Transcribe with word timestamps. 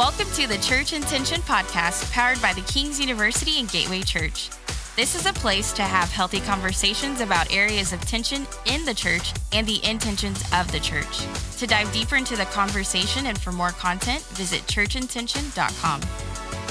Welcome 0.00 0.32
to 0.32 0.46
the 0.46 0.56
Church 0.56 0.94
Intention 0.94 1.42
podcast 1.42 2.10
powered 2.10 2.40
by 2.40 2.54
the 2.54 2.62
King's 2.62 2.98
University 2.98 3.60
and 3.60 3.70
Gateway 3.70 4.00
Church. 4.00 4.48
This 4.96 5.14
is 5.14 5.26
a 5.26 5.32
place 5.34 5.74
to 5.74 5.82
have 5.82 6.10
healthy 6.10 6.40
conversations 6.40 7.20
about 7.20 7.52
areas 7.52 7.92
of 7.92 8.00
tension 8.00 8.46
in 8.64 8.86
the 8.86 8.94
church 8.94 9.34
and 9.52 9.66
the 9.66 9.84
intentions 9.84 10.42
of 10.54 10.72
the 10.72 10.80
church. 10.80 11.26
To 11.58 11.66
dive 11.66 11.92
deeper 11.92 12.16
into 12.16 12.34
the 12.34 12.46
conversation 12.46 13.26
and 13.26 13.38
for 13.38 13.52
more 13.52 13.72
content, 13.72 14.22
visit 14.28 14.62
churchintention.com. 14.62 16.00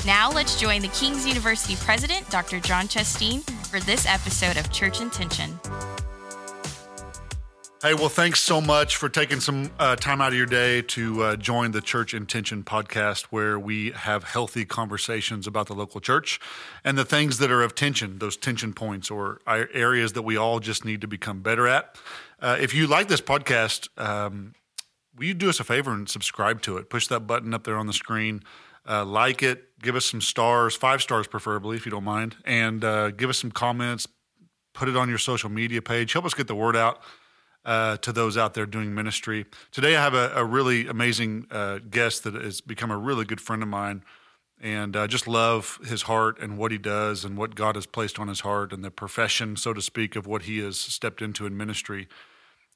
Now 0.08 0.32
let's 0.32 0.60
join 0.60 0.82
the 0.82 0.88
King's 0.88 1.28
University 1.28 1.76
president, 1.76 2.28
Dr. 2.32 2.60
John 2.60 2.88
Chasteen, 2.88 3.48
for 3.68 3.80
this 3.82 4.08
episode 4.08 4.58
of 4.58 4.72
Church 4.72 5.02
Intention. 5.02 5.60
Hey, 7.82 7.94
well, 7.94 8.10
thanks 8.10 8.42
so 8.42 8.60
much 8.60 8.98
for 8.98 9.08
taking 9.08 9.40
some 9.40 9.72
uh, 9.80 9.96
time 9.96 10.20
out 10.20 10.34
of 10.34 10.38
your 10.38 10.46
day 10.46 10.82
to 10.82 11.24
uh, 11.24 11.36
join 11.38 11.72
the 11.72 11.80
Church 11.80 12.14
Intention 12.14 12.62
podcast, 12.62 13.28
where 13.30 13.58
we 13.58 13.92
have 13.92 14.26
healthy 14.26 14.66
conversations 14.66 15.48
about 15.48 15.68
the 15.68 15.74
local 15.74 16.02
church 16.02 16.42
and 16.84 16.98
the 16.98 17.06
things 17.06 17.38
that 17.38 17.50
are 17.50 17.62
of 17.62 17.76
tension, 17.76 18.20
those 18.20 18.36
tension 18.36 18.74
points 18.74 19.10
or 19.10 19.40
areas 19.48 20.12
that 20.12 20.24
we 20.24 20.36
all 20.36 20.60
just 20.60 20.84
need 20.84 21.00
to 21.00 21.08
become 21.08 21.40
better 21.40 21.70
at. 21.70 21.96
Uh, 22.42 22.58
if 22.60 22.74
you 22.74 22.86
like 22.86 23.08
this 23.08 23.22
podcast, 23.22 23.88
um, 23.98 24.56
will 25.16 25.28
you 25.28 25.34
do 25.34 25.48
us 25.48 25.62
a 25.62 25.64
favor 25.64 25.94
and 25.94 26.10
subscribe 26.10 26.62
to 26.64 26.76
it? 26.76 26.90
Push 26.90 27.08
that 27.08 27.22
button 27.22 27.54
up 27.54 27.64
there 27.64 27.78
on 27.78 27.88
the 27.88 27.94
screen. 27.94 28.44
Uh, 28.86 29.06
like 29.06 29.42
it, 29.42 29.80
give 29.82 29.96
us 29.96 30.06
some 30.06 30.20
stars, 30.20 30.76
five 30.76 31.02
stars 31.02 31.28
preferably, 31.28 31.78
if 31.78 31.86
you 31.86 31.92
don't 31.92 32.04
mind, 32.04 32.36
and 32.44 32.84
uh, 32.84 33.12
give 33.12 33.30
us 33.30 33.38
some 33.38 33.52
comments. 33.52 34.06
Put 34.74 34.90
it 34.90 34.98
on 34.98 35.08
your 35.08 35.18
social 35.18 35.50
media 35.50 35.82
page. 35.82 36.12
Help 36.12 36.26
us 36.26 36.34
get 36.34 36.48
the 36.48 36.56
word 36.56 36.76
out 36.76 37.02
uh, 37.66 37.98
to 37.98 38.12
those 38.12 38.38
out 38.38 38.54
there 38.54 38.66
doing 38.66 38.94
ministry. 38.94 39.46
Today, 39.72 39.96
I 39.96 40.02
have 40.02 40.14
a, 40.14 40.32
a 40.36 40.46
really 40.46 40.88
amazing 40.88 41.48
uh, 41.52 41.80
guest 41.90 42.24
that 42.24 42.34
has 42.36 42.62
become 42.62 42.92
a 42.92 42.98
really 42.98 43.26
good 43.26 43.42
friend 43.42 43.62
of 43.62 43.70
mine. 43.70 44.04
And 44.62 44.98
I 44.98 45.08
just 45.08 45.26
love 45.28 45.80
his 45.86 46.02
heart 46.04 46.38
and 46.42 46.58
what 46.58 46.72
he 46.72 46.78
does 46.78 47.24
and 47.24 47.38
what 47.38 47.56
God 47.56 47.76
has 47.76 47.86
placed 47.86 48.20
on 48.20 48.28
his 48.28 48.42
heart 48.42 48.74
and 48.74 48.84
the 48.84 48.92
profession, 48.92 49.56
so 49.56 49.74
to 49.74 49.82
speak, 49.82 50.18
of 50.18 50.28
what 50.28 50.44
he 50.44 50.60
has 50.60 50.78
stepped 50.78 51.22
into 51.22 51.46
in 51.46 51.56
ministry. 51.56 52.10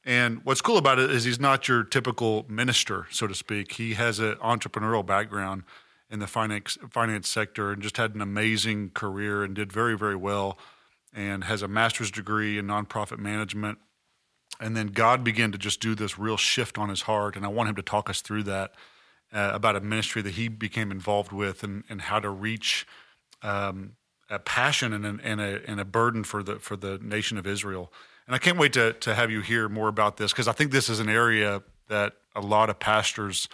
And 0.06 0.42
what's 0.44 0.62
cool 0.62 0.78
about 0.78 1.00
it 1.00 1.12
is 1.12 1.26
he's 1.26 1.40
not 1.40 1.68
your 1.68 1.84
typical 1.84 2.46
minister, 2.48 3.08
so 3.10 3.28
to 3.28 3.36
speak. 3.36 3.74
He 3.74 3.96
has 3.96 4.20
an 4.20 4.36
entrepreneurial 4.36 5.06
background 5.06 5.64
in 6.10 6.20
the 6.20 6.28
finance 6.28 6.78
finance 6.92 7.28
sector 7.28 7.72
and 7.72 7.82
just 7.82 7.98
had 7.98 8.14
an 8.14 8.22
amazing 8.22 8.92
career 8.92 9.44
and 9.44 9.56
did 9.56 9.74
very 9.74 9.98
very 9.98 10.16
well 10.16 10.60
and 11.12 11.46
has 11.46 11.64
a 11.64 11.68
master's 11.68 12.12
degree 12.12 12.60
in 12.60 12.68
nonprofit 12.68 13.18
management 13.18 13.80
and 14.60 14.76
then 14.76 14.88
God 14.88 15.24
began 15.24 15.52
to 15.52 15.58
just 15.58 15.80
do 15.80 15.96
this 15.96 16.18
real 16.18 16.38
shift 16.38 16.78
on 16.78 16.90
his 16.90 17.04
heart. 17.04 17.36
And 17.36 17.46
I 17.46 17.50
want 17.50 17.70
him 17.70 17.76
to 17.76 17.82
talk 17.82 18.10
us 18.10 18.22
through 18.22 18.44
that 18.44 18.74
uh, 19.34 19.52
about 19.54 19.76
a 19.76 19.82
ministry 19.82 20.22
that 20.22 20.34
he 20.34 20.48
became 20.48 20.92
involved 20.92 21.32
with 21.32 21.64
and, 21.64 21.84
and 21.90 22.02
how 22.02 22.20
to 22.20 22.30
reach 22.30 22.88
um, 23.42 23.94
a 24.30 24.40
passion 24.40 24.94
and, 24.94 25.20
and, 25.22 25.42
a, 25.42 25.62
and 25.68 25.80
a 25.80 25.86
burden 25.86 26.24
for 26.24 26.44
the, 26.44 26.60
for 26.60 26.76
the 26.76 27.00
nation 27.00 27.38
of 27.38 27.48
Israel. 27.48 27.92
And 28.28 28.36
I 28.36 28.38
can't 28.38 28.58
wait 28.58 28.74
to, 28.74 28.94
to 28.94 29.16
have 29.16 29.32
you 29.32 29.42
hear 29.42 29.68
more 29.68 29.90
about 29.90 30.18
this 30.18 30.32
because 30.32 30.48
I 30.48 30.54
think 30.54 30.72
this 30.72 30.88
is 30.88 31.00
an 31.00 31.10
area 31.10 31.62
that 31.90 32.14
a 32.36 32.42
lot 32.42 32.70
of 32.70 32.80
pastors 32.80 33.50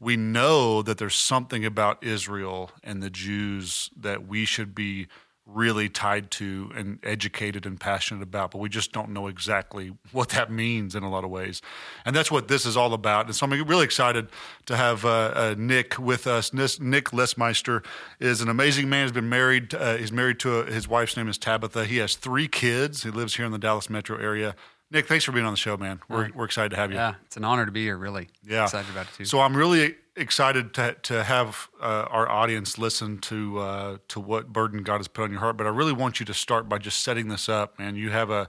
we 0.00 0.16
know 0.16 0.82
that 0.82 0.98
there's 0.98 1.14
something 1.14 1.64
about 1.64 2.02
Israel 2.02 2.70
and 2.82 3.02
the 3.02 3.10
Jews 3.10 3.90
that 3.96 4.26
we 4.26 4.44
should 4.44 4.74
be 4.74 5.06
really 5.46 5.90
tied 5.90 6.30
to 6.30 6.70
and 6.74 6.98
educated 7.02 7.66
and 7.66 7.78
passionate 7.78 8.22
about, 8.22 8.50
but 8.50 8.58
we 8.58 8.68
just 8.68 8.92
don't 8.92 9.10
know 9.10 9.26
exactly 9.26 9.92
what 10.10 10.30
that 10.30 10.50
means 10.50 10.94
in 10.94 11.02
a 11.02 11.10
lot 11.10 11.22
of 11.22 11.30
ways. 11.30 11.60
And 12.06 12.16
that's 12.16 12.30
what 12.30 12.48
this 12.48 12.64
is 12.64 12.76
all 12.76 12.94
about. 12.94 13.26
And 13.26 13.34
so 13.34 13.46
I'm 13.46 13.52
really 13.64 13.84
excited 13.84 14.28
to 14.66 14.76
have 14.76 15.04
uh, 15.04 15.32
uh, 15.34 15.54
Nick 15.58 15.98
with 15.98 16.26
us. 16.26 16.52
Nick 16.52 17.06
Lesmeister 17.10 17.84
is 18.20 18.40
an 18.40 18.48
amazing 18.48 18.88
man. 18.88 19.04
He's 19.04 19.12
been 19.12 19.28
married. 19.28 19.74
Uh, 19.74 19.96
he's 19.96 20.12
married 20.12 20.38
to 20.40 20.60
a, 20.60 20.64
his 20.64 20.88
wife's 20.88 21.16
name 21.16 21.28
is 21.28 21.36
Tabitha. 21.36 21.84
He 21.84 21.98
has 21.98 22.16
three 22.16 22.48
kids. 22.48 23.02
He 23.02 23.10
lives 23.10 23.36
here 23.36 23.44
in 23.44 23.52
the 23.52 23.58
Dallas 23.58 23.90
metro 23.90 24.16
area. 24.18 24.56
Nick, 24.90 25.08
thanks 25.08 25.24
for 25.24 25.32
being 25.32 25.44
on 25.44 25.52
the 25.52 25.58
show, 25.58 25.76
man. 25.76 26.00
We're, 26.08 26.30
we're 26.34 26.44
excited 26.44 26.70
to 26.70 26.76
have 26.76 26.90
you. 26.90 26.96
Yeah, 26.96 27.14
it's 27.26 27.36
an 27.36 27.44
honor 27.44 27.66
to 27.66 27.72
be 27.72 27.82
here, 27.82 27.96
really. 27.96 28.28
Yeah. 28.46 28.64
Excited 28.64 28.90
about 28.90 29.06
it, 29.08 29.14
too. 29.14 29.24
So 29.24 29.40
I'm 29.40 29.56
really 29.56 29.96
excited 30.16 30.74
to 30.74 30.96
to 31.02 31.24
have 31.24 31.68
uh, 31.80 32.06
our 32.10 32.28
audience 32.28 32.78
listen 32.78 33.18
to 33.18 33.58
uh, 33.58 33.98
to 34.08 34.20
what 34.20 34.52
burden 34.52 34.82
God 34.82 34.98
has 34.98 35.08
put 35.08 35.24
on 35.24 35.30
your 35.30 35.40
heart. 35.40 35.56
But 35.56 35.66
I 35.66 35.70
really 35.70 35.92
want 35.92 36.20
you 36.20 36.26
to 36.26 36.34
start 36.34 36.68
by 36.68 36.78
just 36.78 37.00
setting 37.00 37.28
this 37.28 37.48
up, 37.48 37.78
man. 37.78 37.96
You 37.96 38.10
have 38.10 38.30
a 38.30 38.48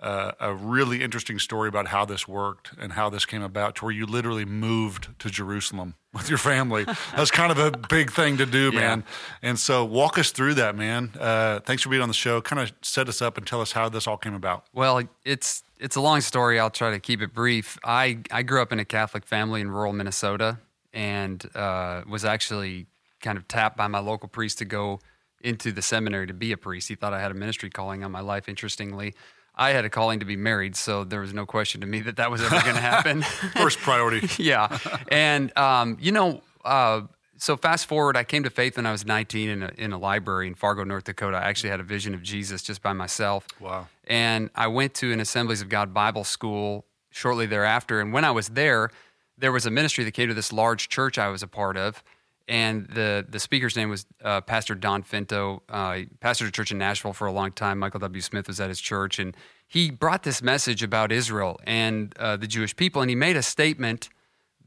uh, 0.00 0.32
a 0.40 0.54
really 0.54 1.02
interesting 1.02 1.38
story 1.38 1.68
about 1.68 1.88
how 1.88 2.04
this 2.04 2.28
worked 2.28 2.72
and 2.78 2.92
how 2.92 3.08
this 3.08 3.24
came 3.24 3.42
about, 3.42 3.76
to 3.76 3.84
where 3.84 3.94
you 3.94 4.04
literally 4.04 4.44
moved 4.44 5.08
to 5.20 5.30
Jerusalem 5.30 5.94
with 6.12 6.28
your 6.28 6.36
family. 6.36 6.84
That's 7.16 7.30
kind 7.30 7.50
of 7.50 7.58
a 7.58 7.70
big 7.88 8.12
thing 8.12 8.36
to 8.36 8.44
do, 8.44 8.70
yeah. 8.74 8.80
man. 8.80 9.04
And 9.40 9.58
so, 9.58 9.84
walk 9.84 10.18
us 10.18 10.30
through 10.30 10.54
that, 10.54 10.76
man. 10.76 11.12
Uh, 11.18 11.60
thanks 11.60 11.82
for 11.82 11.88
being 11.88 12.02
on 12.02 12.08
the 12.08 12.14
show. 12.14 12.40
Kind 12.40 12.60
of 12.60 12.72
set 12.82 13.08
us 13.08 13.22
up 13.22 13.38
and 13.38 13.46
tell 13.46 13.60
us 13.60 13.72
how 13.72 13.88
this 13.88 14.06
all 14.06 14.18
came 14.18 14.34
about. 14.34 14.64
Well, 14.74 15.02
it's 15.24 15.62
it's 15.78 15.96
a 15.96 16.00
long 16.00 16.20
story. 16.20 16.58
I'll 16.58 16.70
try 16.70 16.90
to 16.90 17.00
keep 17.00 17.22
it 17.22 17.32
brief. 17.32 17.78
I 17.84 18.18
I 18.30 18.42
grew 18.42 18.60
up 18.60 18.72
in 18.72 18.80
a 18.80 18.84
Catholic 18.84 19.24
family 19.24 19.60
in 19.60 19.70
rural 19.70 19.92
Minnesota 19.92 20.58
and 20.94 21.44
uh, 21.54 22.02
was 22.08 22.24
actually 22.24 22.86
kind 23.20 23.36
of 23.36 23.46
tapped 23.48 23.76
by 23.76 23.88
my 23.88 23.98
local 23.98 24.28
priest 24.28 24.58
to 24.58 24.64
go 24.64 25.00
into 25.42 25.72
the 25.72 25.82
seminary 25.82 26.26
to 26.26 26.32
be 26.32 26.52
a 26.52 26.56
priest. 26.56 26.88
He 26.88 26.94
thought 26.94 27.12
I 27.12 27.20
had 27.20 27.30
a 27.30 27.34
ministry 27.34 27.68
calling 27.68 28.02
on 28.02 28.10
my 28.10 28.20
life. 28.20 28.48
Interestingly, 28.48 29.14
I 29.56 29.70
had 29.70 29.84
a 29.84 29.90
calling 29.90 30.20
to 30.20 30.26
be 30.26 30.36
married, 30.36 30.76
so 30.76 31.04
there 31.04 31.20
was 31.20 31.34
no 31.34 31.44
question 31.44 31.80
to 31.82 31.86
me 31.86 32.00
that 32.00 32.16
that 32.16 32.30
was 32.30 32.40
ever 32.42 32.60
going 32.62 32.74
to 32.74 32.80
happen. 32.80 33.22
First 33.56 33.78
priority. 33.78 34.28
yeah, 34.42 34.78
and 35.08 35.56
um, 35.58 35.98
you 36.00 36.12
know, 36.12 36.40
uh, 36.64 37.02
so 37.36 37.56
fast 37.56 37.86
forward, 37.86 38.16
I 38.16 38.24
came 38.24 38.44
to 38.44 38.50
faith 38.50 38.76
when 38.76 38.86
I 38.86 38.92
was 38.92 39.04
19 39.04 39.48
in 39.48 39.62
a, 39.62 39.70
in 39.76 39.92
a 39.92 39.98
library 39.98 40.46
in 40.46 40.54
Fargo, 40.54 40.84
North 40.84 41.04
Dakota. 41.04 41.36
I 41.36 41.48
actually 41.48 41.70
had 41.70 41.80
a 41.80 41.84
vision 41.84 42.14
of 42.14 42.22
Jesus 42.22 42.62
just 42.62 42.82
by 42.82 42.92
myself. 42.92 43.46
Wow. 43.60 43.88
And 44.06 44.50
I 44.54 44.68
went 44.68 44.94
to 44.94 45.12
an 45.12 45.20
Assemblies 45.20 45.60
of 45.60 45.68
God 45.68 45.92
Bible 45.92 46.24
school 46.24 46.86
shortly 47.10 47.46
thereafter. 47.46 48.00
And 48.00 48.12
when 48.12 48.24
I 48.24 48.30
was 48.30 48.48
there, 48.48 48.90
there 49.38 49.52
was 49.52 49.66
a 49.66 49.70
ministry 49.70 50.04
that 50.04 50.12
came 50.12 50.28
to 50.28 50.34
this 50.34 50.52
large 50.52 50.88
church 50.88 51.18
I 51.18 51.28
was 51.28 51.42
a 51.42 51.48
part 51.48 51.76
of, 51.76 52.02
and 52.46 52.86
the 52.86 53.24
the 53.28 53.40
speaker's 53.40 53.76
name 53.76 53.88
was 53.88 54.06
uh, 54.22 54.40
Pastor 54.40 54.74
Don 54.74 55.02
Finto. 55.02 55.60
Uh, 55.68 56.02
pastored 56.20 56.48
a 56.48 56.50
church 56.50 56.70
in 56.70 56.78
Nashville 56.78 57.12
for 57.12 57.26
a 57.26 57.32
long 57.32 57.52
time. 57.52 57.78
Michael 57.78 58.00
W. 58.00 58.20
Smith 58.20 58.46
was 58.46 58.60
at 58.60 58.68
his 58.68 58.80
church, 58.80 59.18
and 59.18 59.36
he 59.66 59.90
brought 59.90 60.22
this 60.22 60.42
message 60.42 60.82
about 60.82 61.10
Israel 61.10 61.58
and 61.64 62.16
uh, 62.18 62.36
the 62.36 62.46
Jewish 62.46 62.76
people, 62.76 63.02
and 63.02 63.10
he 63.10 63.16
made 63.16 63.36
a 63.36 63.42
statement. 63.42 64.08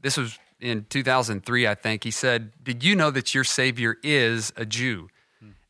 This 0.00 0.16
was 0.16 0.38
in 0.60 0.86
2003, 0.88 1.66
I 1.66 1.74
think. 1.74 2.04
He 2.04 2.10
said, 2.10 2.52
"Did 2.62 2.82
you 2.82 2.94
know 2.96 3.10
that 3.10 3.34
your 3.34 3.44
Savior 3.44 3.96
is 4.02 4.52
a 4.56 4.66
Jew?" 4.66 5.08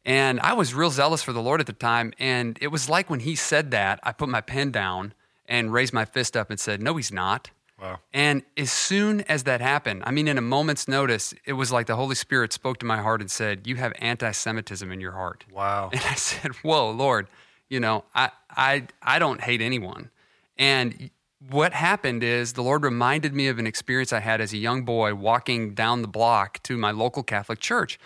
And 0.04 0.40
I 0.40 0.54
was 0.54 0.72
real 0.72 0.90
zealous 0.90 1.22
for 1.22 1.34
the 1.34 1.42
Lord 1.42 1.60
at 1.60 1.66
the 1.66 1.74
time, 1.74 2.14
and 2.18 2.58
it 2.62 2.68
was 2.68 2.88
like 2.88 3.10
when 3.10 3.20
he 3.20 3.34
said 3.34 3.70
that, 3.72 4.00
I 4.02 4.12
put 4.12 4.30
my 4.30 4.40
pen 4.40 4.70
down 4.70 5.12
and 5.44 5.70
raised 5.70 5.92
my 5.92 6.06
fist 6.06 6.36
up 6.36 6.50
and 6.50 6.58
said, 6.58 6.82
"No, 6.82 6.96
he's 6.96 7.12
not." 7.12 7.50
Wow. 7.80 8.00
And 8.12 8.42
as 8.56 8.72
soon 8.72 9.20
as 9.22 9.44
that 9.44 9.60
happened, 9.60 10.02
I 10.04 10.10
mean, 10.10 10.26
in 10.26 10.36
a 10.36 10.42
moment's 10.42 10.88
notice, 10.88 11.32
it 11.44 11.52
was 11.52 11.70
like 11.70 11.86
the 11.86 11.96
Holy 11.96 12.16
Spirit 12.16 12.52
spoke 12.52 12.78
to 12.78 12.86
my 12.86 13.00
heart 13.00 13.20
and 13.20 13.30
said, 13.30 13.66
You 13.66 13.76
have 13.76 13.92
anti 13.98 14.30
Semitism 14.32 14.90
in 14.90 15.00
your 15.00 15.12
heart. 15.12 15.44
Wow. 15.52 15.90
And 15.92 16.02
I 16.02 16.14
said, 16.14 16.52
Whoa, 16.62 16.90
Lord, 16.90 17.28
you 17.68 17.78
know, 17.80 18.04
I, 18.14 18.30
I, 18.50 18.86
I 19.02 19.18
don't 19.18 19.40
hate 19.40 19.60
anyone. 19.60 20.10
And 20.56 21.10
what 21.50 21.72
happened 21.72 22.24
is 22.24 22.54
the 22.54 22.62
Lord 22.62 22.82
reminded 22.82 23.32
me 23.32 23.46
of 23.46 23.58
an 23.60 23.66
experience 23.66 24.12
I 24.12 24.20
had 24.20 24.40
as 24.40 24.52
a 24.52 24.56
young 24.56 24.84
boy 24.84 25.14
walking 25.14 25.74
down 25.74 26.02
the 26.02 26.08
block 26.08 26.60
to 26.64 26.76
my 26.76 26.90
local 26.90 27.22
Catholic 27.22 27.60
church. 27.60 27.98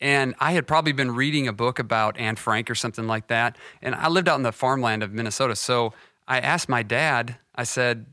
And 0.00 0.34
I 0.38 0.52
had 0.52 0.66
probably 0.66 0.92
been 0.92 1.10
reading 1.10 1.48
a 1.48 1.52
book 1.52 1.78
about 1.78 2.16
Anne 2.18 2.36
Frank 2.36 2.70
or 2.70 2.74
something 2.74 3.06
like 3.06 3.26
that. 3.26 3.56
And 3.82 3.94
I 3.94 4.08
lived 4.08 4.28
out 4.28 4.36
in 4.36 4.42
the 4.42 4.52
farmland 4.52 5.02
of 5.02 5.12
Minnesota. 5.12 5.56
So 5.56 5.92
I 6.26 6.40
asked 6.40 6.68
my 6.68 6.82
dad, 6.82 7.36
I 7.54 7.64
said, 7.64 8.06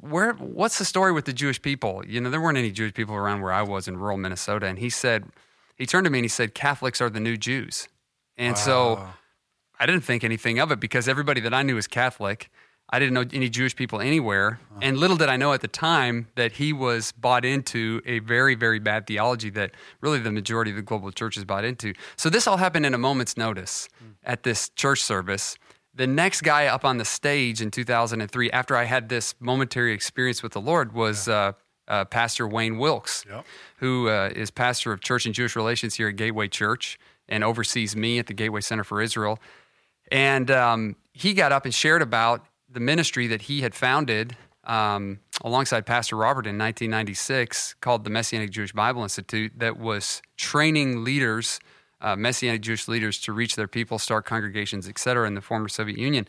where 0.00 0.32
what's 0.34 0.78
the 0.78 0.84
story 0.84 1.12
with 1.12 1.24
the 1.24 1.32
Jewish 1.32 1.60
people? 1.60 2.04
You 2.06 2.20
know, 2.20 2.30
there 2.30 2.40
weren't 2.40 2.58
any 2.58 2.70
Jewish 2.70 2.94
people 2.94 3.14
around 3.14 3.40
where 3.40 3.52
I 3.52 3.62
was 3.62 3.88
in 3.88 3.96
rural 3.96 4.16
Minnesota. 4.16 4.66
And 4.66 4.78
he 4.78 4.90
said, 4.90 5.24
he 5.76 5.86
turned 5.86 6.04
to 6.04 6.10
me 6.10 6.18
and 6.18 6.24
he 6.24 6.28
said, 6.28 6.54
Catholics 6.54 7.00
are 7.00 7.10
the 7.10 7.20
new 7.20 7.36
Jews. 7.36 7.88
And 8.36 8.54
wow. 8.54 8.60
so 8.60 9.08
I 9.78 9.86
didn't 9.86 10.02
think 10.02 10.24
anything 10.24 10.58
of 10.58 10.70
it 10.70 10.80
because 10.80 11.08
everybody 11.08 11.40
that 11.42 11.54
I 11.54 11.62
knew 11.62 11.74
was 11.74 11.86
Catholic. 11.86 12.50
I 12.88 13.00
didn't 13.00 13.14
know 13.14 13.24
any 13.32 13.48
Jewish 13.48 13.74
people 13.74 14.00
anywhere. 14.00 14.60
Uh-huh. 14.70 14.80
And 14.82 14.96
little 14.96 15.16
did 15.16 15.28
I 15.28 15.36
know 15.36 15.52
at 15.52 15.60
the 15.60 15.68
time 15.68 16.28
that 16.36 16.52
he 16.52 16.72
was 16.72 17.10
bought 17.12 17.44
into 17.44 18.00
a 18.06 18.20
very, 18.20 18.54
very 18.54 18.78
bad 18.78 19.08
theology 19.08 19.50
that 19.50 19.72
really 20.00 20.20
the 20.20 20.30
majority 20.30 20.70
of 20.70 20.76
the 20.76 20.82
global 20.82 21.10
church 21.10 21.36
is 21.36 21.44
bought 21.44 21.64
into. 21.64 21.94
So 22.16 22.30
this 22.30 22.46
all 22.46 22.58
happened 22.58 22.86
in 22.86 22.94
a 22.94 22.98
moment's 22.98 23.36
notice 23.36 23.88
mm. 24.02 24.14
at 24.22 24.44
this 24.44 24.68
church 24.70 25.02
service 25.02 25.58
the 25.96 26.06
next 26.06 26.42
guy 26.42 26.66
up 26.66 26.84
on 26.84 26.98
the 26.98 27.04
stage 27.04 27.62
in 27.62 27.70
2003, 27.70 28.50
after 28.50 28.76
I 28.76 28.84
had 28.84 29.08
this 29.08 29.34
momentary 29.40 29.92
experience 29.92 30.42
with 30.42 30.52
the 30.52 30.60
Lord, 30.60 30.92
was 30.92 31.26
yeah. 31.26 31.34
uh, 31.34 31.52
uh, 31.88 32.04
Pastor 32.04 32.46
Wayne 32.46 32.78
Wilkes, 32.78 33.24
yep. 33.28 33.46
who 33.78 34.08
uh, 34.08 34.30
is 34.34 34.50
pastor 34.50 34.92
of 34.92 35.00
church 35.00 35.24
and 35.24 35.34
Jewish 35.34 35.56
relations 35.56 35.94
here 35.94 36.08
at 36.08 36.16
Gateway 36.16 36.48
Church 36.48 36.98
and 37.28 37.42
oversees 37.42 37.96
me 37.96 38.18
at 38.18 38.26
the 38.26 38.34
Gateway 38.34 38.60
Center 38.60 38.84
for 38.84 39.00
Israel. 39.00 39.38
And 40.12 40.50
um, 40.50 40.96
he 41.12 41.32
got 41.32 41.52
up 41.52 41.64
and 41.64 41.74
shared 41.74 42.02
about 42.02 42.44
the 42.68 42.80
ministry 42.80 43.26
that 43.28 43.42
he 43.42 43.62
had 43.62 43.74
founded 43.74 44.36
um, 44.64 45.20
alongside 45.42 45.86
Pastor 45.86 46.16
Robert 46.16 46.46
in 46.46 46.58
1996 46.58 47.74
called 47.80 48.04
the 48.04 48.10
Messianic 48.10 48.50
Jewish 48.50 48.72
Bible 48.72 49.02
Institute 49.02 49.52
that 49.56 49.78
was 49.78 50.22
training 50.36 51.04
leaders, 51.04 51.60
uh, 52.06 52.16
Messianic 52.16 52.62
Jewish 52.62 52.88
leaders, 52.88 53.18
to 53.20 53.32
reach 53.32 53.56
their 53.56 53.68
people, 53.68 53.98
start 53.98 54.24
congregations, 54.24 54.88
et 54.88 54.98
cetera, 54.98 55.26
in 55.26 55.34
the 55.34 55.40
former 55.40 55.68
Soviet 55.68 55.98
Union. 55.98 56.26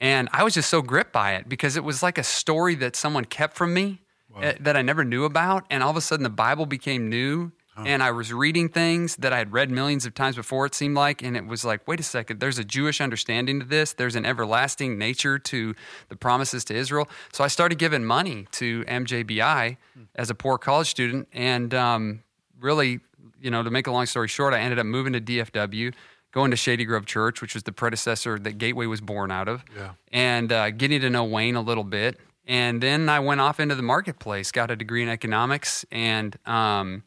And 0.00 0.28
I 0.32 0.44
was 0.44 0.54
just 0.54 0.68
so 0.70 0.82
gripped 0.82 1.12
by 1.12 1.34
it 1.34 1.48
because 1.48 1.76
it 1.76 1.84
was 1.84 2.02
like 2.02 2.18
a 2.18 2.24
story 2.24 2.74
that 2.76 2.96
someone 2.96 3.24
kept 3.24 3.56
from 3.56 3.72
me 3.72 4.00
wow. 4.34 4.42
uh, 4.42 4.52
that 4.60 4.76
I 4.76 4.82
never 4.82 5.04
knew 5.04 5.24
about. 5.24 5.64
And 5.70 5.82
all 5.82 5.90
of 5.90 5.96
a 5.96 6.00
sudden, 6.00 6.24
the 6.24 6.30
Bible 6.30 6.66
became 6.66 7.08
new 7.08 7.52
and 7.86 8.02
I 8.02 8.10
was 8.10 8.32
reading 8.32 8.68
things 8.68 9.16
that 9.16 9.32
I 9.32 9.38
had 9.38 9.52
read 9.52 9.70
millions 9.70 10.06
of 10.06 10.14
times 10.14 10.36
before, 10.36 10.66
it 10.66 10.74
seemed 10.74 10.96
like. 10.96 11.22
And 11.22 11.36
it 11.36 11.46
was 11.46 11.64
like, 11.64 11.86
wait 11.86 12.00
a 12.00 12.02
second, 12.02 12.40
there's 12.40 12.58
a 12.58 12.64
Jewish 12.64 13.00
understanding 13.00 13.60
to 13.60 13.66
this. 13.66 13.92
There's 13.92 14.16
an 14.16 14.26
everlasting 14.26 14.98
nature 14.98 15.38
to 15.38 15.74
the 16.08 16.16
promises 16.16 16.64
to 16.66 16.74
Israel. 16.74 17.08
So 17.32 17.44
I 17.44 17.48
started 17.48 17.78
giving 17.78 18.04
money 18.04 18.46
to 18.52 18.84
MJBI 18.84 19.76
as 20.14 20.30
a 20.30 20.34
poor 20.34 20.58
college 20.58 20.88
student. 20.88 21.28
And 21.32 21.72
um, 21.74 22.22
really, 22.58 23.00
you 23.40 23.50
know, 23.50 23.62
to 23.62 23.70
make 23.70 23.86
a 23.86 23.90
long 23.90 24.06
story 24.06 24.28
short, 24.28 24.54
I 24.54 24.60
ended 24.60 24.78
up 24.78 24.86
moving 24.86 25.12
to 25.12 25.20
DFW 25.20 25.92
going 26.32 26.50
to 26.50 26.56
Shady 26.56 26.84
Grove 26.84 27.06
Church, 27.06 27.40
which 27.40 27.54
was 27.54 27.64
the 27.64 27.72
predecessor 27.72 28.38
that 28.38 28.58
Gateway 28.58 28.86
was 28.86 29.00
born 29.00 29.30
out 29.30 29.48
of, 29.48 29.64
yeah. 29.76 29.92
and 30.12 30.52
uh, 30.52 30.70
getting 30.70 31.00
to 31.00 31.10
know 31.10 31.24
Wayne 31.24 31.56
a 31.56 31.60
little 31.60 31.84
bit. 31.84 32.20
And 32.46 32.82
then 32.82 33.08
I 33.08 33.20
went 33.20 33.40
off 33.40 33.60
into 33.60 33.74
the 33.74 33.82
marketplace, 33.82 34.52
got 34.52 34.70
a 34.70 34.76
degree 34.76 35.02
in 35.02 35.08
economics, 35.08 35.84
and 35.90 36.36
um, 36.46 37.02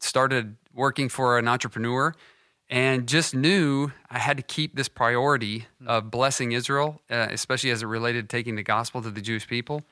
started 0.00 0.56
working 0.74 1.08
for 1.08 1.38
an 1.38 1.48
entrepreneur 1.48 2.14
and 2.68 3.08
just 3.08 3.34
knew 3.34 3.90
I 4.08 4.20
had 4.20 4.36
to 4.36 4.42
keep 4.44 4.76
this 4.76 4.88
priority 4.88 5.66
of 5.84 6.10
blessing 6.10 6.52
Israel, 6.52 7.00
uh, 7.10 7.26
especially 7.30 7.70
as 7.70 7.82
it 7.82 7.86
related 7.86 8.28
to 8.28 8.36
taking 8.36 8.54
the 8.54 8.62
gospel 8.62 9.02
to 9.02 9.10
the 9.10 9.20
Jewish 9.20 9.48
people. 9.48 9.82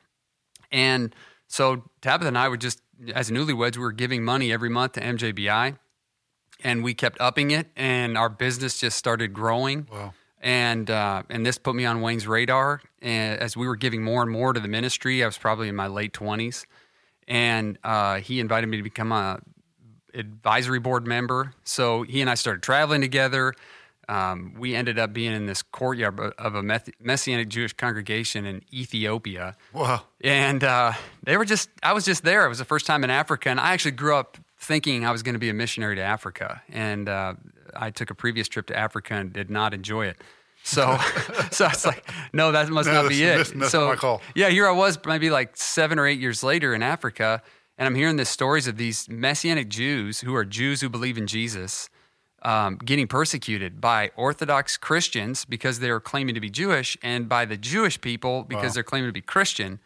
And 0.71 1.15
so 1.49 1.83
Tabitha 2.01 2.29
and 2.29 2.39
I 2.39 2.49
were 2.49 2.57
just, 2.57 2.81
as 3.15 3.31
newlyweds, 3.31 3.77
we 3.77 3.83
were 3.83 3.93
giving 3.93 4.25
money 4.25 4.53
every 4.53 4.69
month 4.69 4.93
to 4.93 5.01
MJBI, 5.01 5.79
and 6.63 6.85
we 6.85 6.95
kept 6.95 7.21
upping 7.21 7.51
it, 7.51 7.69
and 7.77 8.19
our 8.19 8.29
business 8.29 8.79
just 8.79 8.97
started 8.97 9.33
growing. 9.33 9.89
Wow. 9.91 10.15
And 10.41 10.89
uh, 10.89 11.25
and 11.29 11.45
this 11.45 11.59
put 11.59 11.75
me 11.75 11.85
on 11.85 12.01
Wayne's 12.01 12.27
radar. 12.27 12.81
And 13.03 13.41
as 13.41 13.57
we 13.57 13.67
were 13.67 13.77
giving 13.77 14.05
more 14.05 14.23
and 14.23 14.31
more 14.31 14.53
to 14.53 14.61
the 14.61 14.69
ministry, 14.69 15.23
I 15.23 15.27
was 15.27 15.39
probably 15.39 15.69
in 15.69 15.75
my 15.75 15.89
late 15.89 16.13
twenties, 16.13 16.67
and 17.27 17.79
uh, 17.83 18.21
he 18.21 18.39
invited 18.39 18.69
me 18.69 18.77
to 18.77 18.83
become 18.85 19.11
a 19.11 19.41
advisory 20.15 20.79
board 20.79 21.07
member. 21.07 21.55
So 21.65 22.03
he 22.03 22.21
and 22.21 22.31
I 22.31 22.35
started 22.35 22.63
traveling 22.63 23.01
together. 23.01 23.55
Um, 24.09 24.55
we 24.59 24.75
ended 24.75 24.99
up 24.99 25.13
being 25.13 25.33
in 25.33 25.47
this 25.47 25.63
courtyard 25.63 26.19
of 26.39 26.55
a 26.55 26.63
Messianic 26.63 27.49
Jewish 27.49 27.75
congregation 27.75 28.47
in 28.47 28.63
Ethiopia. 28.73 29.55
Wow. 29.75 30.03
And 30.23 30.65
uh, 30.65 30.95
they 31.25 31.37
were 31.37 31.45
just, 31.45 31.69
I 31.83 31.93
was 31.93 32.07
just 32.07 32.23
there. 32.23 32.47
It 32.47 32.49
was 32.49 32.59
the 32.59 32.65
first 32.65 32.87
time 32.87 33.05
in 33.05 33.11
Africa. 33.11 33.51
And 33.51 33.61
I 33.61 33.73
actually 33.73 33.93
grew 33.93 34.17
up 34.17 34.39
thinking 34.59 35.05
I 35.05 35.11
was 35.11 35.23
going 35.23 35.35
to 35.35 35.39
be 35.39 35.51
a 35.51 35.55
missionary 35.55 35.97
to 35.97 36.03
Africa. 36.03 36.63
And 36.71 37.09
uh, 37.09 37.35
I 37.77 37.91
took 37.91 38.11
a 38.11 38.15
previous 38.15 38.49
trip 38.49 38.67
to 38.69 38.77
Africa 38.77 39.15
and 39.15 39.33
did 39.33 39.51
not 39.51 39.75
enjoy 39.75 40.07
it. 40.07 40.17
So, 40.65 40.99
so 41.51 41.67
I 41.67 41.69
was 41.69 41.87
like, 41.87 42.11
no, 42.33 42.53
that 42.53 42.69
must 42.71 42.89
no, 42.89 43.03
not 43.03 43.09
be 43.11 43.23
it. 43.25 43.53
That's 43.55 43.71
so, 43.71 43.89
my 43.89 43.97
call. 43.97 44.23
Yeah, 44.35 44.49
here 44.49 44.67
I 44.67 44.73
was, 44.73 44.99
maybe 45.05 45.29
like 45.31 45.57
seven 45.57 45.99
or 45.99 46.07
eight 46.07 46.19
years 46.19 46.43
later 46.43 46.75
in 46.75 46.83
Africa, 46.83 47.43
and 47.77 47.87
I'm 47.87 47.95
hearing 47.95 48.17
the 48.17 48.25
stories 48.25 48.67
of 48.67 48.77
these 48.77 49.09
Messianic 49.09 49.69
Jews 49.69 50.21
who 50.21 50.35
are 50.35 50.45
Jews 50.45 50.81
who 50.81 50.89
believe 50.89 51.17
in 51.17 51.27
Jesus 51.27 51.89
um, 52.43 52.77
getting 52.77 53.07
persecuted 53.07 53.81
by 53.81 54.11
Orthodox 54.17 54.77
Christians 54.77 55.45
because 55.45 55.81
they're 55.81 56.01
claiming 56.01 56.35
to 56.35 56.41
be 56.41 56.51
Jewish 56.51 56.97
and 57.03 57.29
by 57.29 57.45
the 57.45 57.57
Jewish 57.57 58.01
people 58.01 58.45
because 58.45 58.71
wow. 58.71 58.75
they're 58.75 58.83
claiming 58.83 59.09
to 59.09 59.13
be 59.13 59.21
Christian. 59.21 59.81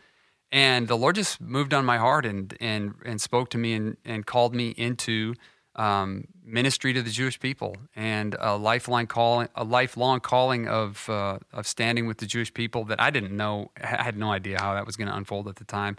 And 0.51 0.87
the 0.87 0.97
Lord 0.97 1.15
just 1.15 1.41
moved 1.41 1.73
on 1.73 1.85
my 1.85 1.97
heart 1.97 2.27
and, 2.27 2.55
and, 2.61 2.95
and 3.07 3.21
spoke 3.21 3.49
to 3.51 3.59
me 3.59 3.73
and, 3.73 3.97
and 4.05 4.27
called 4.27 4.55
me 4.55 4.71
into 4.71 5.35
um, 5.77 6.29
ministry 6.45 6.93
to 6.93 7.01
the 7.01 7.11
Jewish 7.11 7.41
people 7.41 7.77
and 7.97 8.37
a 8.39 8.59
lifelong 8.59 9.07
calling, 9.07 9.49
a 9.55 9.65
lifelong 9.65 10.21
calling 10.21 10.69
of, 10.69 11.09
uh, 11.09 11.39
of 11.53 11.67
standing 11.67 12.07
with 12.07 12.19
the 12.19 12.27
Jewish 12.27 12.53
people 12.53 12.85
that 12.85 13.01
I 13.01 13.09
didn't 13.09 13.35
know, 13.35 13.71
I 13.83 14.03
had 14.03 14.19
no 14.19 14.31
idea 14.31 14.61
how 14.61 14.75
that 14.75 14.85
was 14.85 14.97
going 14.97 15.09
to 15.09 15.17
unfold 15.17 15.49
at 15.49 15.57
the 15.57 15.65
time. 15.65 15.97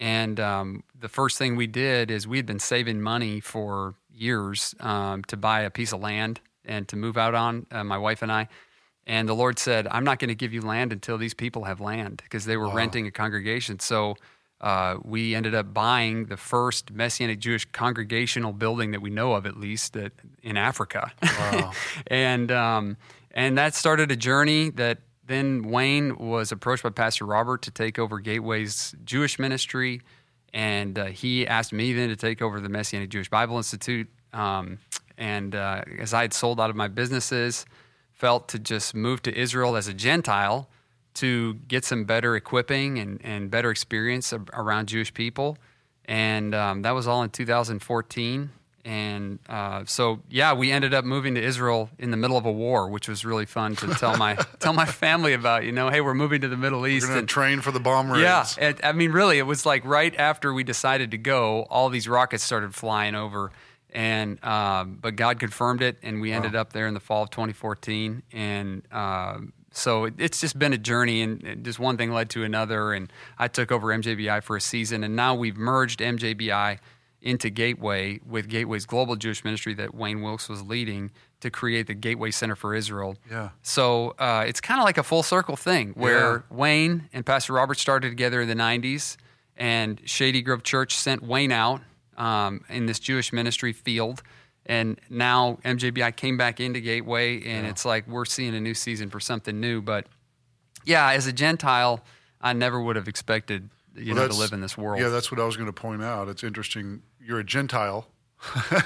And 0.00 0.40
um, 0.40 0.82
the 0.98 1.08
first 1.08 1.38
thing 1.38 1.56
we 1.56 1.66
did 1.66 2.10
is 2.10 2.26
we 2.26 2.38
had 2.38 2.46
been 2.46 2.58
saving 2.58 3.02
money 3.02 3.38
for 3.38 3.94
years 4.12 4.74
um, 4.80 5.22
to 5.24 5.36
buy 5.36 5.60
a 5.60 5.70
piece 5.70 5.92
of 5.92 6.00
land 6.00 6.40
and 6.64 6.88
to 6.88 6.96
move 6.96 7.18
out 7.18 7.34
on, 7.34 7.66
uh, 7.70 7.84
my 7.84 7.98
wife 7.98 8.22
and 8.22 8.32
I. 8.32 8.48
And 9.06 9.28
the 9.28 9.34
Lord 9.34 9.58
said, 9.58 9.86
I'm 9.90 10.04
not 10.04 10.18
going 10.18 10.28
to 10.28 10.34
give 10.34 10.52
you 10.52 10.62
land 10.62 10.92
until 10.92 11.18
these 11.18 11.34
people 11.34 11.64
have 11.64 11.80
land 11.80 12.22
because 12.22 12.46
they 12.46 12.56
were 12.56 12.68
wow. 12.68 12.74
renting 12.74 13.06
a 13.06 13.10
congregation. 13.10 13.78
So 13.78 14.16
uh, 14.60 14.96
we 15.02 15.34
ended 15.34 15.54
up 15.54 15.72
buying 15.74 16.26
the 16.26 16.36
first 16.36 16.90
Messianic 16.92 17.38
Jewish 17.38 17.66
congregational 17.66 18.52
building 18.52 18.92
that 18.92 19.02
we 19.02 19.10
know 19.10 19.34
of, 19.34 19.46
at 19.46 19.58
least, 19.58 19.94
that, 19.94 20.12
in 20.42 20.56
Africa. 20.56 21.12
Wow. 21.22 21.72
and, 22.06 22.50
um, 22.52 22.96
and 23.32 23.58
that 23.58 23.74
started 23.74 24.10
a 24.10 24.16
journey 24.16 24.70
that 24.70 24.98
then 25.30 25.62
Wayne 25.62 26.16
was 26.18 26.50
approached 26.50 26.82
by 26.82 26.90
Pastor 26.90 27.24
Robert 27.24 27.62
to 27.62 27.70
take 27.70 27.98
over 27.98 28.18
Gateway's 28.18 28.94
Jewish 29.04 29.38
ministry, 29.38 30.02
and 30.52 30.98
uh, 30.98 31.06
he 31.06 31.46
asked 31.46 31.72
me 31.72 31.92
then 31.92 32.08
to 32.08 32.16
take 32.16 32.42
over 32.42 32.60
the 32.60 32.68
Messianic 32.68 33.10
Jewish 33.10 33.30
Bible 33.30 33.56
Institute. 33.56 34.08
Um, 34.32 34.78
and 35.16 35.54
uh, 35.54 35.82
as 35.98 36.12
I 36.12 36.22
had 36.22 36.32
sold 36.32 36.60
out 36.60 36.70
of 36.70 36.76
my 36.76 36.88
businesses, 36.88 37.64
felt 38.12 38.48
to 38.48 38.58
just 38.58 38.94
move 38.94 39.22
to 39.22 39.38
Israel 39.38 39.76
as 39.76 39.86
a 39.86 39.94
Gentile 39.94 40.68
to 41.14 41.54
get 41.68 41.84
some 41.84 42.04
better 42.04 42.36
equipping 42.36 42.98
and, 42.98 43.20
and 43.24 43.50
better 43.50 43.70
experience 43.70 44.32
around 44.52 44.88
Jewish 44.88 45.14
people. 45.14 45.58
And 46.06 46.54
um, 46.54 46.82
that 46.82 46.90
was 46.90 47.06
all 47.06 47.22
in 47.22 47.30
2014 47.30 48.50
and 48.84 49.38
uh, 49.48 49.84
so 49.84 50.20
yeah, 50.30 50.52
we 50.54 50.70
ended 50.70 50.94
up 50.94 51.04
moving 51.04 51.34
to 51.34 51.42
Israel 51.42 51.90
in 51.98 52.10
the 52.10 52.16
middle 52.16 52.36
of 52.36 52.46
a 52.46 52.52
war, 52.52 52.88
which 52.88 53.08
was 53.08 53.24
really 53.24 53.46
fun 53.46 53.76
to 53.76 53.88
tell 53.94 54.16
my 54.16 54.34
tell 54.58 54.72
my 54.72 54.86
family 54.86 55.32
about. 55.32 55.64
You 55.64 55.72
know, 55.72 55.90
hey, 55.90 56.00
we're 56.00 56.14
moving 56.14 56.40
to 56.40 56.48
the 56.48 56.56
Middle 56.56 56.86
East. 56.86 57.06
We're 57.06 57.14
going 57.14 57.26
train 57.26 57.60
for 57.60 57.72
the 57.72 57.80
bomb 57.80 58.10
raids. 58.10 58.56
Yeah, 58.58 58.68
it, 58.68 58.80
I 58.82 58.92
mean, 58.92 59.12
really, 59.12 59.38
it 59.38 59.42
was 59.42 59.66
like 59.66 59.84
right 59.84 60.14
after 60.16 60.54
we 60.54 60.64
decided 60.64 61.10
to 61.10 61.18
go, 61.18 61.66
all 61.70 61.88
these 61.90 62.08
rockets 62.08 62.42
started 62.42 62.74
flying 62.74 63.14
over, 63.14 63.52
and 63.90 64.42
um, 64.44 64.98
but 65.00 65.16
God 65.16 65.38
confirmed 65.38 65.82
it, 65.82 65.98
and 66.02 66.20
we 66.20 66.32
ended 66.32 66.54
wow. 66.54 66.62
up 66.62 66.72
there 66.72 66.86
in 66.86 66.94
the 66.94 67.00
fall 67.00 67.24
of 67.24 67.30
2014, 67.30 68.22
and. 68.32 68.82
Um, 68.92 69.52
so 69.72 70.10
it's 70.18 70.40
just 70.40 70.58
been 70.58 70.72
a 70.72 70.78
journey, 70.78 71.22
and 71.22 71.64
just 71.64 71.78
one 71.78 71.96
thing 71.96 72.12
led 72.12 72.28
to 72.30 72.42
another. 72.42 72.92
And 72.92 73.08
I 73.38 73.46
took 73.46 73.70
over 73.70 73.86
MJBI 73.86 74.42
for 74.42 74.56
a 74.56 74.60
season, 74.60 75.04
and 75.04 75.14
now 75.14 75.36
we've 75.36 75.56
merged 75.56 76.00
MJBI 76.00 76.80
into 77.22 77.50
Gateway 77.50 78.20
with 78.26 78.48
Gateway's 78.48 78.86
global 78.86 79.16
Jewish 79.16 79.44
ministry 79.44 79.74
that 79.74 79.94
Wayne 79.94 80.22
Wilkes 80.22 80.48
was 80.48 80.62
leading 80.62 81.10
to 81.40 81.50
create 81.50 81.86
the 81.86 81.94
Gateway 81.94 82.30
Center 82.30 82.56
for 82.56 82.74
Israel. 82.74 83.16
Yeah. 83.30 83.50
So 83.62 84.14
uh, 84.18 84.44
it's 84.46 84.60
kind 84.60 84.80
of 84.80 84.84
like 84.84 84.98
a 84.98 85.02
full 85.02 85.22
circle 85.22 85.56
thing 85.56 85.90
where 85.90 86.44
yeah. 86.50 86.56
Wayne 86.56 87.08
and 87.12 87.24
Pastor 87.24 87.54
Robert 87.54 87.78
started 87.78 88.08
together 88.08 88.40
in 88.40 88.48
the 88.48 88.54
90s, 88.54 89.16
and 89.56 90.00
Shady 90.04 90.42
Grove 90.42 90.62
Church 90.62 90.94
sent 90.94 91.22
Wayne 91.22 91.52
out 91.52 91.82
um, 92.16 92.64
in 92.68 92.86
this 92.86 92.98
Jewish 92.98 93.32
ministry 93.32 93.72
field. 93.72 94.22
And 94.66 95.00
now 95.08 95.58
MJBI 95.64 96.14
came 96.16 96.36
back 96.36 96.60
into 96.60 96.80
Gateway, 96.80 97.36
and 97.36 97.64
yeah. 97.64 97.70
it's 97.70 97.84
like 97.84 98.06
we're 98.06 98.24
seeing 98.24 98.54
a 98.54 98.60
new 98.60 98.74
season 98.74 99.10
for 99.10 99.20
something 99.20 99.58
new. 99.58 99.82
But 99.82 100.06
yeah, 100.84 101.10
as 101.10 101.26
a 101.26 101.32
Gentile, 101.32 102.04
I 102.40 102.52
never 102.52 102.80
would 102.80 102.96
have 102.96 103.08
expected 103.08 103.68
you 103.96 104.14
well, 104.14 104.24
know 104.24 104.28
to 104.28 104.38
live 104.38 104.52
in 104.52 104.60
this 104.60 104.76
world. 104.78 105.00
Yeah, 105.00 105.08
that's 105.08 105.30
what 105.30 105.40
I 105.40 105.44
was 105.44 105.56
going 105.56 105.66
to 105.66 105.72
point 105.72 106.02
out. 106.02 106.28
It's 106.28 106.44
interesting. 106.44 107.02
You're 107.24 107.40
a 107.40 107.44
Gentile. 107.44 108.06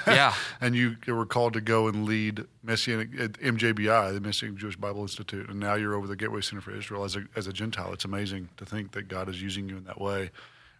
yeah, 0.06 0.34
and 0.60 0.74
you 0.74 0.96
were 1.06 1.26
called 1.26 1.52
to 1.52 1.60
go 1.60 1.86
and 1.86 2.04
lead 2.04 2.44
Messianic 2.64 3.08
at 3.18 3.32
MJBI, 3.34 4.12
the 4.12 4.20
Messianic 4.20 4.58
Jewish 4.58 4.76
Bible 4.76 5.02
Institute, 5.02 5.48
and 5.48 5.60
now 5.60 5.74
you're 5.74 5.94
over 5.94 6.08
the 6.08 6.16
Gateway 6.16 6.40
Center 6.40 6.60
for 6.60 6.76
Israel 6.76 7.04
as 7.04 7.14
a 7.14 7.24
as 7.36 7.46
a 7.46 7.52
Gentile. 7.52 7.92
It's 7.92 8.04
amazing 8.04 8.48
to 8.56 8.64
think 8.64 8.92
that 8.92 9.06
God 9.06 9.28
is 9.28 9.40
using 9.40 9.68
you 9.68 9.76
in 9.76 9.84
that 9.84 10.00
way. 10.00 10.30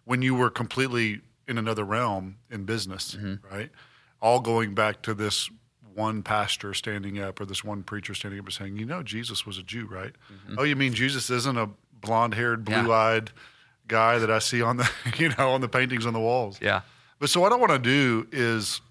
When 0.03 0.21
you 0.21 0.35
were 0.35 0.49
completely 0.49 1.21
in 1.47 1.57
another 1.57 1.85
realm 1.85 2.35
in 2.51 2.65
business, 2.65 3.15
mm-hmm. 3.15 3.35
right? 3.49 3.69
All 4.21 4.41
going 4.41 4.73
back 4.73 5.01
to 5.03 5.13
this 5.13 5.49
one 5.93 6.21
pastor 6.21 6.73
standing 6.73 7.17
up 7.17 7.39
or 7.39 7.45
this 7.45 7.63
one 7.63 7.81
preacher 7.83 8.13
standing 8.13 8.41
up 8.41 8.45
and 8.45 8.53
saying, 8.53 8.77
"You 8.77 8.85
know, 8.85 9.03
Jesus 9.03 9.45
was 9.45 9.57
a 9.57 9.63
Jew, 9.63 9.85
right? 9.85 10.11
Mm-hmm. 10.11 10.55
Oh, 10.59 10.63
you 10.63 10.75
mean 10.75 10.93
Jesus 10.93 11.29
isn't 11.29 11.57
a 11.57 11.69
blonde-haired, 12.01 12.65
blue-eyed." 12.65 13.31
Yeah 13.33 13.41
guy 13.87 14.17
that 14.17 14.31
I 14.31 14.39
see 14.39 14.61
on 14.61 14.77
the 14.77 14.89
you 15.17 15.29
know 15.37 15.51
on 15.51 15.61
the 15.61 15.69
paintings 15.69 16.05
on 16.05 16.13
the 16.13 16.19
walls. 16.19 16.59
Yeah. 16.61 16.81
But 17.25 17.31
so 17.31 17.41
what 17.41 17.51
I 17.51 17.55
want 17.55 17.71
to 17.71 17.79
do 17.79 18.27
is 18.31 18.81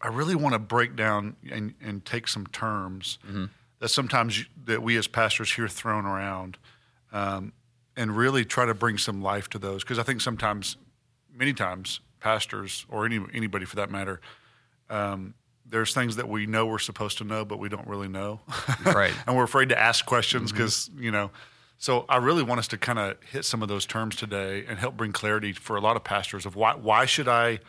I 0.00 0.06
really 0.06 0.36
want 0.36 0.52
to 0.52 0.60
break 0.60 0.94
down 0.94 1.34
and, 1.50 1.74
and 1.82 2.04
take 2.04 2.28
some 2.28 2.46
terms 2.46 3.18
mm-hmm. 3.26 3.46
that 3.80 3.88
sometimes 3.88 4.44
that 4.66 4.84
we 4.84 4.96
as 4.96 5.08
pastors 5.08 5.52
hear 5.52 5.66
thrown 5.66 6.06
around, 6.06 6.58
um, 7.12 7.52
and 7.96 8.16
really 8.16 8.44
try 8.44 8.66
to 8.66 8.72
bring 8.72 8.98
some 8.98 9.20
life 9.20 9.50
to 9.50 9.58
those 9.58 9.82
because 9.82 9.98
I 9.98 10.04
think 10.04 10.20
sometimes, 10.20 10.76
many 11.34 11.52
times, 11.52 11.98
pastors 12.20 12.86
or 12.88 13.04
any 13.04 13.18
anybody 13.34 13.64
for 13.64 13.74
that 13.74 13.90
matter, 13.90 14.20
um, 14.88 15.34
there's 15.66 15.92
things 15.92 16.14
that 16.14 16.28
we 16.28 16.46
know 16.46 16.66
we're 16.66 16.78
supposed 16.78 17.18
to 17.18 17.24
know 17.24 17.44
but 17.44 17.58
we 17.58 17.68
don't 17.68 17.88
really 17.88 18.06
know, 18.06 18.38
right? 18.84 19.12
and 19.26 19.36
we're 19.36 19.42
afraid 19.42 19.70
to 19.70 19.76
ask 19.76 20.06
questions 20.06 20.52
because 20.52 20.88
mm-hmm. 20.88 21.02
you 21.02 21.10
know 21.10 21.32
So 21.80 22.04
I 22.10 22.18
really 22.18 22.42
want 22.42 22.58
us 22.58 22.68
to 22.68 22.78
kind 22.78 22.98
of 22.98 23.16
hit 23.22 23.46
some 23.46 23.62
of 23.62 23.68
those 23.68 23.86
terms 23.86 24.14
today 24.14 24.66
and 24.68 24.78
help 24.78 24.98
bring 24.98 25.12
clarity 25.12 25.54
for 25.54 25.76
a 25.76 25.80
lot 25.80 25.96
of 25.96 26.04
pastors 26.04 26.44
of 26.44 26.54
why 26.54 26.74
why 26.74 27.06
should 27.06 27.26
I 27.26 27.60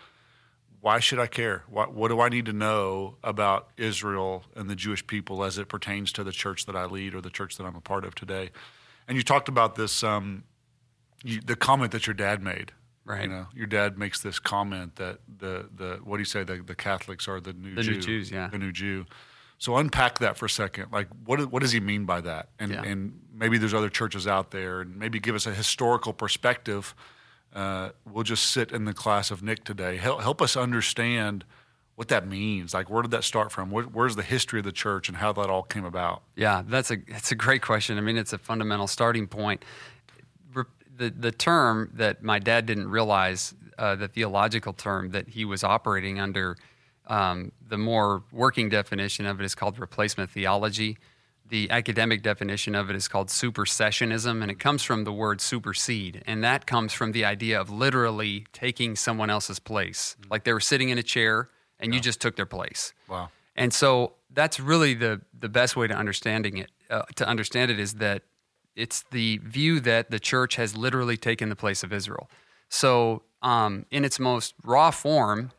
why 0.81 0.99
should 0.99 1.17
I 1.17 1.27
care? 1.27 1.63
What, 1.69 1.93
what 1.93 2.09
do 2.09 2.19
I 2.19 2.27
need 2.27 2.45
to 2.47 2.53
know 2.53 3.15
about 3.23 3.69
Israel 3.77 4.43
and 4.55 4.69
the 4.69 4.75
Jewish 4.75 5.07
people 5.07 5.45
as 5.45 5.57
it 5.57 5.69
pertains 5.69 6.11
to 6.13 6.25
the 6.25 6.31
church 6.31 6.65
that 6.65 6.75
I 6.75 6.85
lead 6.85 7.15
or 7.15 7.21
the 7.21 7.29
church 7.29 7.55
that 7.57 7.63
I'm 7.63 7.75
a 7.75 7.81
part 7.81 8.03
of 8.03 8.13
today? 8.13 8.49
And 9.07 9.15
you 9.15 9.23
talked 9.23 9.47
about 9.47 9.75
this, 9.75 10.03
um, 10.03 10.43
you, 11.23 11.39
the 11.39 11.55
comment 11.55 11.91
that 11.93 12.05
your 12.05 12.13
dad 12.13 12.43
made. 12.43 12.73
Right. 13.05 13.23
You 13.23 13.29
know, 13.29 13.47
your 13.55 13.67
dad 13.67 13.97
makes 13.97 14.21
this 14.21 14.39
comment 14.39 14.97
that 14.97 15.19
the 15.39 15.69
the 15.73 15.99
what 16.03 16.17
do 16.17 16.21
you 16.21 16.25
say 16.25 16.43
the, 16.43 16.57
the 16.57 16.75
Catholics 16.75 17.29
are 17.29 17.39
the 17.39 17.53
new 17.53 17.75
The 17.75 17.83
Jew, 17.83 17.91
new 17.93 18.01
Jews, 18.01 18.29
yeah. 18.31 18.49
the 18.49 18.57
new 18.57 18.71
Jew. 18.73 19.05
So 19.61 19.77
unpack 19.77 20.17
that 20.17 20.37
for 20.37 20.47
a 20.47 20.49
second. 20.49 20.87
Like, 20.91 21.07
what 21.23 21.39
what 21.51 21.61
does 21.61 21.71
he 21.71 21.79
mean 21.79 22.05
by 22.05 22.19
that? 22.21 22.49
And 22.57 22.71
Yeah. 22.71 22.81
and 22.81 23.21
maybe 23.31 23.59
there's 23.59 23.75
other 23.75 23.91
churches 23.91 24.25
out 24.25 24.49
there, 24.49 24.81
and 24.81 24.95
maybe 24.97 25.19
give 25.19 25.35
us 25.35 25.45
a 25.45 25.53
historical 25.53 26.13
perspective. 26.13 26.95
Uh, 27.53 27.89
we'll 28.11 28.23
just 28.23 28.47
sit 28.47 28.71
in 28.71 28.85
the 28.85 28.93
class 28.95 29.29
of 29.29 29.43
Nick 29.43 29.63
today. 29.63 29.97
Help 29.97 30.21
help 30.23 30.41
us 30.41 30.57
understand 30.57 31.45
what 31.93 32.07
that 32.07 32.25
means. 32.27 32.73
Like, 32.73 32.89
where 32.89 33.03
did 33.03 33.11
that 33.11 33.23
start 33.23 33.51
from? 33.51 33.69
Where, 33.69 33.83
where's 33.83 34.15
the 34.15 34.23
history 34.23 34.57
of 34.61 34.65
the 34.65 34.71
church 34.71 35.07
and 35.09 35.17
how 35.17 35.31
that 35.33 35.47
all 35.51 35.61
came 35.61 35.85
about? 35.85 36.23
Yeah, 36.35 36.63
that's 36.65 36.89
a 36.89 36.97
it's 37.05 37.31
a 37.31 37.35
great 37.35 37.61
question. 37.61 37.99
I 37.99 38.01
mean, 38.01 38.17
it's 38.17 38.33
a 38.33 38.39
fundamental 38.39 38.87
starting 38.87 39.27
point. 39.27 39.63
The 40.97 41.11
the 41.11 41.31
term 41.31 41.91
that 41.93 42.23
my 42.23 42.39
dad 42.39 42.65
didn't 42.65 42.89
realize, 42.89 43.53
uh, 43.77 43.95
the 43.95 44.07
theological 44.07 44.73
term 44.73 45.11
that 45.11 45.27
he 45.29 45.45
was 45.45 45.63
operating 45.63 46.19
under, 46.19 46.57
um, 47.11 47.51
the 47.67 47.77
more 47.77 48.23
working 48.31 48.69
definition 48.69 49.25
of 49.25 49.41
it 49.41 49.43
is 49.43 49.53
called 49.53 49.77
replacement 49.77 50.31
theology. 50.31 50.97
The 51.45 51.69
academic 51.69 52.23
definition 52.23 52.73
of 52.73 52.89
it 52.89 52.95
is 52.95 53.09
called 53.09 53.27
supersessionism, 53.27 54.41
and 54.41 54.49
it 54.49 54.59
comes 54.59 54.81
from 54.81 55.03
the 55.03 55.11
word 55.11 55.41
supersede, 55.41 56.23
and 56.25 56.41
that 56.45 56.65
comes 56.65 56.93
from 56.93 57.11
the 57.11 57.25
idea 57.25 57.59
of 57.59 57.69
literally 57.69 58.45
taking 58.53 58.95
someone 58.95 59.29
else's 59.29 59.59
place, 59.59 60.15
like 60.29 60.45
they 60.45 60.53
were 60.53 60.61
sitting 60.61 60.87
in 60.87 60.97
a 60.97 61.03
chair 61.03 61.49
and 61.81 61.93
you 61.93 61.99
just 61.99 62.21
took 62.21 62.37
their 62.37 62.45
place. 62.45 62.93
Wow. 63.09 63.29
And 63.57 63.73
so 63.73 64.13
that's 64.33 64.59
really 64.59 64.93
the 64.93 65.21
the 65.37 65.49
best 65.49 65.75
way 65.75 65.87
to 65.87 65.93
understanding 65.93 66.57
it. 66.57 66.71
Uh, 66.89 67.01
to 67.15 67.27
understand 67.27 67.71
it 67.71 67.79
is 67.79 67.95
that 67.95 68.23
it's 68.75 69.03
the 69.11 69.39
view 69.39 69.81
that 69.81 70.11
the 70.11 70.19
church 70.19 70.55
has 70.55 70.77
literally 70.77 71.17
taken 71.17 71.49
the 71.49 71.55
place 71.57 71.83
of 71.83 71.91
Israel. 71.91 72.29
So, 72.69 73.23
um, 73.41 73.85
in 73.91 74.05
its 74.05 74.19
most 74.19 74.53
raw 74.63 74.91
form, 74.91 75.51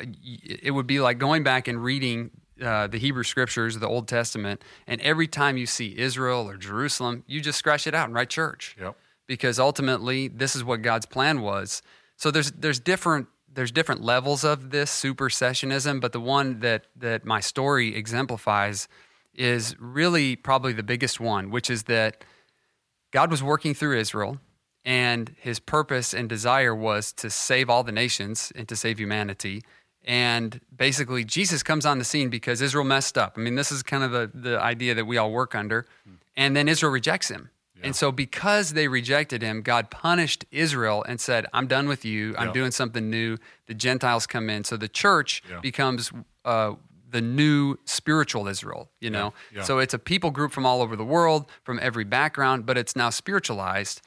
it 0.00 0.72
would 0.72 0.86
be 0.86 1.00
like 1.00 1.18
going 1.18 1.42
back 1.42 1.68
and 1.68 1.82
reading 1.82 2.30
uh, 2.62 2.86
the 2.86 2.98
Hebrew 2.98 3.22
scriptures, 3.24 3.78
the 3.78 3.88
Old 3.88 4.06
Testament, 4.08 4.62
and 4.86 5.00
every 5.00 5.26
time 5.26 5.56
you 5.56 5.66
see 5.66 5.96
Israel 5.98 6.48
or 6.48 6.56
Jerusalem, 6.56 7.24
you 7.26 7.40
just 7.40 7.58
scratch 7.58 7.86
it 7.86 7.94
out 7.94 8.06
and 8.06 8.14
write 8.14 8.28
church 8.30 8.76
Yep. 8.78 8.96
because 9.26 9.58
ultimately 9.58 10.28
this 10.28 10.54
is 10.54 10.62
what 10.62 10.82
God's 10.82 11.06
plan 11.06 11.40
was. 11.40 11.82
So 12.16 12.30
there's 12.30 12.50
there's 12.52 12.80
different 12.80 13.28
there's 13.52 13.72
different 13.72 14.02
levels 14.02 14.44
of 14.44 14.70
this 14.70 14.90
supersessionism, 14.90 16.00
but 16.00 16.12
the 16.12 16.20
one 16.20 16.60
that 16.60 16.86
that 16.96 17.24
my 17.24 17.40
story 17.40 17.96
exemplifies 17.96 18.88
is 19.34 19.74
really 19.78 20.36
probably 20.36 20.72
the 20.72 20.82
biggest 20.82 21.18
one, 21.20 21.50
which 21.50 21.70
is 21.70 21.84
that 21.84 22.24
God 23.10 23.30
was 23.30 23.42
working 23.42 23.74
through 23.74 23.98
Israel 23.98 24.38
and 24.84 25.34
his 25.40 25.60
purpose 25.60 26.14
and 26.14 26.28
desire 26.28 26.74
was 26.74 27.12
to 27.12 27.30
save 27.30 27.68
all 27.70 27.82
the 27.82 27.92
nations 27.92 28.52
and 28.54 28.68
to 28.68 28.76
save 28.76 28.98
humanity. 28.98 29.62
And 30.04 30.60
basically, 30.74 31.24
Jesus 31.24 31.62
comes 31.62 31.84
on 31.84 31.98
the 31.98 32.04
scene 32.04 32.30
because 32.30 32.60
Israel 32.62 32.84
messed 32.84 33.18
up. 33.18 33.34
I 33.36 33.40
mean, 33.40 33.54
this 33.54 33.70
is 33.70 33.82
kind 33.82 34.02
of 34.02 34.10
the, 34.12 34.30
the 34.32 34.60
idea 34.60 34.94
that 34.94 35.04
we 35.04 35.18
all 35.18 35.30
work 35.30 35.54
under. 35.54 35.86
And 36.36 36.56
then 36.56 36.68
Israel 36.68 36.92
rejects 36.92 37.28
him. 37.28 37.50
And 37.82 37.96
so, 37.96 38.12
because 38.12 38.74
they 38.74 38.88
rejected 38.88 39.40
him, 39.40 39.62
God 39.62 39.90
punished 39.90 40.44
Israel 40.50 41.02
and 41.08 41.18
said, 41.18 41.46
I'm 41.54 41.66
done 41.66 41.88
with 41.88 42.04
you. 42.04 42.34
I'm 42.36 42.48
Yeah. 42.48 42.52
doing 42.52 42.72
something 42.72 43.08
new. 43.08 43.38
The 43.68 43.74
Gentiles 43.74 44.26
come 44.26 44.50
in. 44.50 44.64
So, 44.64 44.76
the 44.76 44.86
church 44.88 45.42
Yeah. 45.48 45.60
becomes 45.60 46.12
uh, 46.44 46.74
the 47.10 47.22
new 47.22 47.78
spiritual 47.86 48.48
Israel, 48.48 48.90
you 49.00 49.08
know? 49.08 49.32
Yeah. 49.50 49.62
So, 49.62 49.78
it's 49.78 49.94
a 49.94 49.98
people 49.98 50.30
group 50.30 50.52
from 50.52 50.66
all 50.66 50.82
over 50.82 50.94
the 50.94 51.06
world, 51.06 51.46
from 51.64 51.78
every 51.82 52.04
background, 52.04 52.66
but 52.66 52.76
it's 52.76 52.94
now 52.94 53.08
spiritualized. 53.08 54.02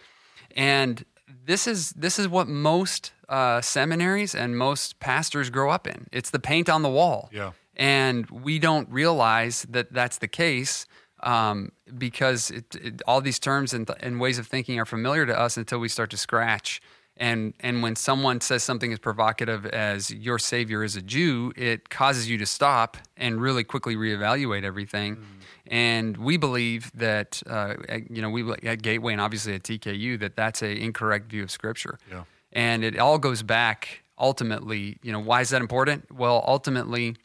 And 0.56 1.04
this 1.46 1.68
is 1.68 1.92
this 1.92 2.20
is 2.20 2.28
what 2.28 2.48
most 2.48 3.12
uh, 3.30 3.62
seminaries 3.62 4.36
and 4.36 4.58
most 4.58 5.00
pastors 5.00 5.50
grow 5.50 5.70
up 5.70 5.88
in. 5.88 6.08
It's 6.12 6.30
the 6.30 6.40
paint 6.40 6.70
on 6.70 6.82
the 6.82 6.90
wall. 6.90 7.30
Yeah. 7.32 7.52
And 7.76 8.30
we 8.30 8.60
don't 8.60 8.88
realize 8.90 9.66
that 9.70 9.92
that's 9.92 10.20
the 10.20 10.28
case 10.28 10.86
um, 11.24 11.72
because 11.98 12.52
it, 12.52 12.76
it, 12.76 13.02
all 13.08 13.22
these 13.22 13.40
terms 13.40 13.74
and, 13.74 13.90
and 14.00 14.20
ways 14.20 14.38
of 14.38 14.48
thinking 14.48 14.80
are 14.80 14.86
familiar 14.86 15.26
to 15.26 15.38
us 15.38 15.58
until 15.58 15.80
we 15.80 15.88
start 15.88 16.10
to 16.12 16.18
scratch. 16.18 16.82
And 17.18 17.54
and 17.60 17.84
when 17.84 17.96
someone 17.96 18.42
says 18.42 18.64
something 18.64 18.92
as 18.92 18.98
provocative 19.00 19.66
as 19.68 20.10
"your 20.12 20.40
savior 20.40 20.84
is 20.84 20.96
a 20.96 21.02
Jew," 21.02 21.54
it 21.56 21.90
causes 21.90 22.28
you 22.28 22.38
to 22.40 22.46
stop 22.46 22.98
and 23.16 23.40
really 23.40 23.64
quickly 23.64 23.96
reevaluate 23.96 24.64
everything. 24.64 25.24
And 25.68 26.18
we 26.18 26.38
believe 26.38 26.92
that 26.96 27.44
uh, 27.48 27.76
at- 27.88 28.10
you 28.10 28.22
know 28.22 28.30
we 28.32 28.52
at 28.52 28.82
Gateway 28.82 29.14
and 29.14 29.22
obviously 29.22 29.54
at 29.54 29.64
TKU 29.64 30.20
that 30.22 30.36
that's 30.36 30.64
a 30.64 30.76
incorrect 30.76 31.30
view 31.30 31.44
of 31.44 31.52
Scripture. 31.52 32.00
Yeah. 32.10 32.24
And 32.52 32.84
it 32.84 32.98
all 32.98 33.20
goes 33.20 33.44
back 33.44 34.04
ultimately. 34.18 34.98
You 35.04 35.12
know 35.12 35.20
why 35.20 35.42
is 35.42 35.52
that 35.52 35.62
important? 35.62 36.12
Well, 36.12 36.44
ultimately 36.48 37.16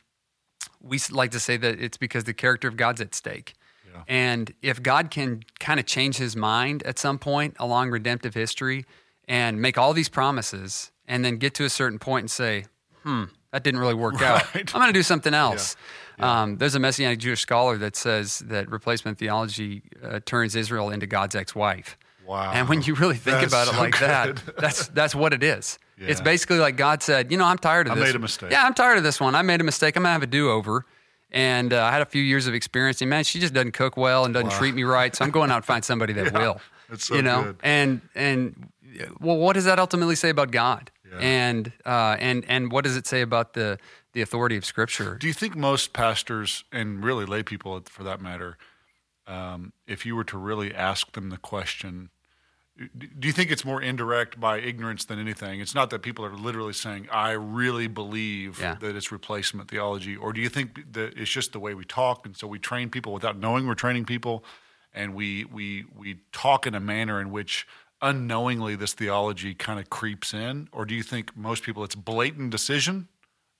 we 0.83 1.01
like 1.11 1.31
to 1.31 1.41
say 1.41 1.57
that 1.57 1.81
it's 1.81 1.97
because 1.97 2.25
the 2.25 2.35
character 2.35 2.69
of 2.69 2.77
God's 2.77 3.01
at 3.01 3.15
stake. 3.15 3.55
Yeah. 3.91 4.03
And 4.07 4.53
if 4.61 4.83
God 4.83 5.11
can 5.11 5.43
kind 5.59 5.81
of 5.81 5.87
change 5.87 6.19
his 6.19 6.37
mind 6.37 6.83
at 6.83 6.99
some 6.99 7.19
point 7.19 7.57
along 7.59 7.91
redemptive 7.91 8.35
history 8.35 8.85
and 9.29 9.63
make 9.63 9.79
all 9.79 9.93
these 9.93 10.09
promises 10.09 10.91
and 11.07 11.25
then 11.25 11.37
get 11.37 11.55
to 11.55 11.65
a 11.65 11.71
certain 11.71 11.99
point 11.99 12.25
and 12.25 12.31
say, 12.31 12.65
hmm, 13.03 13.25
that 13.53 13.63
didn't 13.63 13.81
really 13.81 13.95
work 13.95 14.21
out. 14.23 14.45
I'm 14.55 14.65
going 14.65 14.87
to 14.87 14.93
do 14.93 15.03
something 15.03 15.35
else. 15.35 15.77
Um, 16.19 16.57
there's 16.57 16.75
a 16.75 16.81
Messianic 16.81 17.21
Jewish 17.21 17.41
scholar 17.41 17.79
that 17.79 17.95
says 17.95 18.41
that 18.41 18.69
replacement 18.71 19.19
theology 19.19 19.83
uh, 20.03 20.19
turns 20.25 20.57
Israel 20.57 20.91
into 20.91 21.07
God's 21.07 21.37
ex 21.37 21.55
wife. 21.55 21.97
Wow. 22.27 22.53
And 22.53 22.69
when 22.69 22.83
you 22.83 22.95
really 22.95 23.17
think 23.17 23.41
That's 23.41 23.53
about 23.53 23.69
it 23.69 23.75
so 23.75 23.81
like 23.81 24.01
that, 24.01 24.43
that's 24.59 24.89
that's 24.89 25.15
what 25.15 25.33
it 25.33 25.43
is. 25.43 25.79
It's 25.97 26.21
basically 26.21 26.59
like 26.59 26.77
God 26.77 27.03
said, 27.03 27.33
you 27.33 27.39
know, 27.39 27.45
I'm 27.45 27.59
tired 27.59 27.87
of 27.87 27.93
I 27.93 27.95
this. 27.97 28.05
I 28.05 28.07
made 28.09 28.17
a 28.17 28.21
mistake. 28.21 28.51
Yeah, 28.53 28.65
I'm 28.65 28.75
tired 28.75 28.99
of 28.99 29.05
this 29.05 29.21
one. 29.21 29.35
I 29.35 29.43
made 29.43 29.61
a 29.61 29.65
mistake. 29.65 29.97
I'm 29.97 30.03
gonna 30.03 30.13
have 30.13 30.23
a 30.23 30.27
do 30.27 30.51
over. 30.51 30.85
And 31.31 31.73
uh, 31.73 31.83
I 31.83 31.91
had 31.91 32.01
a 32.01 32.07
few 32.07 32.23
years 32.23 32.47
of 32.47 32.55
experience. 32.55 33.01
And 33.01 33.11
man, 33.11 33.25
she 33.25 33.39
just 33.41 33.53
doesn't 33.53 33.73
cook 33.73 33.97
well 33.97 34.25
and 34.25 34.33
doesn't 34.33 34.53
treat 34.53 34.75
me 34.75 34.85
right. 34.85 35.15
So 35.15 35.25
I'm 35.25 35.31
going 35.31 35.51
out 35.51 35.57
and 35.57 35.65
find 35.65 35.85
somebody 35.85 36.13
that 36.15 36.33
will. 36.39 36.61
that's 36.89 37.07
so 37.07 37.17
you 37.17 37.23
know, 37.23 37.45
good. 37.45 37.57
and 37.63 38.01
and 38.15 38.69
well, 39.21 39.37
what 39.37 39.55
does 39.55 39.65
that 39.65 39.79
ultimately 39.79 40.15
say 40.17 40.31
about 40.31 40.51
God? 40.51 40.91
Yeah. 41.11 41.19
And 41.19 41.73
uh, 41.87 42.17
and 42.19 42.45
and 42.49 42.71
what 42.73 42.85
does 42.85 42.97
it 42.97 43.07
say 43.07 43.21
about 43.23 43.55
the 43.55 43.79
the 44.13 44.21
authority 44.23 44.57
of 44.57 44.65
Scripture? 44.65 45.17
Do 45.17 45.27
you 45.27 45.33
think 45.33 45.57
most 45.57 45.93
pastors 45.93 46.65
and 46.73 47.05
really 47.05 47.25
lay 47.25 47.43
people 47.43 47.81
for 47.87 48.05
that 48.05 48.21
matter, 48.21 48.59
um, 49.27 49.73
if 49.87 50.05
you 50.07 50.17
were 50.17 50.25
to 50.25 50.39
really 50.39 50.75
ask 50.75 51.13
them 51.13 51.31
the 51.31 51.37
question, 51.37 52.11
do 52.97 53.27
you 53.27 53.33
think 53.33 53.51
it's 53.51 53.65
more 53.65 53.83
indirect 53.83 54.39
by 54.39 54.59
ignorance 54.59 55.05
than 55.05 55.19
anything? 55.19 55.61
It's 55.61 55.75
not 55.75 55.91
that 55.91 56.01
people 56.03 56.25
are 56.25 56.35
literally 56.37 56.73
saying, 56.73 57.09
"I 57.11 57.33
really 57.33 57.89
believe 57.89 58.61
Yeah. 58.61 58.77
that 58.77 58.95
it's 58.95 59.11
replacement 59.11 59.69
theology," 59.71 60.15
or 60.17 60.33
do 60.33 60.41
you 60.41 60.49
think 60.49 60.93
that 60.93 61.17
it's 61.19 61.31
just 61.31 61.53
the 61.53 61.59
way 61.61 61.75
we 61.75 61.85
talk, 61.85 62.25
and 62.25 62.37
so 62.37 62.47
we 62.47 62.59
train 62.59 62.89
people 62.89 63.13
without 63.13 63.37
knowing 63.37 63.67
we're 63.67 63.75
training 63.75 64.05
people, 64.05 64.45
and 64.95 65.15
we 65.15 65.45
we 65.45 65.87
we 65.95 66.21
talk 66.33 66.67
in 66.67 66.75
a 66.75 66.81
manner 66.81 67.21
in 67.21 67.31
which 67.31 67.67
unknowingly 68.01 68.77
this 68.77 68.93
theology 68.93 69.55
kind 69.55 69.81
of 69.81 69.91
creeps 69.91 70.33
in, 70.33 70.69
or 70.73 70.85
do 70.85 70.95
you 70.95 71.03
think 71.03 71.37
most 71.37 71.63
people 71.63 71.85
it's 71.85 71.95
blatant 71.95 72.51
decision 72.51 73.09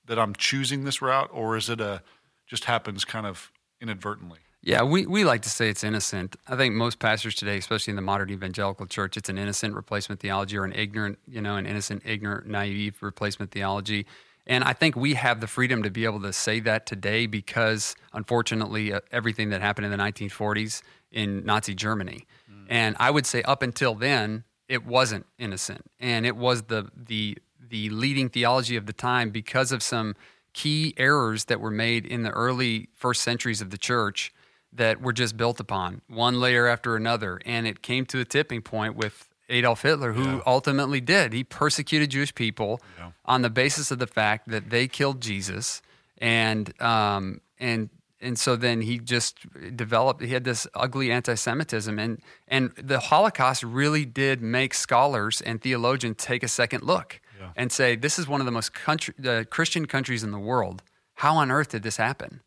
that 0.07 0.19
I'm 0.19 0.35
choosing 0.35 0.85
this 0.85 1.03
route, 1.03 1.31
or 1.33 1.57
is 1.57 1.69
it 1.69 1.81
a 1.81 2.03
just 2.47 2.65
happens 2.65 3.05
kind 3.05 3.27
of 3.27 3.53
inadvertently? 3.81 4.39
Yeah, 4.63 4.83
we, 4.83 5.07
we 5.07 5.25
like 5.25 5.43
to 5.43 5.51
say 5.51 5.69
it's 5.69 5.85
innocent. 5.85 6.35
I 6.49 6.57
think 6.57 6.75
most 6.75 6.99
pastors 6.99 7.35
today, 7.35 7.59
especially 7.59 7.93
in 7.93 7.97
the 7.97 8.03
modern 8.03 8.31
evangelical 8.31 8.87
church, 8.87 9.17
it's 9.17 9.29
an 9.29 9.39
innocent 9.39 9.75
replacement 9.75 10.21
theology 10.21 10.59
or 10.59 10.65
an 10.65 10.73
ignorant, 10.73 11.19
you 11.29 11.41
know, 11.41 11.57
an 11.57 11.67
innocent, 11.67 12.03
ignorant, 12.05 12.49
naive 12.49 12.97
replacement 13.01 13.53
theology. 13.53 14.05
And 14.47 14.65
I 14.65 14.73
think 14.73 14.97
we 14.97 15.15
have 15.15 15.41
the 15.41 15.47
freedom 15.47 15.83
to 15.85 15.91
be 15.91 16.05
able 16.07 16.21
to 16.23 16.33
say 16.33 16.59
that 16.61 16.87
today 16.87 17.27
because, 17.27 17.95
unfortunately, 18.13 18.93
uh, 18.93 19.01
everything 19.13 19.51
that 19.51 19.61
happened 19.61 19.85
in 19.85 19.91
the 19.93 19.99
1940s 19.99 20.83
in 21.13 21.45
Nazi 21.45 21.75
Germany. 21.75 22.27
And 22.69 22.97
I 22.99 23.11
would 23.11 23.27
say 23.27 23.43
up 23.43 23.63
until 23.63 23.95
then, 23.95 24.45
it 24.69 24.85
wasn't 24.85 25.27
innocent. 25.39 25.91
And 25.99 26.27
it 26.27 26.37
was 26.37 26.65
the, 26.65 26.91
the, 26.95 27.39
the 27.67 27.89
leading 27.91 28.29
theology 28.29 28.77
of 28.77 28.87
the 28.87 28.93
time 28.93 29.31
because 29.31 29.73
of 29.73 29.83
some 29.83 30.15
key 30.53 30.95
errors 30.97 31.47
that 31.47 31.61
were 31.61 31.71
made 31.71 32.05
in 32.05 32.23
the 32.23 32.31
early 32.31 32.89
first 32.95 33.23
centuries 33.23 33.61
of 33.61 33.71
the 33.71 33.79
church 33.79 34.33
that 34.73 35.01
were 35.01 35.13
just 35.13 35.37
built 35.37 35.61
upon 35.61 36.03
one 36.09 36.41
layer 36.41 36.67
after 36.67 36.95
another. 36.95 37.41
And 37.47 37.67
it 37.67 37.81
came 37.81 38.05
to 38.07 38.21
a 38.21 38.25
tipping 38.25 38.61
point 38.61 38.97
with 38.97 39.29
Adolf 39.49 39.81
Hitler, 39.81 40.13
who 40.13 40.43
ultimately 40.47 41.01
did. 41.01 41.33
He 41.33 41.43
persecuted 41.43 42.11
Jewish 42.11 42.35
people 42.35 42.83
on 43.25 43.41
the 43.41 43.49
basis 43.49 43.91
of 43.91 43.99
the 43.99 44.07
fact 44.07 44.49
that 44.49 44.69
they 44.69 44.87
killed 44.89 45.23
Jesus. 45.23 45.81
And, 46.19 46.79
um, 46.83 47.41
and 47.59 47.89
and 48.21 48.39
so 48.39 48.57
then 48.57 48.83
he 48.83 48.99
just 48.99 49.47
developed. 49.77 50.23
He 50.23 50.29
had 50.33 50.45
this 50.45 50.67
ugly 50.75 51.11
anti-Semitism, 51.13 51.99
and 51.99 52.21
and 52.47 52.73
the 52.77 53.01
Holocaust 53.01 53.63
really 53.63 54.05
did 54.05 54.43
make 54.43 54.75
scholars 54.75 55.41
and 55.41 55.61
theologians 55.61 56.17
take 56.19 56.43
a 56.43 56.49
second 56.49 56.83
look 56.83 57.21
Yeah. 57.39 57.51
and 57.57 57.71
say, 57.73 57.97
"This 57.97 58.19
is 58.19 58.27
one 58.27 58.41
of 58.41 58.47
the 58.47 58.53
most 58.53 58.73
country, 58.75 59.15
uh, 59.27 59.45
Christian 59.51 59.87
countries 59.87 60.23
in 60.23 60.31
the 60.33 60.39
world. 60.39 60.83
How 61.15 61.37
on 61.37 61.51
earth 61.51 61.71
did 61.71 61.83
this 61.83 61.97
happen?" 61.97 62.41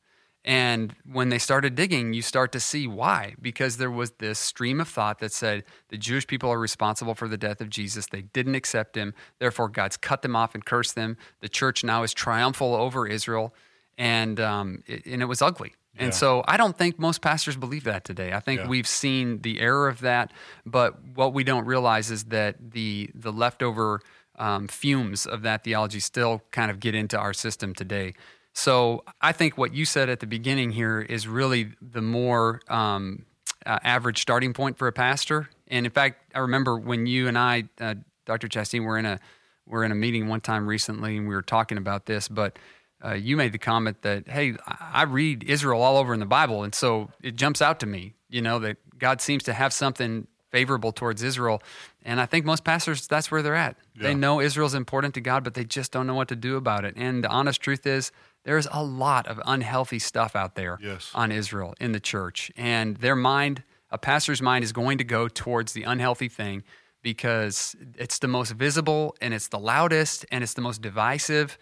And 0.43 0.95
when 1.05 1.29
they 1.29 1.37
started 1.37 1.75
digging, 1.75 2.13
you 2.13 2.23
start 2.23 2.51
to 2.53 2.59
see 2.59 2.87
why. 2.87 3.35
Because 3.39 3.77
there 3.77 3.91
was 3.91 4.11
this 4.17 4.39
stream 4.39 4.81
of 4.81 4.87
thought 4.89 5.19
that 5.19 5.31
said 5.31 5.63
the 5.89 5.97
Jewish 5.99 6.25
people 6.25 6.49
are 6.49 6.57
responsible 6.59 7.13
for 7.13 7.27
the 7.27 7.37
death 7.37 7.61
of 7.61 7.69
Jesus. 7.69 8.07
They 8.07 8.23
didn't 8.23 8.55
accept 8.55 8.97
him. 8.97 9.13
Therefore, 9.37 9.69
God's 9.69 9.97
cut 9.97 10.23
them 10.23 10.35
off 10.35 10.55
and 10.55 10.65
cursed 10.65 10.95
them. 10.95 11.15
The 11.41 11.49
church 11.49 11.83
now 11.83 12.01
is 12.01 12.11
triumphal 12.13 12.73
over 12.75 13.05
Israel. 13.05 13.53
And, 13.97 14.39
um, 14.39 14.83
it, 14.87 15.05
and 15.05 15.21
it 15.21 15.25
was 15.25 15.41
ugly. 15.41 15.73
Yeah. 15.95 16.05
And 16.05 16.13
so 16.13 16.43
I 16.47 16.57
don't 16.57 16.77
think 16.77 16.97
most 16.97 17.21
pastors 17.21 17.55
believe 17.57 17.83
that 17.83 18.03
today. 18.05 18.31
I 18.33 18.39
think 18.39 18.61
Yeah. 18.61 18.67
we've 18.67 18.87
seen 18.87 19.41
the 19.41 19.59
error 19.59 19.87
of 19.87 19.99
that. 20.01 20.31
But 20.65 21.03
what 21.15 21.33
we 21.33 21.43
don't 21.43 21.65
realize 21.65 22.09
is 22.09 22.25
that 22.25 22.71
the, 22.71 23.09
the 23.13 23.31
leftover 23.31 24.01
um, 24.37 24.67
fumes 24.67 25.25
of 25.25 25.41
that 25.43 25.63
theology 25.63 25.99
still 25.99 26.41
kind 26.51 26.71
of 26.71 26.79
get 26.79 26.95
into 26.95 27.17
our 27.19 27.33
system 27.33 27.75
today. 27.75 28.13
So 28.53 29.03
I 29.21 29.31
think 29.33 29.57
what 29.57 29.73
you 29.73 29.85
said 29.85 30.09
at 30.09 30.19
the 30.19 30.27
beginning 30.27 30.71
here 30.71 31.01
is 31.01 31.27
really 31.27 31.73
the 31.81 32.01
more 32.01 32.61
um, 32.69 33.25
uh, 33.65 33.79
average 33.83 34.21
starting 34.21 34.53
point 34.53 34.77
for 34.77 34.87
a 34.87 34.91
pastor. 34.91 35.49
And 35.67 35.85
in 35.85 35.91
fact, 35.91 36.33
I 36.35 36.39
remember 36.39 36.77
when 36.77 37.05
you 37.05 37.27
and 37.27 37.37
I, 37.37 37.65
uh, 37.79 37.95
Dr. 38.25 38.47
Chasteen, 38.47 38.83
were 38.83 38.97
in 38.97 39.05
a 39.05 39.19
were 39.67 39.83
in 39.85 39.91
a 39.91 39.95
meeting 39.95 40.27
one 40.27 40.41
time 40.41 40.67
recently, 40.67 41.15
and 41.17 41.27
we 41.27 41.35
were 41.35 41.41
talking 41.41 41.77
about 41.77 42.05
this. 42.05 42.27
But 42.27 42.57
uh, 43.03 43.13
you 43.13 43.35
made 43.37 43.51
the 43.51 43.57
comment 43.57 44.01
that, 44.03 44.27
"Hey, 44.27 44.55
I 44.67 45.03
read 45.03 45.43
Israel 45.43 45.81
all 45.81 45.97
over 45.97 46.13
in 46.13 46.19
the 46.19 46.25
Bible, 46.25 46.63
and 46.63 46.73
so 46.73 47.09
it 47.21 47.35
jumps 47.35 47.61
out 47.61 47.79
to 47.81 47.85
me, 47.85 48.13
you 48.29 48.41
know, 48.41 48.59
that 48.59 48.77
God 48.97 49.21
seems 49.21 49.43
to 49.43 49.53
have 49.53 49.73
something 49.73 50.27
favorable 50.51 50.91
towards 50.91 51.23
Israel." 51.23 51.61
And 52.03 52.19
I 52.19 52.25
think 52.25 52.45
most 52.45 52.63
pastors, 52.63 53.07
that's 53.07 53.29
where 53.31 53.41
they're 53.41 53.55
at. 53.55 53.77
They 53.95 54.09
Yeah. 54.09 54.15
know 54.15 54.41
Israel's 54.41 54.73
important 54.73 55.13
to 55.15 55.21
God, 55.21 55.43
but 55.43 55.53
they 55.53 55.63
just 55.65 55.91
don't 55.91 56.07
know 56.07 56.15
what 56.15 56.27
to 56.29 56.35
do 56.35 56.55
about 56.57 56.83
it. 56.85 56.95
And 56.97 57.23
the 57.23 57.29
honest 57.29 57.61
truth 57.61 57.85
is, 57.85 58.11
there's 58.43 58.67
a 58.71 58.83
lot 58.83 59.27
of 59.27 59.39
unhealthy 59.45 59.99
stuff 59.99 60.35
out 60.35 60.55
there 60.55 60.79
Yes. 60.81 61.11
on 61.13 61.31
Israel 61.31 61.75
in 61.79 61.91
the 61.91 61.99
church. 61.99 62.51
And 62.57 62.97
their 62.97 63.15
mind, 63.15 63.61
a 63.91 63.99
pastor's 63.99 64.41
mind, 64.41 64.63
is 64.63 64.71
going 64.73 64.97
to 64.97 65.03
go 65.03 65.27
towards 65.27 65.73
the 65.73 65.83
unhealthy 65.83 66.27
thing 66.27 66.63
because 67.03 67.75
it's 67.97 68.19
the 68.19 68.27
most 68.27 68.51
visible 68.53 69.15
and 69.21 69.33
it's 69.33 69.47
the 69.47 69.59
loudest 69.59 70.25
and 70.31 70.43
it's 70.43 70.53
the 70.55 70.61
most 70.61 70.81
divisive. 70.81 71.57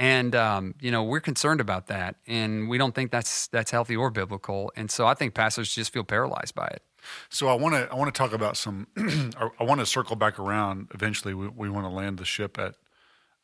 And 0.00 0.34
um, 0.34 0.74
you 0.80 0.90
know 0.90 1.04
we're 1.04 1.20
concerned 1.20 1.60
about 1.60 1.88
that, 1.88 2.16
and 2.26 2.70
we 2.70 2.78
don't 2.78 2.94
think 2.94 3.10
that's 3.10 3.48
that's 3.48 3.70
healthy 3.70 3.94
or 3.94 4.10
biblical. 4.10 4.72
And 4.74 4.90
so 4.90 5.06
I 5.06 5.12
think 5.12 5.34
pastors 5.34 5.74
just 5.74 5.92
feel 5.92 6.04
paralyzed 6.04 6.54
by 6.54 6.68
it. 6.68 6.82
So 7.28 7.48
I 7.48 7.54
want 7.54 7.74
to 7.74 7.86
I 7.92 7.94
want 7.96 8.12
to 8.12 8.18
talk 8.18 8.32
about 8.32 8.56
some. 8.56 8.86
I- 9.36 9.62
want 9.62 9.78
to 9.80 9.84
circle 9.84 10.16
back 10.16 10.38
around. 10.38 10.88
Eventually, 10.94 11.34
we, 11.34 11.48
we 11.48 11.68
want 11.68 11.84
to 11.84 11.90
land 11.90 12.16
the 12.16 12.24
ship 12.24 12.58
at 12.58 12.76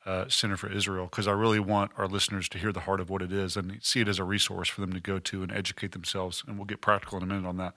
uh, 0.07 0.29
Center 0.29 0.57
for 0.57 0.73
Israel 0.73 1.05
because 1.05 1.29
I 1.29 1.33
really 1.33 1.61
want 1.61 1.91
our 1.99 2.09
listeners 2.09 2.49
to 2.49 2.59
hear 2.59 2.73
the 2.73 2.81
heart 2.81 3.01
of 3.01 3.11
what 3.11 3.21
it 3.21 3.33
is 3.33 3.59
and 3.59 3.79
see 3.83 4.01
it 4.01 4.09
as 4.09 4.19
a 4.19 4.25
resource 4.25 4.71
for 4.71 4.81
them 4.81 4.95
to 4.95 5.01
go 5.01 5.19
to 5.19 5.43
and 5.43 5.53
educate 5.53 5.93
themselves. 5.93 6.43
And 6.49 6.57
we'll 6.57 6.65
get 6.65 6.81
practical 6.81 7.19
in 7.19 7.23
a 7.23 7.27
minute 7.27 7.47
on 7.47 7.59
that. 7.59 7.75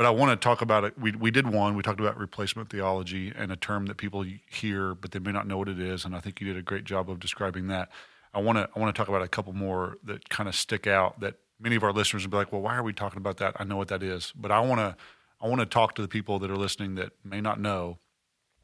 But 0.00 0.06
I 0.06 0.10
want 0.12 0.30
to 0.30 0.42
talk 0.42 0.62
about 0.62 0.84
it. 0.84 0.98
We 0.98 1.12
we 1.12 1.30
did 1.30 1.46
one. 1.46 1.76
We 1.76 1.82
talked 1.82 2.00
about 2.00 2.16
replacement 2.16 2.70
theology 2.70 3.34
and 3.36 3.52
a 3.52 3.56
term 3.56 3.84
that 3.84 3.98
people 3.98 4.24
hear, 4.50 4.94
but 4.94 5.10
they 5.10 5.18
may 5.18 5.30
not 5.30 5.46
know 5.46 5.58
what 5.58 5.68
it 5.68 5.78
is. 5.78 6.06
And 6.06 6.16
I 6.16 6.20
think 6.20 6.40
you 6.40 6.46
did 6.46 6.56
a 6.56 6.62
great 6.62 6.84
job 6.84 7.10
of 7.10 7.20
describing 7.20 7.66
that. 7.66 7.90
I 8.32 8.40
want 8.40 8.56
to 8.56 8.66
I 8.74 8.80
want 8.80 8.94
to 8.94 8.98
talk 8.98 9.08
about 9.08 9.20
a 9.20 9.28
couple 9.28 9.52
more 9.52 9.98
that 10.04 10.30
kind 10.30 10.48
of 10.48 10.54
stick 10.54 10.86
out 10.86 11.20
that 11.20 11.34
many 11.60 11.76
of 11.76 11.82
our 11.82 11.92
listeners 11.92 12.24
will 12.24 12.30
be 12.30 12.38
like, 12.38 12.50
well, 12.50 12.62
why 12.62 12.76
are 12.76 12.82
we 12.82 12.94
talking 12.94 13.18
about 13.18 13.36
that? 13.36 13.56
I 13.60 13.64
know 13.64 13.76
what 13.76 13.88
that 13.88 14.02
is, 14.02 14.32
but 14.34 14.50
I 14.50 14.60
want 14.60 14.80
to 14.80 14.96
I 15.38 15.48
want 15.48 15.60
to 15.60 15.66
talk 15.66 15.94
to 15.96 16.00
the 16.00 16.08
people 16.08 16.38
that 16.38 16.50
are 16.50 16.56
listening 16.56 16.94
that 16.94 17.12
may 17.22 17.42
not 17.42 17.60
know. 17.60 17.98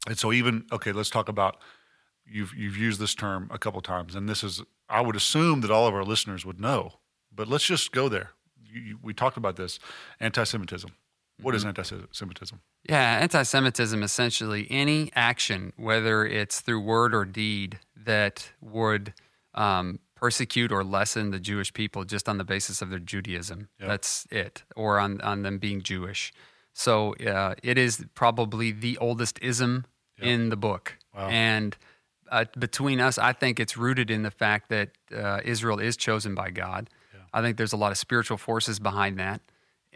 And 0.07 0.17
so 0.17 0.33
even 0.33 0.65
okay, 0.71 0.91
let's 0.91 1.11
talk 1.11 1.29
about 1.29 1.57
you've 2.25 2.55
you've 2.55 2.77
used 2.77 2.99
this 2.99 3.13
term 3.13 3.47
a 3.53 3.59
couple 3.59 3.79
times, 3.81 4.15
and 4.15 4.27
this 4.27 4.43
is 4.43 4.63
I 4.89 5.01
would 5.01 5.15
assume 5.15 5.61
that 5.61 5.69
all 5.69 5.85
of 5.85 5.93
our 5.93 6.03
listeners 6.03 6.47
would 6.47 6.59
know, 6.59 6.93
but 7.31 7.47
let's 7.47 7.67
just 7.67 7.91
go 7.91 8.09
there. 8.09 8.31
You, 8.59 8.81
you, 8.81 8.99
we 9.03 9.13
talked 9.13 9.37
about 9.37 9.55
this 9.55 9.77
anti-Semitism. 10.19 10.89
What 11.41 11.55
is 11.55 11.65
anti-Semitism? 11.65 12.59
Yeah, 12.89 13.19
anti 13.21 13.43
Semitism 13.43 14.01
essentially 14.01 14.67
any 14.69 15.11
action, 15.15 15.73
whether 15.77 16.25
it's 16.25 16.61
through 16.61 16.81
word 16.81 17.13
or 17.13 17.25
deed, 17.25 17.79
that 17.95 18.51
would 18.61 19.13
um, 19.53 19.99
persecute 20.15 20.71
or 20.71 20.83
lessen 20.83 21.31
the 21.31 21.39
Jewish 21.39 21.73
people 21.73 22.05
just 22.05 22.27
on 22.27 22.37
the 22.37 22.43
basis 22.43 22.81
of 22.81 22.89
their 22.89 22.99
Judaism. 22.99 23.69
Yep. 23.79 23.87
That's 23.87 24.27
it, 24.31 24.63
or 24.75 24.99
on, 24.99 25.21
on 25.21 25.43
them 25.43 25.59
being 25.59 25.81
Jewish. 25.81 26.33
So 26.73 27.13
uh, 27.15 27.55
it 27.61 27.77
is 27.77 28.05
probably 28.15 28.71
the 28.71 28.97
oldest 28.97 29.39
ism 29.41 29.85
in 30.19 30.49
the 30.49 30.57
book. 30.57 30.97
Wow. 31.15 31.27
And 31.27 31.77
uh, 32.31 32.45
between 32.57 32.99
us, 32.99 33.17
I 33.17 33.33
think 33.33 33.59
it's 33.59 33.77
rooted 33.77 34.09
in 34.09 34.23
the 34.23 34.31
fact 34.31 34.69
that 34.69 34.89
uh, 35.15 35.41
Israel 35.43 35.79
is 35.79 35.95
chosen 35.95 36.33
by 36.33 36.49
God. 36.49 36.89
I 37.33 37.41
think 37.41 37.57
there's 37.57 37.73
a 37.73 37.77
lot 37.77 37.91
of 37.91 37.97
spiritual 37.97 38.37
forces 38.37 38.79
behind 38.79 39.19
that. 39.19 39.41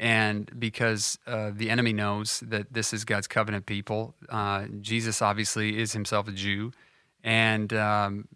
And 0.02 0.50
because 0.60 1.20
uh, 1.28 1.52
the 1.54 1.70
enemy 1.70 1.94
knows 1.94 2.40
that 2.48 2.74
this 2.74 2.92
is 2.92 3.06
God's 3.06 3.28
covenant 3.28 3.68
people, 3.68 4.16
uh, 4.30 4.66
Jesus 4.82 5.22
obviously 5.22 5.80
is 5.80 5.94
himself 5.94 6.28
a 6.28 6.32
Jew. 6.32 6.72
And 7.24 7.72
um, 7.74 8.28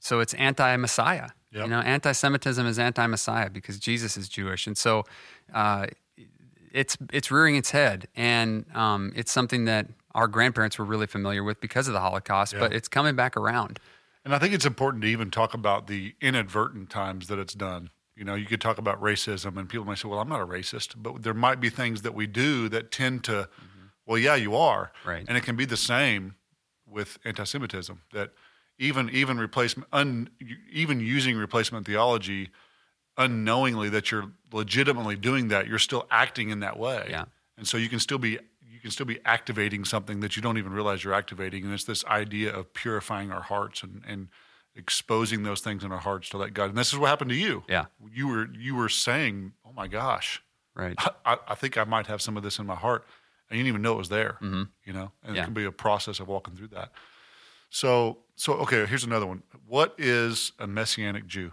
so 0.00 0.20
it's 0.20 0.32
anti 0.32 0.74
Messiah. 0.78 1.28
Yep. 1.52 1.64
You 1.64 1.70
know, 1.70 1.80
anti 1.80 2.12
Semitism 2.12 2.66
is 2.66 2.78
anti 2.78 3.06
Messiah 3.06 3.50
because 3.50 3.78
Jesus 3.78 4.16
is 4.16 4.26
Jewish. 4.26 4.66
And 4.66 4.78
so 4.78 5.04
uh, 5.52 5.88
it's, 6.72 6.96
it's 7.12 7.30
rearing 7.30 7.56
its 7.56 7.72
head. 7.72 8.08
And 8.16 8.64
um, 8.74 9.12
it's 9.14 9.30
something 9.30 9.66
that 9.66 9.88
our 10.14 10.28
grandparents 10.28 10.78
were 10.78 10.86
really 10.86 11.06
familiar 11.06 11.44
with 11.44 11.60
because 11.60 11.88
of 11.88 11.92
the 11.92 12.00
Holocaust, 12.00 12.54
but 12.58 12.72
it's 12.72 12.88
coming 12.88 13.16
back 13.16 13.36
around. 13.36 13.78
And 14.24 14.34
I 14.34 14.38
think 14.38 14.54
it's 14.54 14.66
important 14.66 15.02
to 15.02 15.08
even 15.08 15.30
talk 15.30 15.52
about 15.52 15.88
the 15.88 16.14
inadvertent 16.22 16.88
times 16.88 17.26
that 17.28 17.38
it's 17.38 17.54
done. 17.54 17.90
You 18.16 18.24
know, 18.24 18.34
you 18.34 18.46
could 18.46 18.60
talk 18.60 18.78
about 18.78 19.00
racism, 19.00 19.56
and 19.56 19.68
people 19.68 19.86
might 19.86 19.98
say, 19.98 20.08
"Well, 20.08 20.20
I'm 20.20 20.28
not 20.28 20.40
a 20.40 20.46
racist," 20.46 20.94
but 20.96 21.22
there 21.22 21.34
might 21.34 21.60
be 21.60 21.70
things 21.70 22.02
that 22.02 22.14
we 22.14 22.26
do 22.26 22.68
that 22.68 22.90
tend 22.90 23.24
to, 23.24 23.32
mm-hmm. 23.32 23.86
well, 24.06 24.18
yeah, 24.18 24.34
you 24.34 24.54
are, 24.54 24.92
Right. 25.04 25.24
And 25.26 25.36
it 25.36 25.42
can 25.44 25.56
be 25.56 25.64
the 25.64 25.76
same 25.76 26.34
with 26.86 27.18
anti-Semitism. 27.24 28.02
That 28.12 28.32
even 28.78 29.08
even 29.10 29.38
replacement, 29.38 29.88
un, 29.92 30.28
even 30.70 31.00
using 31.00 31.36
replacement 31.36 31.86
theology, 31.86 32.50
unknowingly 33.16 33.88
that 33.90 34.10
you're 34.10 34.30
legitimately 34.52 35.16
doing 35.16 35.48
that, 35.48 35.66
you're 35.66 35.78
still 35.78 36.06
acting 36.10 36.50
in 36.50 36.60
that 36.60 36.78
way. 36.78 37.06
Yeah. 37.08 37.24
And 37.56 37.66
so 37.66 37.76
you 37.76 37.88
can 37.88 38.00
still 38.00 38.18
be 38.18 38.38
you 38.60 38.80
can 38.80 38.90
still 38.90 39.06
be 39.06 39.20
activating 39.24 39.84
something 39.84 40.20
that 40.20 40.36
you 40.36 40.42
don't 40.42 40.58
even 40.58 40.72
realize 40.72 41.04
you're 41.04 41.14
activating. 41.14 41.64
And 41.64 41.72
it's 41.72 41.84
this 41.84 42.04
idea 42.06 42.52
of 42.52 42.72
purifying 42.74 43.30
our 43.30 43.42
hearts 43.42 43.82
and, 43.82 44.02
and 44.06 44.28
exposing 44.74 45.42
those 45.42 45.60
things 45.60 45.84
in 45.84 45.92
our 45.92 45.98
hearts 45.98 46.28
to 46.30 46.38
let 46.38 46.54
God. 46.54 46.70
And 46.70 46.78
this 46.78 46.92
is 46.92 46.98
what 46.98 47.08
happened 47.08 47.30
to 47.30 47.36
you. 47.36 47.62
Yeah. 47.68 47.86
You 48.12 48.28
were 48.28 48.48
you 48.54 48.74
were 48.74 48.88
saying, 48.88 49.52
Oh 49.66 49.72
my 49.74 49.86
gosh, 49.88 50.42
Right. 50.74 50.96
I, 51.26 51.36
I 51.48 51.54
think 51.54 51.76
I 51.76 51.84
might 51.84 52.06
have 52.06 52.22
some 52.22 52.36
of 52.36 52.42
this 52.42 52.58
in 52.58 52.66
my 52.66 52.74
heart. 52.74 53.04
And 53.50 53.58
you 53.58 53.64
didn't 53.64 53.74
even 53.74 53.82
know 53.82 53.92
it 53.94 53.98
was 53.98 54.08
there. 54.08 54.38
You 54.40 54.92
know? 54.92 55.12
And 55.22 55.36
Yeah. 55.36 55.42
it 55.42 55.44
can 55.44 55.52
be 55.54 55.64
a 55.64 55.72
process 55.72 56.20
of 56.20 56.28
walking 56.28 56.56
through 56.56 56.68
that. 56.68 56.90
So 57.70 58.18
so 58.36 58.54
okay, 58.54 58.86
here's 58.86 59.04
another 59.04 59.26
one. 59.26 59.42
What 59.66 59.94
is 59.98 60.52
a 60.58 60.66
messianic 60.66 61.26
Jew? 61.26 61.52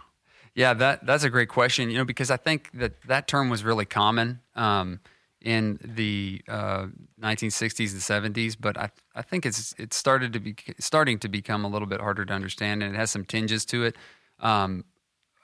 Yeah, 0.54 0.74
that 0.74 1.06
that's 1.06 1.24
a 1.24 1.30
great 1.30 1.48
question. 1.48 1.90
You 1.90 1.98
know, 1.98 2.04
because 2.04 2.30
I 2.30 2.36
think 2.36 2.70
that 2.74 3.02
that 3.06 3.28
term 3.28 3.50
was 3.50 3.62
really 3.64 3.84
common 3.84 4.40
um, 4.56 5.00
in 5.40 5.78
the 5.82 6.42
uh, 6.48 6.86
1960s 7.20 7.92
and 7.92 8.34
70s, 8.34 8.56
but 8.60 8.76
I 8.76 8.90
I 9.14 9.22
think 9.22 9.46
it's 9.46 9.74
it 9.78 9.94
started 9.94 10.32
to 10.34 10.40
be 10.40 10.54
starting 10.78 11.18
to 11.20 11.28
become 11.28 11.64
a 11.64 11.68
little 11.68 11.88
bit 11.88 12.00
harder 12.00 12.24
to 12.26 12.32
understand, 12.32 12.82
and 12.82 12.94
it 12.94 12.98
has 12.98 13.10
some 13.10 13.24
tinges 13.24 13.64
to 13.66 13.84
it. 13.84 13.96
Um, 14.40 14.84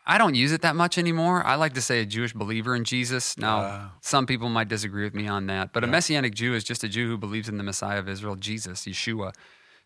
I 0.09 0.18
don't 0.18 0.37
use 0.37 0.52
it 0.52 0.62
that 0.62 0.76
much 0.76 0.98
anymore. 0.98 1.44
I 1.44 1.56
like 1.56 1.74
to 1.74 1.80
say 1.80 2.00
a 2.00 2.06
Jewish 2.06 2.32
believer 2.32 2.76
in 2.76 2.85
Jesus. 2.85 3.37
Now, 3.37 3.59
Ah. 3.59 3.92
some 4.02 4.24
people 4.26 4.48
might 4.48 4.68
disagree 4.68 5.02
with 5.02 5.14
me 5.14 5.26
on 5.26 5.46
that, 5.48 5.72
but 5.72 5.82
a 5.82 5.88
Messianic 5.88 6.32
Jew 6.35 6.54
is 6.54 6.62
just 6.62 6.85
a 6.85 6.88
Jew 6.88 7.09
who 7.09 7.16
believes 7.18 7.48
in 7.48 7.56
the 7.56 7.64
Messiah 7.64 7.98
of 7.98 8.09
Israel, 8.09 8.37
Jesus, 8.37 8.85
Yeshua. 8.85 9.32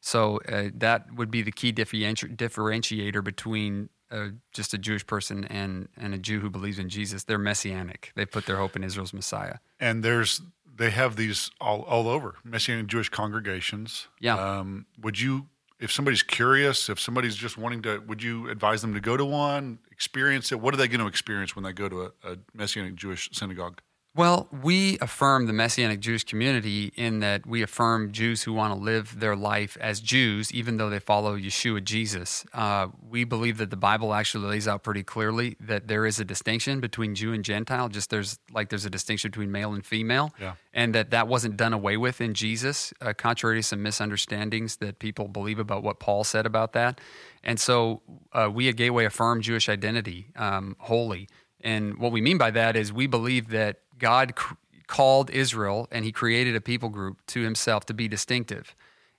So 0.03 0.41
uh, 0.49 0.71
that 0.75 1.15
would 1.15 1.31
be 1.31 1.41
the 1.43 1.53
key 1.53 1.73
differenti- 1.73 2.37
differentiator 2.37 3.23
between 3.25 3.89
uh, 4.11 4.29
just 4.53 4.75
a 4.75 4.79
Jewish 4.79 5.07
person 5.07 5.45
and, 5.45 5.89
and 5.97 6.15
a 6.15 6.19
Jew 6.19 6.41
who 6.41 6.51
believes 6.51 6.79
in 6.79 6.89
Jesus. 6.89 7.25
They're 7.25 7.39
Messianic. 7.39 8.13
They 8.17 8.27
put 8.27 8.47
their 8.47 8.57
hope 8.57 8.75
in 8.77 8.83
Israel's 8.85 9.13
Messiah. 9.13 9.57
and 9.79 10.03
there's 10.03 10.43
they 10.77 10.91
have 10.91 11.17
these 11.17 11.51
all, 11.61 11.83
all 11.83 12.09
over 12.09 12.37
messianic 12.43 12.87
jewish 12.87 13.11
congregations 13.11 14.09
Yeah. 14.19 14.37
um, 14.37 14.87
would 15.01 15.21
you 15.21 15.47
if 15.79 15.93
somebody's 15.93 16.23
curious 16.23 16.89
if 16.89 16.99
somebody's 16.99 17.37
just 17.37 17.59
wanting 17.59 17.83
to 17.83 17.99
would 18.07 18.23
you 18.23 18.49
advise 18.49 18.81
them 18.81 18.95
to 18.95 19.01
go 19.01 19.15
to 19.17 19.25
one 19.25 19.79
experience 19.93 20.53
it 20.53 20.61
what 20.61 20.73
are 20.73 20.79
they 20.79 20.89
going 20.89 21.01
to 21.01 21.07
experience 21.07 21.55
when 21.55 21.65
they 21.65 21.73
go 21.75 21.89
to 21.89 22.03
a, 22.03 22.07
a 22.33 22.37
messianic 22.55 22.95
jewish 22.95 23.29
synagogue 23.33 23.81
Well, 24.13 24.49
we 24.51 24.99
affirm 25.01 25.47
the 25.47 25.53
Messianic 25.53 26.01
Jewish 26.01 26.25
community 26.25 26.93
in 26.97 27.21
that 27.21 27.47
we 27.47 27.63
affirm 27.63 28.11
Jews 28.11 28.43
who 28.43 28.53
want 28.53 28.75
to 28.75 28.81
live 28.81 29.21
their 29.21 29.37
life 29.37 29.77
as 29.81 30.01
Jews, 30.01 30.53
even 30.53 30.79
though 30.79 30.91
they 30.91 30.99
follow 30.99 31.39
Yeshua 31.39 31.85
Jesus. 31.85 32.45
Uh, 32.53 32.89
we 33.09 33.23
believe 33.23 33.59
that 33.59 33.71
the 33.71 33.77
Bible 33.77 34.13
actually 34.13 34.49
lays 34.49 34.67
out 34.67 34.83
pretty 34.83 35.05
clearly 35.05 35.57
that 35.61 35.87
there 35.87 36.07
is 36.07 36.19
a 36.19 36.25
distinction 36.25 36.81
between 36.81 37.15
Jew 37.15 37.33
and 37.33 37.45
Gentile, 37.45 37.89
just 37.89 38.11
there's 38.11 38.41
like 38.53 38.69
there's 38.69 38.85
a 38.85 38.91
distinction 38.91 39.31
between 39.31 39.53
male 39.53 39.75
and 39.75 39.87
female, 39.87 40.35
Yeah. 40.41 40.55
and 40.73 40.93
that 40.97 41.11
that 41.11 41.29
wasn't 41.29 41.57
done 41.57 41.73
away 41.73 41.97
with 41.97 42.21
in 42.21 42.35
Jesus, 42.35 42.93
uh, 43.01 43.13
contrary 43.17 43.59
to 43.61 43.63
some 43.63 43.81
misunderstandings 43.81 44.77
that 44.79 44.99
people 44.99 45.29
believe 45.29 45.61
about 45.61 45.85
what 45.85 46.01
Paul 46.01 46.25
said 46.25 46.47
about 46.47 46.73
that. 46.73 47.01
And 47.45 47.61
so 47.61 48.03
uh, 48.33 48.51
we 48.53 48.69
at 48.69 48.75
Gateway 48.75 49.05
affirm 49.05 49.41
Jewish 49.41 49.69
identity 49.69 50.33
um, 50.35 50.75
wholly. 50.81 51.29
And 51.63 51.99
what 51.99 52.11
we 52.11 52.21
mean 52.23 52.39
by 52.39 52.51
that 52.53 52.75
is 52.75 52.93
we 52.93 53.07
believe 53.07 53.51
that 53.51 53.81
God 54.01 54.35
cr- 54.35 54.55
called 54.89 55.31
Israel 55.31 55.87
and 55.93 56.05
he 56.05 56.11
created 56.11 56.57
a 56.57 56.61
people 56.61 56.89
group 56.89 57.25
to 57.29 57.43
himself 57.43 57.87
to 57.87 57.95
be 57.95 58.09
distinctive 58.09 58.75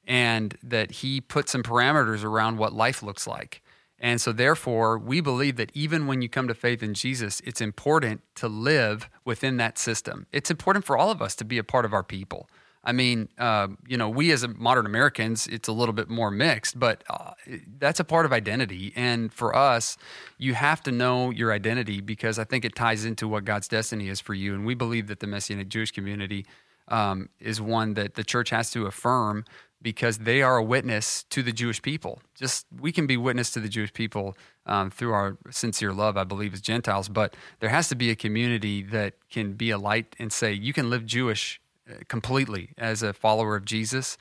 and 0.05 0.57
that 0.61 0.91
he 0.91 1.21
put 1.21 1.47
some 1.47 1.63
parameters 1.63 2.23
around 2.23 2.57
what 2.57 2.73
life 2.73 3.01
looks 3.01 3.25
like. 3.25 3.61
And 4.03 4.19
so, 4.19 4.31
therefore, 4.31 4.97
we 4.97 5.21
believe 5.21 5.57
that 5.57 5.71
even 5.75 6.07
when 6.07 6.23
you 6.23 6.27
come 6.27 6.47
to 6.47 6.55
faith 6.55 6.81
in 6.81 6.95
Jesus, 6.95 7.39
it's 7.45 7.61
important 7.61 8.21
to 8.35 8.47
live 8.47 9.07
within 9.23 9.57
that 9.57 9.77
system. 9.77 10.25
It's 10.31 10.49
important 10.49 10.85
for 10.85 10.97
all 10.97 11.11
of 11.11 11.21
us 11.21 11.35
to 11.35 11.45
be 11.45 11.59
a 11.59 11.63
part 11.63 11.85
of 11.85 11.93
our 11.93 12.03
people. 12.03 12.49
I 12.83 12.93
mean, 12.93 13.29
uh, 13.37 13.67
you 13.87 13.95
know, 13.95 14.09
we 14.09 14.31
as 14.31 14.47
modern 14.47 14.87
Americans, 14.87 15.45
it's 15.47 15.67
a 15.67 15.71
little 15.71 15.93
bit 15.93 16.09
more 16.09 16.31
mixed, 16.31 16.79
but 16.79 17.03
uh, 17.09 17.31
that's 17.77 17.99
a 17.99 18.03
part 18.03 18.25
of 18.25 18.33
identity. 18.33 18.91
And 18.95 19.31
for 19.31 19.55
us, 19.55 19.97
you 20.39 20.55
have 20.55 20.81
to 20.83 20.91
know 20.91 21.29
your 21.29 21.51
identity 21.51 22.01
because 22.01 22.39
I 22.39 22.43
think 22.43 22.65
it 22.65 22.75
ties 22.75 23.05
into 23.05 23.27
what 23.27 23.45
God's 23.45 23.67
destiny 23.67 24.09
is 24.09 24.19
for 24.19 24.33
you. 24.33 24.55
And 24.55 24.65
we 24.65 24.73
believe 24.73 25.07
that 25.07 25.19
the 25.19 25.27
Messianic 25.27 25.69
Jewish 25.69 25.91
community 25.91 26.45
um, 26.87 27.29
is 27.39 27.61
one 27.61 27.93
that 27.93 28.15
the 28.15 28.23
church 28.23 28.49
has 28.49 28.71
to 28.71 28.87
affirm 28.87 29.45
because 29.81 30.19
they 30.19 30.41
are 30.41 30.57
a 30.57 30.63
witness 30.63 31.23
to 31.29 31.41
the 31.43 31.51
Jewish 31.51 31.81
people. 31.81 32.21
Just 32.35 32.65
we 32.79 32.91
can 32.91 33.07
be 33.07 33.17
witness 33.17 33.51
to 33.51 33.59
the 33.59 33.69
Jewish 33.69 33.93
people 33.93 34.35
um, 34.65 34.91
through 34.91 35.13
our 35.13 35.37
sincere 35.49 35.93
love, 35.93 36.17
I 36.17 36.23
believe, 36.23 36.53
as 36.53 36.61
Gentiles. 36.61 37.09
But 37.09 37.35
there 37.59 37.69
has 37.69 37.89
to 37.89 37.95
be 37.95 38.09
a 38.09 38.15
community 38.15 38.83
that 38.83 39.13
can 39.29 39.53
be 39.53 39.71
a 39.71 39.77
light 39.77 40.15
and 40.19 40.31
say 40.31 40.53
you 40.53 40.73
can 40.73 40.89
live 40.89 41.05
Jewish 41.05 41.59
completely 42.07 42.69
as 42.77 43.03
a 43.03 43.13
follower 43.13 43.55
of 43.55 43.65
Jesus. 43.65 44.17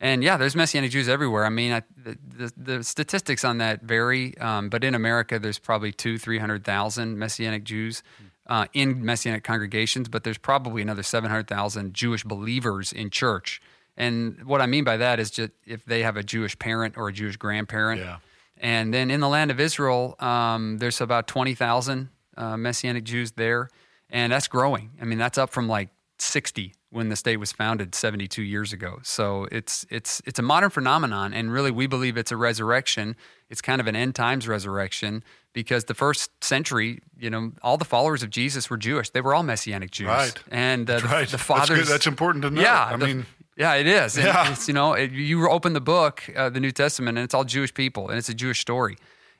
And 0.00 0.22
yeah, 0.22 0.36
there's 0.36 0.56
Messianic 0.56 0.90
Jews 0.90 1.08
everywhere. 1.08 1.44
I 1.44 1.50
mean, 1.50 1.72
I, 1.72 1.82
the, 1.96 2.52
the, 2.56 2.84
statistics 2.84 3.44
on 3.44 3.58
that 3.58 3.82
vary, 3.82 4.36
um, 4.38 4.68
but 4.68 4.84
in 4.84 4.94
America, 4.94 5.38
there's 5.38 5.58
probably 5.58 5.92
two, 5.92 6.18
three 6.18 6.38
hundred 6.38 6.64
thousand 6.64 7.18
Messianic 7.18 7.64
Jews 7.64 8.02
uh, 8.48 8.66
in 8.74 9.04
Messianic 9.04 9.44
congregations, 9.44 10.08
but 10.08 10.24
there's 10.24 10.38
probably 10.38 10.82
another 10.82 11.02
seven 11.02 11.30
hundred 11.30 11.46
thousand 11.46 11.94
Jewish 11.94 12.24
believers 12.24 12.92
in 12.92 13.08
church. 13.08 13.62
And 13.96 14.44
what 14.44 14.60
I 14.60 14.66
mean 14.66 14.84
by 14.84 14.96
that 14.96 15.20
is 15.20 15.30
just 15.30 15.52
if 15.64 15.84
they 15.84 16.02
have 16.02 16.16
a 16.16 16.22
Jewish 16.22 16.58
parent 16.58 16.96
or 16.96 17.08
a 17.08 17.12
Jewish 17.12 17.36
grandparent. 17.36 18.00
Yeah. 18.00 18.16
And 18.58 18.92
then 18.92 19.10
in 19.10 19.20
the 19.20 19.28
land 19.28 19.50
of 19.50 19.60
Israel, 19.60 20.16
um, 20.20 20.78
there's 20.78 21.00
about 21.00 21.26
20,000 21.26 22.08
uh, 22.36 22.56
Messianic 22.56 23.04
Jews 23.04 23.32
there. 23.32 23.68
And 24.10 24.32
that's 24.32 24.48
growing. 24.48 24.90
I 25.00 25.04
mean, 25.04 25.18
that's 25.18 25.38
up 25.38 25.50
from 25.50 25.68
like 25.68 25.88
60 26.24 26.74
when 26.90 27.08
the 27.08 27.16
state 27.16 27.38
was 27.38 27.50
founded 27.52 27.94
72 27.94 28.42
years 28.42 28.72
ago. 28.72 28.98
So 29.02 29.48
it's, 29.50 29.84
it's, 29.90 30.22
it's 30.26 30.38
a 30.38 30.42
modern 30.42 30.70
phenomenon. 30.70 31.34
And 31.34 31.52
really, 31.52 31.70
we 31.70 31.86
believe 31.86 32.16
it's 32.16 32.30
a 32.32 32.36
resurrection. 32.36 33.16
It's 33.50 33.60
kind 33.60 33.80
of 33.80 33.86
an 33.86 33.96
end 33.96 34.14
times 34.14 34.46
resurrection 34.46 35.24
because 35.52 35.84
the 35.84 35.94
first 35.94 36.30
century, 36.42 37.00
you 37.18 37.30
know, 37.30 37.52
all 37.62 37.76
the 37.76 37.84
followers 37.84 38.22
of 38.22 38.30
Jesus 38.30 38.70
were 38.70 38.76
Jewish. 38.76 39.10
They 39.10 39.20
were 39.20 39.34
all 39.34 39.42
Messianic 39.42 39.90
Jews. 39.90 40.06
Right. 40.08 40.34
And 40.50 40.88
uh, 40.88 41.00
the, 41.00 41.06
right. 41.08 41.26
the 41.26 41.32
That's 41.32 41.42
fathers. 41.42 41.78
good. 41.80 41.86
That's 41.88 42.06
important 42.06 42.42
to 42.42 42.50
know. 42.50 42.60
Yeah, 42.60 42.84
I 42.84 42.96
the- 42.96 43.06
mean, 43.06 43.26
yeah, 43.56 43.74
it 43.74 43.86
is. 43.86 44.16
Yeah. 44.18 44.50
It's, 44.50 44.66
you 44.68 44.74
know, 44.74 44.94
it, 44.94 45.12
you 45.12 45.48
open 45.48 45.72
the 45.74 45.80
book, 45.80 46.22
uh, 46.36 46.50
the 46.50 46.60
New 46.60 46.72
Testament, 46.72 47.18
and 47.18 47.24
it's 47.24 47.34
all 47.34 47.44
Jewish 47.44 47.72
people, 47.72 48.08
and 48.08 48.18
it's 48.18 48.28
a 48.28 48.34
Jewish 48.34 48.60
story. 48.60 48.96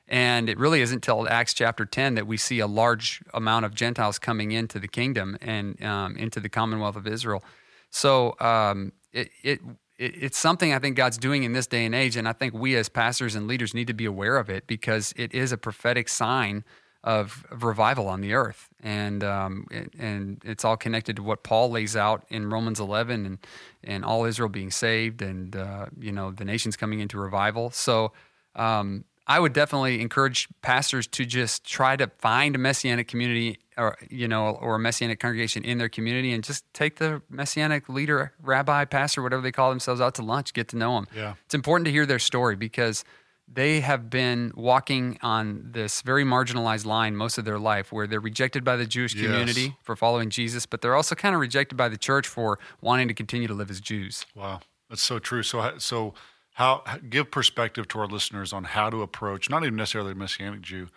And 0.07 0.49
it 0.49 0.57
really 0.57 0.81
isn't 0.81 0.97
until 0.97 1.27
Acts 1.27 1.53
chapter 1.53 1.85
10 1.85 2.15
that 2.15 2.27
we 2.27 2.37
see 2.37 2.59
a 2.59 2.67
large 2.67 3.21
amount 3.33 3.65
of 3.65 3.73
Gentiles 3.73 4.19
coming 4.19 4.51
into 4.51 4.79
the 4.79 4.87
kingdom 4.87 5.37
and 5.41 5.81
um, 5.83 6.15
into 6.17 6.39
the 6.39 6.49
commonwealth 6.49 6.95
of 6.95 7.07
Israel. 7.07 7.43
So 7.89 8.35
um, 8.39 8.91
it, 9.13 9.29
it, 9.41 9.61
it, 9.97 10.13
it's 10.23 10.37
something 10.37 10.73
I 10.73 10.79
think 10.79 10.95
God's 10.95 11.17
doing 11.17 11.43
in 11.43 11.53
this 11.53 11.65
day 11.67 11.85
and 11.85 11.95
age. 11.95 12.17
And 12.17 12.27
I 12.27 12.33
think 12.33 12.53
we 12.53 12.75
as 12.75 12.89
pastors 12.89 13.33
and 13.35 13.47
leaders 13.47 13.73
need 13.73 13.87
to 13.87 13.93
be 13.93 14.05
aware 14.05 14.37
of 14.37 14.49
it 14.49 14.67
because 14.67 15.13
it 15.17 15.33
is 15.33 15.51
a 15.51 15.57
prophetic 15.57 16.07
sign 16.09 16.63
of, 17.05 17.45
of 17.51 17.63
revival 17.63 18.07
on 18.07 18.19
the 18.21 18.33
earth, 18.33 18.67
and 18.81 19.23
um, 19.23 19.67
it- 19.69 19.93
and 19.97 20.41
it's 20.43 20.65
all 20.65 20.75
connected 20.75 21.15
to 21.17 21.23
what 21.23 21.43
Paul 21.43 21.69
lays 21.69 21.95
out 21.95 22.25
in 22.29 22.49
Romans 22.49 22.79
11, 22.79 23.25
and 23.25 23.37
and 23.83 24.03
all 24.03 24.25
Israel 24.25 24.49
being 24.49 24.71
saved, 24.71 25.21
and 25.21 25.55
uh, 25.55 25.85
you 25.99 26.11
know 26.11 26.31
the 26.31 26.43
nations 26.43 26.75
coming 26.75 26.99
into 26.99 27.19
revival. 27.19 27.69
So 27.69 28.11
um, 28.55 29.05
I 29.27 29.39
would 29.39 29.53
definitely 29.53 30.01
encourage 30.01 30.47
pastors 30.61 31.07
to 31.07 31.25
just 31.25 31.63
try 31.63 31.95
to 31.95 32.07
find 32.19 32.55
a 32.55 32.59
messianic 32.59 33.07
community, 33.07 33.57
or 33.77 33.97
you 34.09 34.27
know, 34.27 34.49
or 34.49 34.75
a 34.75 34.79
messianic 34.79 35.19
congregation 35.19 35.63
in 35.63 35.77
their 35.79 35.89
community, 35.89 36.31
and 36.33 36.43
just 36.43 36.63
take 36.73 36.97
the 36.97 37.21
messianic 37.29 37.89
leader, 37.89 38.33
rabbi, 38.41 38.85
pastor, 38.85 39.21
whatever 39.23 39.41
they 39.41 39.51
call 39.51 39.69
themselves, 39.69 39.99
out 39.99 40.15
to 40.15 40.21
lunch, 40.21 40.53
get 40.53 40.67
to 40.69 40.77
know 40.77 40.95
them. 40.95 41.07
Yeah. 41.15 41.33
It's 41.45 41.55
important 41.55 41.85
to 41.85 41.91
hear 41.91 42.05
their 42.05 42.19
story 42.19 42.55
because 42.55 43.03
they 43.51 43.79
have 43.81 44.09
been 44.09 44.51
walking 44.55 45.19
on 45.21 45.69
this 45.71 46.01
very 46.01 46.23
marginalized 46.23 46.85
line 46.85 47.15
most 47.15 47.37
of 47.37 47.45
their 47.45 47.59
life 47.59 47.91
where 47.91 48.07
they're 48.07 48.19
rejected 48.19 48.63
by 48.63 48.75
the 48.75 48.87
Jewish 48.87 49.13
Yes. 49.13 49.23
community 49.25 49.75
for 49.83 49.95
following 49.95 50.29
Jesus, 50.31 50.65
but 50.65 50.81
they're 50.81 50.95
also 50.95 51.13
kind 51.15 51.35
of 51.35 51.41
rejected 51.41 51.75
by 51.75 51.87
the 51.87 51.97
church 51.97 52.27
for 52.27 52.57
wanting 52.81 53.07
to 53.07 53.13
continue 53.13 53.47
to 53.47 53.53
live 53.53 53.69
as 53.69 53.79
Jews. 53.79 54.25
Wow, 54.35 54.61
that's 54.89 55.03
so 55.03 55.19
true. 55.19 55.43
So, 55.43 55.77
so 55.77 56.15
how 56.55 56.83
give 57.09 57.31
perspective 57.31 57.85
to 57.89 57.99
our 57.99 58.07
listeners 58.07 58.53
on 58.53 58.63
how 58.63 58.89
to 58.89 59.01
approach 59.01 59.49
not 59.49 59.63
even 59.63 59.75
necessarily 59.75 60.13
a 60.13 60.15
messianic 60.15 60.61
Jew, 60.61 60.87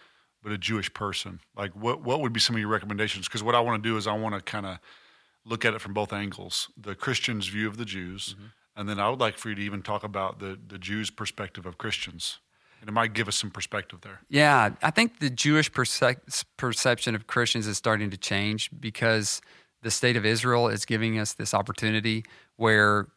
but 0.41 0.53
a 0.53 0.59
Jewish 0.59 0.93
person. 0.95 1.41
Like, 1.57 1.73
what 1.73 2.01
what 2.01 2.21
would 2.21 2.33
be 2.33 2.39
some 2.39 2.55
of 2.55 2.61
your 2.61 2.69
recommendations? 2.71 3.27
Because 3.27 3.43
what 3.43 3.57
I 3.57 3.61
want 3.61 3.83
to 3.83 3.89
do 3.89 3.97
is 3.97 4.07
I 4.07 4.13
want 4.13 4.37
to 4.37 4.41
kind 4.41 4.67
of 4.67 4.79
look 5.45 5.65
at 5.65 5.75
it 5.75 5.81
from 5.81 5.95
both 5.95 6.13
angles: 6.13 6.71
the 6.81 6.95
Christians' 6.95 7.49
view 7.49 7.67
of 7.67 7.77
the 7.77 7.85
Jews, 7.85 8.37
mm-hmm. 8.37 8.47
and 8.77 8.89
then 8.89 9.01
I 9.01 9.11
would 9.11 9.19
like 9.19 9.37
for 9.37 9.49
you 9.49 9.57
to 9.57 9.63
even 9.63 9.83
talk 9.83 10.05
about 10.05 10.39
the 10.39 10.57
the 10.65 10.79
Jews' 10.79 11.11
perspective 11.11 11.67
of 11.67 11.77
Christians. 11.77 12.39
And 12.81 12.89
it 12.89 12.93
might 12.93 13.13
give 13.13 13.27
us 13.27 13.35
some 13.35 13.51
perspective 13.51 14.03
there. 14.03 14.21
Yeah, 14.29 14.71
I 14.81 14.93
think 14.93 15.19
the 15.19 15.31
Jewish 15.31 15.73
perce- 15.73 16.45
perception 16.57 17.17
of 17.17 17.27
Christians 17.27 17.67
is 17.67 17.77
starting 17.77 18.11
to 18.11 18.17
change 18.17 18.71
because 18.79 19.41
the 19.83 19.91
state 19.91 20.17
of 20.17 20.25
Israel 20.25 20.69
is 20.69 20.85
giving 20.85 21.19
us 21.19 21.33
this 21.33 21.53
opportunity 21.55 22.25
where 22.55 23.09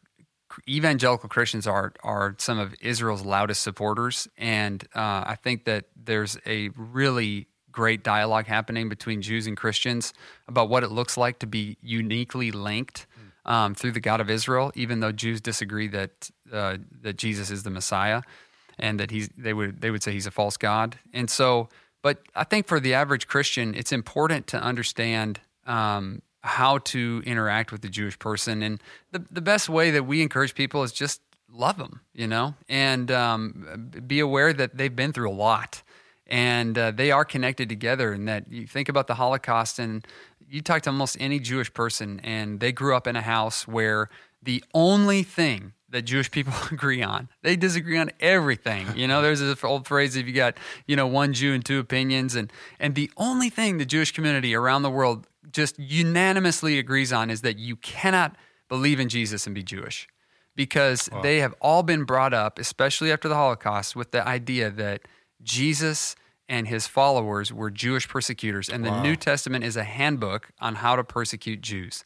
evangelical 0.68 1.28
Christians 1.28 1.66
are 1.66 1.92
are 2.02 2.34
some 2.38 2.58
of 2.58 2.74
Israel's 2.80 3.24
loudest 3.24 3.62
supporters, 3.62 4.28
and 4.36 4.82
uh, 4.94 5.24
I 5.26 5.36
think 5.42 5.64
that 5.64 5.86
there's 5.96 6.38
a 6.46 6.70
really 6.76 7.46
great 7.70 8.04
dialogue 8.04 8.46
happening 8.46 8.88
between 8.88 9.22
Jews 9.22 9.46
and 9.46 9.56
Christians 9.56 10.12
about 10.46 10.68
what 10.68 10.84
it 10.84 10.90
looks 10.90 11.16
like 11.16 11.38
to 11.38 11.46
be 11.46 11.78
uniquely 11.80 12.50
linked 12.50 13.06
um, 13.44 13.74
through 13.74 13.92
the 13.92 14.00
God 14.00 14.20
of 14.20 14.30
Israel, 14.30 14.70
even 14.74 15.00
though 15.00 15.12
Jews 15.12 15.40
disagree 15.40 15.88
that 15.88 16.30
uh, 16.52 16.78
that 17.00 17.16
Jesus 17.16 17.50
is 17.50 17.62
the 17.62 17.70
Messiah 17.70 18.22
and 18.78 19.00
that 19.00 19.10
he's 19.10 19.28
they 19.36 19.52
would 19.52 19.80
they 19.80 19.90
would 19.90 20.02
say 20.02 20.12
he's 20.12 20.26
a 20.26 20.30
false 20.30 20.56
god. 20.56 20.98
And 21.12 21.28
so, 21.30 21.68
but 22.02 22.18
I 22.34 22.44
think 22.44 22.66
for 22.66 22.80
the 22.80 22.94
average 22.94 23.26
Christian, 23.26 23.74
it's 23.74 23.92
important 23.92 24.46
to 24.48 24.62
understand 24.62 25.40
um, 25.66 26.22
how 26.42 26.78
to 26.78 27.22
interact 27.24 27.72
with 27.72 27.82
the 27.82 27.88
Jewish 27.88 28.18
person. 28.18 28.62
And 28.62 28.80
the 29.10 29.24
the 29.30 29.40
best 29.40 29.68
way 29.68 29.90
that 29.92 30.04
we 30.04 30.22
encourage 30.22 30.54
people 30.54 30.82
is 30.82 30.92
just 30.92 31.20
love 31.52 31.78
them, 31.78 32.00
you 32.14 32.26
know, 32.26 32.54
and 32.68 33.10
um, 33.10 33.90
be 34.06 34.20
aware 34.20 34.52
that 34.52 34.76
they've 34.76 34.94
been 34.94 35.12
through 35.12 35.30
a 35.30 35.32
lot. 35.32 35.82
And 36.26 36.78
uh, 36.78 36.92
they 36.92 37.10
are 37.10 37.26
connected 37.26 37.68
together, 37.68 38.12
and 38.12 38.26
that 38.26 38.50
you 38.50 38.66
think 38.66 38.88
about 38.88 39.06
the 39.06 39.16
Holocaust, 39.16 39.78
and 39.78 40.06
you 40.48 40.62
talk 40.62 40.82
to 40.82 40.90
almost 40.90 41.16
any 41.20 41.38
Jewish 41.38 41.72
person, 41.74 42.20
and 42.20 42.58
they 42.58 42.72
grew 42.72 42.96
up 42.96 43.06
in 43.06 43.16
a 43.16 43.20
house 43.20 43.68
where 43.68 44.08
the 44.42 44.64
only 44.72 45.24
thing 45.24 45.74
that 45.90 46.02
Jewish 46.02 46.30
people 46.30 46.54
agree 46.70 47.02
on. 47.02 47.28
They 47.42 47.54
disagree 47.54 47.98
on 47.98 48.10
everything. 48.18 48.86
You 48.96 49.06
know, 49.06 49.22
there's 49.22 49.40
this 49.40 49.62
old 49.62 49.86
phrase 49.86 50.16
if 50.16 50.26
you 50.26 50.32
got, 50.32 50.56
you 50.86 50.96
know, 50.96 51.06
one 51.06 51.32
Jew 51.32 51.52
and 51.52 51.64
two 51.64 51.78
opinions 51.78 52.34
and 52.34 52.50
and 52.80 52.94
the 52.94 53.10
only 53.16 53.50
thing 53.50 53.78
the 53.78 53.84
Jewish 53.84 54.12
community 54.12 54.54
around 54.54 54.82
the 54.82 54.90
world 54.90 55.26
just 55.50 55.78
unanimously 55.78 56.78
agrees 56.78 57.12
on 57.12 57.30
is 57.30 57.40
that 57.42 57.58
you 57.58 57.76
cannot 57.76 58.36
believe 58.68 59.00
in 59.00 59.08
Jesus 59.08 59.46
and 59.46 59.54
be 59.54 59.62
Jewish. 59.62 60.08
Because 60.54 61.08
they 61.22 61.38
have 61.38 61.54
all 61.62 61.82
been 61.82 62.04
brought 62.04 62.34
up, 62.34 62.58
especially 62.58 63.10
after 63.10 63.26
the 63.26 63.34
Holocaust, 63.34 63.96
with 63.96 64.10
the 64.10 64.26
idea 64.26 64.70
that 64.70 65.00
Jesus 65.42 66.14
and 66.46 66.68
his 66.68 66.86
followers 66.86 67.52
were 67.52 67.70
Jewish 67.70 68.06
persecutors 68.06 68.68
and 68.68 68.84
the 68.84 69.02
New 69.02 69.16
Testament 69.16 69.64
is 69.64 69.76
a 69.76 69.84
handbook 69.84 70.50
on 70.60 70.74
how 70.76 70.96
to 70.96 71.04
persecute 71.04 71.62
Jews. 71.62 72.04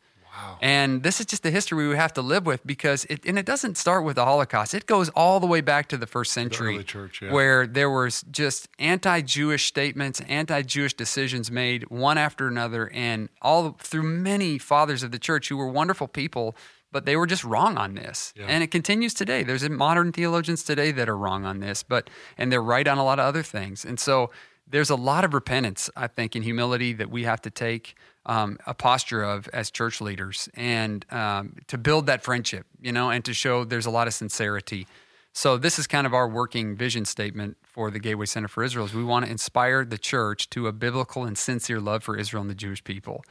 And 0.61 1.03
this 1.03 1.21
is 1.21 1.27
just 1.27 1.43
the 1.43 1.51
history 1.51 1.87
we 1.89 1.97
have 1.97 2.13
to 2.15 2.23
live 2.23 2.47
with 2.47 2.67
because 2.67 3.05
it, 3.07 3.25
and 3.27 3.39
it 3.39 3.47
doesn't 3.47 3.77
start 3.77 4.05
with 4.05 4.17
the 4.17 4.25
Holocaust. 4.25 4.75
It 4.75 4.87
goes 4.87 5.09
all 5.11 5.41
the 5.41 5.47
way 5.47 5.61
back 5.61 5.89
to 5.89 5.97
the 5.97 6.07
first 6.07 6.33
century, 6.33 6.75
early 6.75 6.85
church, 6.85 7.21
yeah. 7.21 7.33
where 7.33 7.67
there 7.67 7.91
was 7.91 8.25
just 8.31 8.69
anti-Jewish 8.79 9.67
statements, 9.67 10.21
anti-Jewish 10.29 10.95
decisions 10.95 11.51
made 11.51 11.91
one 11.91 12.19
after 12.19 12.49
another, 12.49 12.91
and 12.93 13.29
all 13.43 13.73
through 13.73 14.05
many 14.05 14.59
fathers 14.59 15.03
of 15.03 15.11
the 15.11 15.19
church 15.19 15.49
who 15.49 15.57
were 15.57 15.69
wonderful 15.69 16.09
people, 16.09 16.57
but 16.93 17.05
they 17.05 17.17
were 17.17 17.27
just 17.27 17.45
wrong 17.45 17.77
on 17.77 17.95
this. 17.95 18.33
Yeah. 18.37 18.47
And 18.49 18.63
it 18.63 18.71
continues 18.71 19.13
today. 19.13 19.43
There's 19.43 19.69
modern 19.69 20.13
theologians 20.13 20.63
today 20.63 20.93
that 20.93 21.09
are 21.09 21.17
wrong 21.17 21.45
on 21.45 21.61
this, 21.61 21.83
but 21.83 22.09
and 22.39 22.51
they're 22.51 22.63
right 22.63 22.89
on 22.89 22.97
a 22.97 23.05
lot 23.05 23.19
of 23.19 23.27
other 23.27 23.43
things. 23.43 23.85
And 23.85 24.01
so 24.01 24.31
there's 24.69 24.91
a 24.91 24.97
lot 24.97 25.25
of 25.25 25.35
repentance, 25.35 25.89
I 25.97 26.07
think, 26.09 26.35
and 26.35 26.45
humility 26.45 26.93
that 26.95 27.11
we 27.11 27.25
have 27.25 27.41
to 27.43 27.51
take 27.51 27.95
um, 28.27 28.59
a 28.67 28.75
posture 28.75 29.23
of 29.23 29.49
as 29.53 29.71
church 29.71 30.01
leaders 30.01 30.49
and 30.55 31.07
um, 31.11 31.57
to 31.69 31.79
build 31.79 32.07
that 32.07 32.23
friendship, 32.23 32.67
you 32.81 32.93
know, 32.93 33.11
and 33.11 33.25
to 33.25 33.33
show 33.33 33.65
there's 33.65 33.87
a 33.87 33.91
lot 33.91 34.09
of 34.09 34.15
sincerity. 34.15 34.87
So 35.33 35.59
this 35.59 35.79
is 35.79 35.87
kind 35.87 36.07
of 36.07 36.15
our 36.15 36.29
working 36.29 36.77
vision 36.77 37.05
statement 37.05 37.59
for 37.63 37.91
the 37.91 37.99
Gateway 37.99 38.27
Center 38.27 38.49
for 38.49 38.65
Israel. 38.65 38.87
Is 38.87 38.95
we 38.95 39.05
want 39.05 39.27
to 39.27 39.31
inspire 39.31 39.85
the 39.85 39.99
church 39.99 40.51
to 40.51 40.67
a 40.67 40.73
biblical 40.73 41.25
and 41.25 41.37
sincere 41.37 41.79
love 41.79 42.03
for 42.03 42.17
Israel 42.17 42.41
and 42.41 42.51
the 42.51 42.55
Jewish 42.55 42.83
people. 42.83 43.25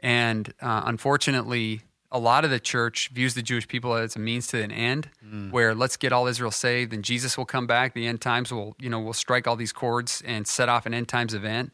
And 0.00 0.52
uh, 0.60 0.82
unfortunately, 0.84 1.82
a 2.12 2.18
lot 2.18 2.44
of 2.44 2.50
the 2.50 2.60
church 2.60 3.08
views 3.08 3.34
the 3.34 3.42
Jewish 3.42 3.66
people 3.66 3.94
as 3.94 4.14
a 4.14 4.18
means 4.18 4.46
to 4.48 4.62
an 4.62 4.70
end, 4.70 5.08
mm. 5.26 5.50
where 5.50 5.74
let's 5.74 5.96
get 5.96 6.12
all 6.12 6.26
Israel 6.26 6.50
saved, 6.50 6.92
and 6.92 7.02
Jesus 7.02 7.38
will 7.38 7.46
come 7.46 7.66
back. 7.66 7.94
The 7.94 8.06
end 8.06 8.20
times 8.20 8.52
will, 8.52 8.76
you 8.78 8.90
know, 8.90 9.00
will 9.00 9.14
strike 9.14 9.48
all 9.48 9.56
these 9.56 9.72
chords 9.72 10.22
and 10.24 10.46
set 10.46 10.68
off 10.68 10.84
an 10.86 10.92
end 10.94 11.08
times 11.08 11.32
event. 11.32 11.72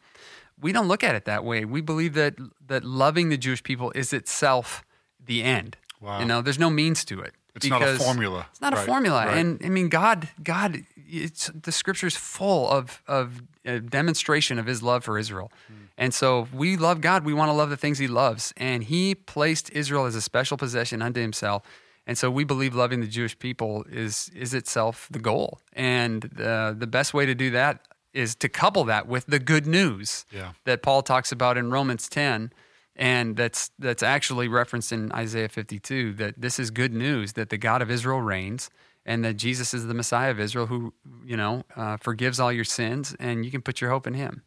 We 0.61 0.73
don't 0.73 0.89
look 0.89 1.05
at 1.05 1.15
it 1.17 1.25
that 1.27 1.45
way. 1.45 1.65
We 1.65 1.81
believe 1.81 2.15
that 2.15 2.37
that 2.67 2.85
loving 2.85 3.29
the 3.29 3.37
Jewish 3.37 3.63
people 3.63 3.93
is 3.95 4.13
itself 4.13 4.85
the 5.23 5.43
end. 5.43 5.77
Wow. 6.01 6.21
You 6.21 6.25
know, 6.25 6.41
there's 6.41 6.59
no 6.59 6.71
means 6.71 7.05
to 7.07 7.21
it. 7.21 7.35
It's 7.65 7.71
not 7.71 7.83
a 7.83 7.97
formula. 7.99 8.47
It's 8.51 8.61
not 8.61 8.73
a 8.73 8.77
Right, 8.77 8.87
formula, 8.87 9.27
right. 9.27 9.39
and 9.39 9.61
I 9.65 9.69
mean, 9.69 9.89
God, 9.89 10.29
God, 10.43 10.85
it's 10.97 11.51
the 11.55 11.73
scripture's 11.73 12.17
full 12.17 12.69
of 12.71 13.03
of 13.07 13.43
uh, 13.67 13.79
demonstration 13.79 14.59
of 14.59 14.67
His 14.67 14.83
love 14.83 15.05
for 15.05 15.19
Israel, 15.19 15.51
and 15.97 16.13
so 16.15 16.49
we 16.53 16.77
love 16.77 17.01
God. 17.01 17.25
We 17.25 17.35
want 17.35 17.49
to 17.51 17.53
love 17.55 17.71
the 17.71 17.77
things 17.77 17.99
He 17.99 18.09
loves, 18.09 18.53
and 18.57 18.85
He 18.85 19.15
placed 19.15 19.71
Israel 19.73 20.05
as 20.07 20.15
a 20.15 20.21
special 20.23 20.57
possession 20.57 21.03
unto 21.03 21.21
Himself, 21.21 21.63
and 22.07 22.17
so 22.19 22.31
we 22.31 22.45
believe 22.45 22.75
loving 22.75 23.01
the 23.01 23.07
Jewish 23.19 23.39
people 23.39 23.85
is 23.91 24.31
is 24.35 24.55
itself 24.55 25.09
the 25.11 25.19
goal, 25.31 25.61
and 25.73 26.25
uh, 26.41 26.73
the 26.73 26.87
best 26.87 27.15
way 27.15 27.27
to 27.27 27.35
do 27.35 27.51
that 27.51 27.81
is 28.15 28.35
to 28.37 28.49
couple 28.49 28.85
that 28.85 29.07
with 29.07 29.27
the 29.27 29.39
good 29.39 29.67
news 29.67 30.25
Yeah. 30.33 30.53
that 30.65 30.83
Paul 30.83 31.03
talks 31.03 31.31
about 31.33 31.57
in 31.59 31.71
Romans 31.71 32.09
ten 32.09 32.53
and 32.99 33.37
that's 33.37 33.71
that's 33.79 34.03
actually 34.03 34.49
referenced 34.49 34.93
in 34.93 35.13
Isaiah 35.13 35.49
52 35.49 36.15
that 36.15 36.41
this 36.41 36.59
is 36.59 36.71
good 36.71 36.93
news 36.93 37.35
that 37.35 37.49
the 37.49 37.57
God 37.57 37.81
of 37.81 37.91
Israel 37.91 38.21
reigns 38.21 38.69
and 39.07 39.25
that 39.25 39.35
Jesus 39.35 39.73
is 39.73 39.87
the 39.87 39.95
Messiah 39.95 40.31
of 40.31 40.41
Israel 40.41 40.67
who 40.67 40.93
you 41.25 41.37
know 41.37 41.63
uh, 41.77 41.97
forgives 41.97 42.41
all 42.41 42.53
your 42.53 42.65
sins 42.65 43.17
and 43.21 43.45
you 43.45 43.51
can 43.51 43.63
put 43.63 43.81
your 43.81 43.91
hope 43.91 44.07
in 44.07 44.15
him. 44.15 44.43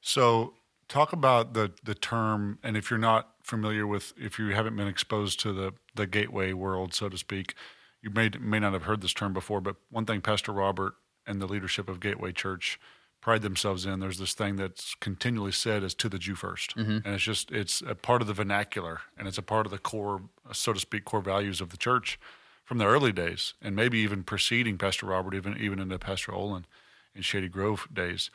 So, 0.00 0.54
talk 0.88 1.12
about 1.12 1.54
the 1.54 1.72
the 1.82 1.94
term, 1.94 2.58
and 2.62 2.76
if 2.76 2.90
you're 2.90 2.98
not 2.98 3.30
familiar 3.42 3.86
with, 3.86 4.12
if 4.16 4.38
you 4.38 4.48
haven't 4.48 4.76
been 4.76 4.88
exposed 4.88 5.40
to 5.40 5.52
the 5.52 5.72
the 5.94 6.06
gateway 6.06 6.52
world, 6.52 6.92
so 6.92 7.08
to 7.08 7.16
speak, 7.16 7.54
you 8.02 8.10
may 8.10 8.30
may 8.40 8.58
not 8.58 8.72
have 8.72 8.82
heard 8.82 9.00
this 9.00 9.14
term 9.14 9.32
before. 9.32 9.60
But 9.60 9.76
one 9.90 10.06
thing, 10.06 10.20
Pastor 10.20 10.52
Robert 10.52 10.94
and 11.26 11.40
the 11.40 11.46
leadership 11.46 11.88
of 11.88 12.00
Gateway 12.00 12.32
Church 12.32 12.78
pride 13.20 13.42
themselves 13.42 13.84
in. 13.86 14.00
There's 14.00 14.18
this 14.18 14.34
thing 14.34 14.56
that's 14.56 14.94
continually 15.00 15.52
said 15.52 15.82
is 15.82 15.94
"to 15.94 16.08
the 16.08 16.18
Jew 16.18 16.34
1st 16.34 16.76
and 17.04 17.14
it's 17.14 17.24
just 17.24 17.50
it's 17.50 17.82
a 17.82 17.94
part 17.94 18.20
of 18.22 18.28
the 18.28 18.34
vernacular, 18.34 19.00
and 19.18 19.26
it's 19.26 19.38
a 19.38 19.42
part 19.42 19.66
of 19.66 19.72
the 19.72 19.78
core, 19.78 20.22
so 20.52 20.72
to 20.72 20.80
speak, 20.80 21.04
core 21.04 21.22
values 21.22 21.60
of 21.60 21.70
the 21.70 21.76
church 21.76 22.18
from 22.64 22.78
the 22.78 22.86
early 22.86 23.12
days, 23.12 23.54
and 23.62 23.76
maybe 23.76 23.98
even 23.98 24.22
preceding 24.24 24.78
Pastor 24.78 25.06
Robert, 25.06 25.34
even 25.34 25.56
even 25.58 25.78
into 25.78 25.98
Pastor 25.98 26.32
Olen 26.32 26.66
in 27.14 27.22
Shady 27.22 27.48
Grove 27.48 27.88
days. 27.92 28.30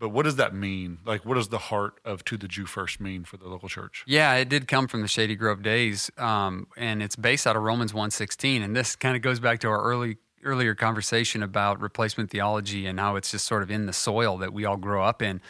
But 0.00 0.08
what 0.08 0.24
does 0.24 0.36
that 0.36 0.52
mean? 0.54 0.98
Like, 1.06 1.24
what 1.24 1.34
does 1.34 1.48
the 1.48 1.58
heart 1.58 2.00
of 2.04 2.24
"to 2.24 2.36
the 2.36 2.48
Jew 2.48 2.66
first 2.66 3.00
mean 3.00 3.24
for 3.24 3.36
the 3.36 3.48
local 3.48 3.68
church? 3.68 4.04
Yeah, 4.06 4.34
it 4.34 4.48
did 4.48 4.66
come 4.66 4.88
from 4.88 5.02
the 5.02 5.08
Shady 5.08 5.36
Grove 5.36 5.62
days, 5.62 6.10
um, 6.18 6.66
and 6.76 7.02
it's 7.02 7.16
based 7.16 7.46
out 7.46 7.56
of 7.56 7.62
Romans 7.62 7.92
1.16. 7.92 8.62
And 8.62 8.74
this 8.74 8.96
kind 8.96 9.16
of 9.16 9.22
goes 9.22 9.38
back 9.40 9.60
to 9.60 9.68
our 9.68 9.82
early 9.82 10.16
earlier 10.44 10.74
conversation 10.74 11.42
about 11.42 11.80
replacement 11.80 12.30
theology 12.30 12.86
and 12.86 13.00
how 13.00 13.16
it's 13.16 13.30
just 13.30 13.46
sort 13.46 13.62
of 13.62 13.70
in 13.70 13.86
the 13.86 13.92
soil 13.92 14.36
that 14.38 14.52
we 14.52 14.64
all 14.64 14.76
grow 14.76 15.04
up 15.04 15.22
in. 15.22 15.40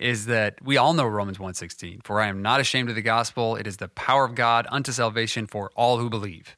Is 0.00 0.26
that 0.26 0.58
we 0.60 0.76
all 0.76 0.92
know 0.92 1.06
Romans 1.06 1.38
1.16, 1.38 2.02
for 2.04 2.20
I 2.20 2.26
am 2.26 2.42
not 2.42 2.58
ashamed 2.60 2.88
of 2.88 2.96
the 2.96 3.02
gospel. 3.02 3.54
It 3.54 3.64
is 3.68 3.76
the 3.76 3.86
power 3.86 4.24
of 4.24 4.34
God 4.34 4.66
unto 4.68 4.90
salvation 4.90 5.46
for 5.46 5.70
all 5.76 5.98
who 5.98 6.10
believe. 6.10 6.56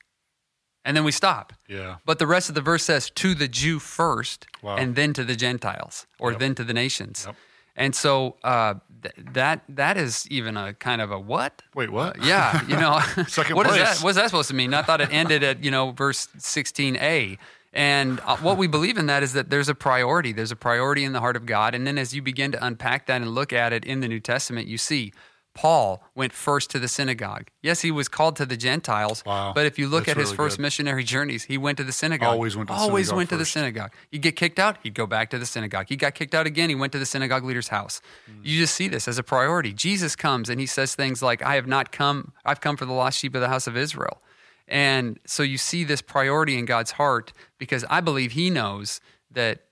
And 0.87 0.97
then 0.97 1.05
we 1.05 1.13
stop. 1.13 1.53
Yeah, 1.69 1.97
But 2.07 2.19
the 2.19 2.27
rest 2.27 2.49
of 2.49 2.55
the 2.55 2.63
verse 2.63 2.85
says 2.85 3.11
to 3.11 3.35
the 3.35 3.47
Jew 3.49 3.79
first, 3.79 4.47
Wow. 4.63 4.77
and 4.77 4.95
then 4.97 5.13
to 5.15 5.23
the 5.25 5.37
Gentiles, 5.37 6.07
or 6.19 6.35
then 6.35 6.55
to 6.55 6.65
the 6.65 6.73
nations. 6.73 7.25
Yep. 7.27 7.37
And 7.79 7.95
so 7.95 8.37
uh, 8.43 8.75
th- 9.03 9.15
that 9.35 9.61
that 9.69 9.99
is 9.99 10.27
even 10.31 10.57
a 10.57 10.73
kind 10.73 11.03
of 11.03 11.11
a 11.11 11.19
what? 11.21 11.61
Wait, 11.75 11.91
what? 11.91 12.25
Yeah, 12.25 12.63
you 12.67 12.77
know, 12.77 13.01
Second 13.29 13.57
what 13.57 13.67
is 13.67 13.73
place. 13.77 13.99
that? 13.99 14.03
What's 14.05 14.17
that 14.17 14.27
supposed 14.31 14.49
to 14.49 14.55
mean? 14.55 14.73
I 14.73 14.81
thought 14.81 15.03
it 15.03 15.13
ended 15.13 15.43
at 15.43 15.63
you 15.63 15.71
know 15.71 15.91
verse 15.91 16.29
sixteen 16.39 16.97
a. 16.97 17.37
And 17.77 18.21
uh, 18.25 18.39
what 18.39 18.57
we 18.57 18.67
believe 18.67 18.97
in 18.97 19.07
that 19.07 19.23
is 19.23 19.35
that 19.35 19.51
there's 19.51 19.69
a 19.69 19.75
priority. 19.75 20.33
There's 20.33 20.51
a 20.51 20.57
priority 20.57 21.05
in 21.05 21.13
the 21.13 21.21
heart 21.21 21.37
of 21.37 21.45
God. 21.45 21.75
And 21.75 21.87
then 21.87 21.99
as 21.99 22.15
you 22.15 22.23
begin 22.23 22.51
to 22.53 22.67
unpack 22.67 23.07
that 23.07 23.21
and 23.21 23.31
look 23.35 23.53
at 23.53 23.75
it 23.75 23.85
in 23.85 24.01
the 24.01 24.09
New 24.09 24.19
Testament, 24.19 24.67
you 24.67 24.79
see 24.79 25.13
Paul 25.53 26.03
went 26.15 26.33
first 26.33 26.71
to 26.71 26.79
the 26.79 26.89
synagogue. 26.89 27.49
Yes, 27.63 27.83
he 27.83 27.91
was 27.91 28.09
called 28.09 28.37
to 28.37 28.47
the 28.47 28.57
Gentiles. 28.57 29.23
Wow. 29.27 29.53
But 29.55 29.67
if 29.67 29.79
you 29.79 29.89
look 29.89 30.07
That's 30.07 30.17
at 30.17 30.21
his 30.21 30.29
really 30.29 30.37
first 30.37 30.57
good. 30.57 30.63
missionary 30.63 31.05
journeys, 31.05 31.45
he 31.45 31.59
went 31.59 31.77
to 31.77 31.85
the 31.85 31.93
synagogue. 31.93 32.29
Always 32.29 32.57
went 32.57 32.69
to 32.69 32.75
the 32.75 32.81
Always 32.81 33.07
synagogue 33.07 33.17
went 33.17 33.29
to 33.31 33.37
the 33.37 33.45
synagogue. 33.45 33.93
He'd 34.11 34.23
get 34.23 34.37
kicked 34.37 34.59
out, 34.59 34.79
he'd 34.83 34.95
go 34.95 35.07
back 35.07 35.29
to 35.31 35.39
the 35.39 35.47
synagogue. 35.47 35.87
He 35.89 35.97
got 35.97 36.15
kicked 36.15 36.35
out 36.35 36.47
again, 36.47 36.69
he 36.69 36.75
went 36.75 36.93
to 36.93 36.99
the 36.99 37.07
synagogue 37.07 37.45
leader's 37.45 37.69
house. 37.69 38.01
You 38.43 38.59
just 38.59 38.75
see 38.75 38.89
this 38.89 39.09
as 39.09 39.19
a 39.19 39.23
priority. 39.23 39.73
Jesus 39.73 40.15
comes 40.15 40.51
and 40.51 40.61
he 40.61 40.67
says 40.67 40.95
things 40.95 41.23
like, 41.23 41.43
I 41.43 41.55
have 41.55 41.67
not 41.67 41.91
come, 41.93 42.33
I've 42.45 42.61
come 42.61 42.77
for 42.77 42.85
the 42.85 42.93
lost 42.93 43.19
sheep 43.19 43.35
of 43.35 43.41
the 43.41 43.49
house 43.49 43.67
of 43.67 43.77
Israel. 43.77 44.23
And 44.69 45.19
so 45.27 45.43
you 45.43 45.59
see 45.59 45.85
this 45.85 46.03
priority 46.03 46.59
in 46.59 46.65
God's 46.65 46.93
heart 46.93 47.33
because 47.59 47.85
I 47.89 48.01
believe 48.01 48.33
he 48.33 48.51
knows 48.51 49.01
that 49.31 49.63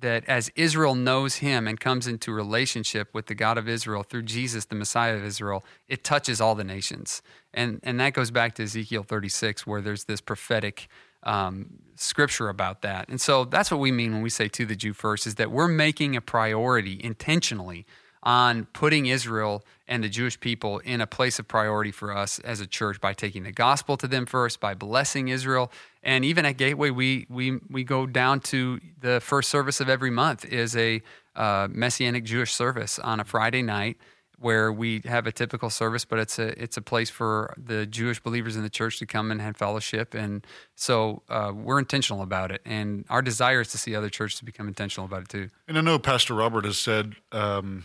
that 0.00 0.24
as 0.28 0.50
Israel 0.56 0.96
knows 0.96 1.36
him 1.36 1.68
and 1.68 1.78
comes 1.78 2.08
into 2.08 2.32
relationship 2.32 3.14
with 3.14 3.26
the 3.26 3.36
God 3.36 3.56
of 3.56 3.68
Israel 3.68 4.02
through 4.02 4.24
Jesus, 4.24 4.64
the 4.64 4.74
Messiah 4.74 5.14
of 5.14 5.24
Israel, 5.24 5.64
it 5.86 6.02
touches 6.02 6.40
all 6.40 6.56
the 6.56 6.64
nations. 6.64 7.22
And 7.54 7.80
and 7.82 8.00
that 8.00 8.12
goes 8.12 8.30
back 8.30 8.54
to 8.56 8.64
Ezekiel 8.64 9.04
36, 9.04 9.66
where 9.66 9.80
there's 9.80 10.04
this 10.04 10.20
prophetic 10.20 10.88
um, 11.22 11.78
scripture 11.94 12.48
about 12.48 12.82
that. 12.82 13.08
And 13.08 13.20
so 13.20 13.44
that's 13.44 13.70
what 13.70 13.80
we 13.80 13.92
mean 13.92 14.12
when 14.12 14.22
we 14.22 14.30
say 14.30 14.48
to 14.48 14.66
the 14.66 14.74
Jew 14.74 14.92
first, 14.92 15.26
is 15.26 15.36
that 15.36 15.50
we're 15.50 15.68
making 15.68 16.16
a 16.16 16.20
priority 16.20 17.00
intentionally 17.02 17.86
on 18.22 18.66
putting 18.72 19.06
Israel 19.06 19.64
and 19.88 20.02
the 20.02 20.08
Jewish 20.08 20.38
people 20.38 20.78
in 20.78 21.00
a 21.00 21.06
place 21.06 21.38
of 21.38 21.48
priority 21.48 21.90
for 21.90 22.16
us 22.16 22.38
as 22.40 22.60
a 22.60 22.66
church 22.66 23.00
by 23.00 23.12
taking 23.12 23.42
the 23.42 23.52
gospel 23.52 23.96
to 23.96 24.08
them 24.08 24.26
first, 24.26 24.60
by 24.60 24.74
blessing 24.74 25.28
Israel. 25.28 25.70
And 26.02 26.24
even 26.24 26.46
at 26.46 26.56
Gateway, 26.56 26.90
we 26.90 27.26
we 27.28 27.58
we 27.68 27.84
go 27.84 28.06
down 28.06 28.40
to 28.40 28.80
the 29.00 29.20
first 29.20 29.50
service 29.50 29.80
of 29.80 29.88
every 29.88 30.10
month 30.10 30.44
is 30.44 30.76
a 30.76 31.02
uh, 31.34 31.68
messianic 31.70 32.24
Jewish 32.24 32.52
service 32.52 32.98
on 32.98 33.20
a 33.20 33.24
Friday 33.24 33.62
night 33.62 33.96
where 34.42 34.72
we 34.72 35.00
have 35.04 35.26
a 35.26 35.32
typical 35.32 35.70
service, 35.70 36.04
but 36.04 36.18
it's 36.18 36.38
a 36.38 36.60
it's 36.60 36.76
a 36.76 36.82
place 36.82 37.08
for 37.08 37.54
the 37.56 37.86
Jewish 37.86 38.20
believers 38.20 38.56
in 38.56 38.62
the 38.62 38.70
church 38.70 38.98
to 38.98 39.06
come 39.06 39.30
and 39.30 39.40
have 39.40 39.56
fellowship. 39.56 40.14
And 40.14 40.44
so 40.74 41.22
uh, 41.28 41.52
we're 41.54 41.78
intentional 41.78 42.22
about 42.22 42.50
it, 42.50 42.60
and 42.64 43.04
our 43.08 43.22
desire 43.22 43.60
is 43.60 43.68
to 43.68 43.78
see 43.78 43.94
other 43.94 44.10
churches 44.10 44.40
become 44.40 44.68
intentional 44.68 45.06
about 45.06 45.22
it 45.22 45.28
too. 45.28 45.48
And 45.68 45.78
I 45.78 45.80
know 45.80 45.98
Pastor 45.98 46.34
Robert 46.34 46.64
has 46.64 46.78
said 46.78 47.14
um, 47.30 47.84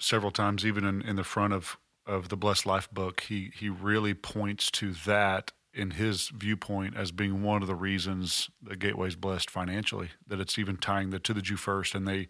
several 0.00 0.30
times, 0.30 0.64
even 0.64 0.84
in, 0.84 1.02
in 1.02 1.16
the 1.16 1.24
front 1.24 1.52
of, 1.52 1.76
of 2.06 2.28
the 2.28 2.36
Blessed 2.36 2.66
Life 2.66 2.90
book, 2.90 3.20
he 3.22 3.50
he 3.54 3.68
really 3.68 4.14
points 4.14 4.70
to 4.72 4.92
that 4.92 5.52
in 5.74 5.92
his 5.92 6.28
viewpoint 6.28 6.96
as 6.96 7.12
being 7.12 7.42
one 7.42 7.62
of 7.62 7.68
the 7.68 7.74
reasons 7.74 8.50
the 8.62 8.76
Gateway's 8.76 9.16
blessed 9.16 9.50
financially. 9.50 10.10
That 10.26 10.40
it's 10.40 10.58
even 10.58 10.76
tying 10.76 11.10
the 11.10 11.18
to 11.20 11.34
the 11.34 11.42
Jew 11.42 11.56
first, 11.56 11.94
and 11.94 12.06
they, 12.06 12.28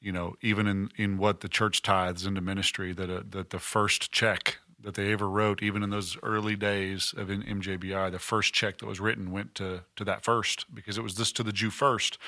you 0.00 0.12
know, 0.12 0.34
even 0.40 0.66
in, 0.66 0.90
in 0.96 1.18
what 1.18 1.40
the 1.40 1.48
church 1.48 1.82
tithes 1.82 2.26
into 2.26 2.40
ministry, 2.40 2.92
that 2.92 3.10
uh, 3.10 3.22
that 3.30 3.50
the 3.50 3.58
first 3.58 4.10
check 4.10 4.58
that 4.80 4.94
they 4.94 5.12
ever 5.12 5.28
wrote, 5.28 5.62
even 5.62 5.82
in 5.84 5.90
those 5.90 6.16
early 6.24 6.56
days 6.56 7.14
of 7.16 7.28
MJBI, 7.28 8.10
the 8.10 8.18
first 8.18 8.52
check 8.52 8.78
that 8.78 8.86
was 8.86 8.98
written 8.98 9.30
went 9.30 9.54
to 9.56 9.84
to 9.96 10.04
that 10.04 10.24
first 10.24 10.74
because 10.74 10.98
it 10.98 11.02
was 11.02 11.14
this 11.14 11.32
to 11.32 11.42
the 11.42 11.52
Jew 11.52 11.70
first. 11.70 12.18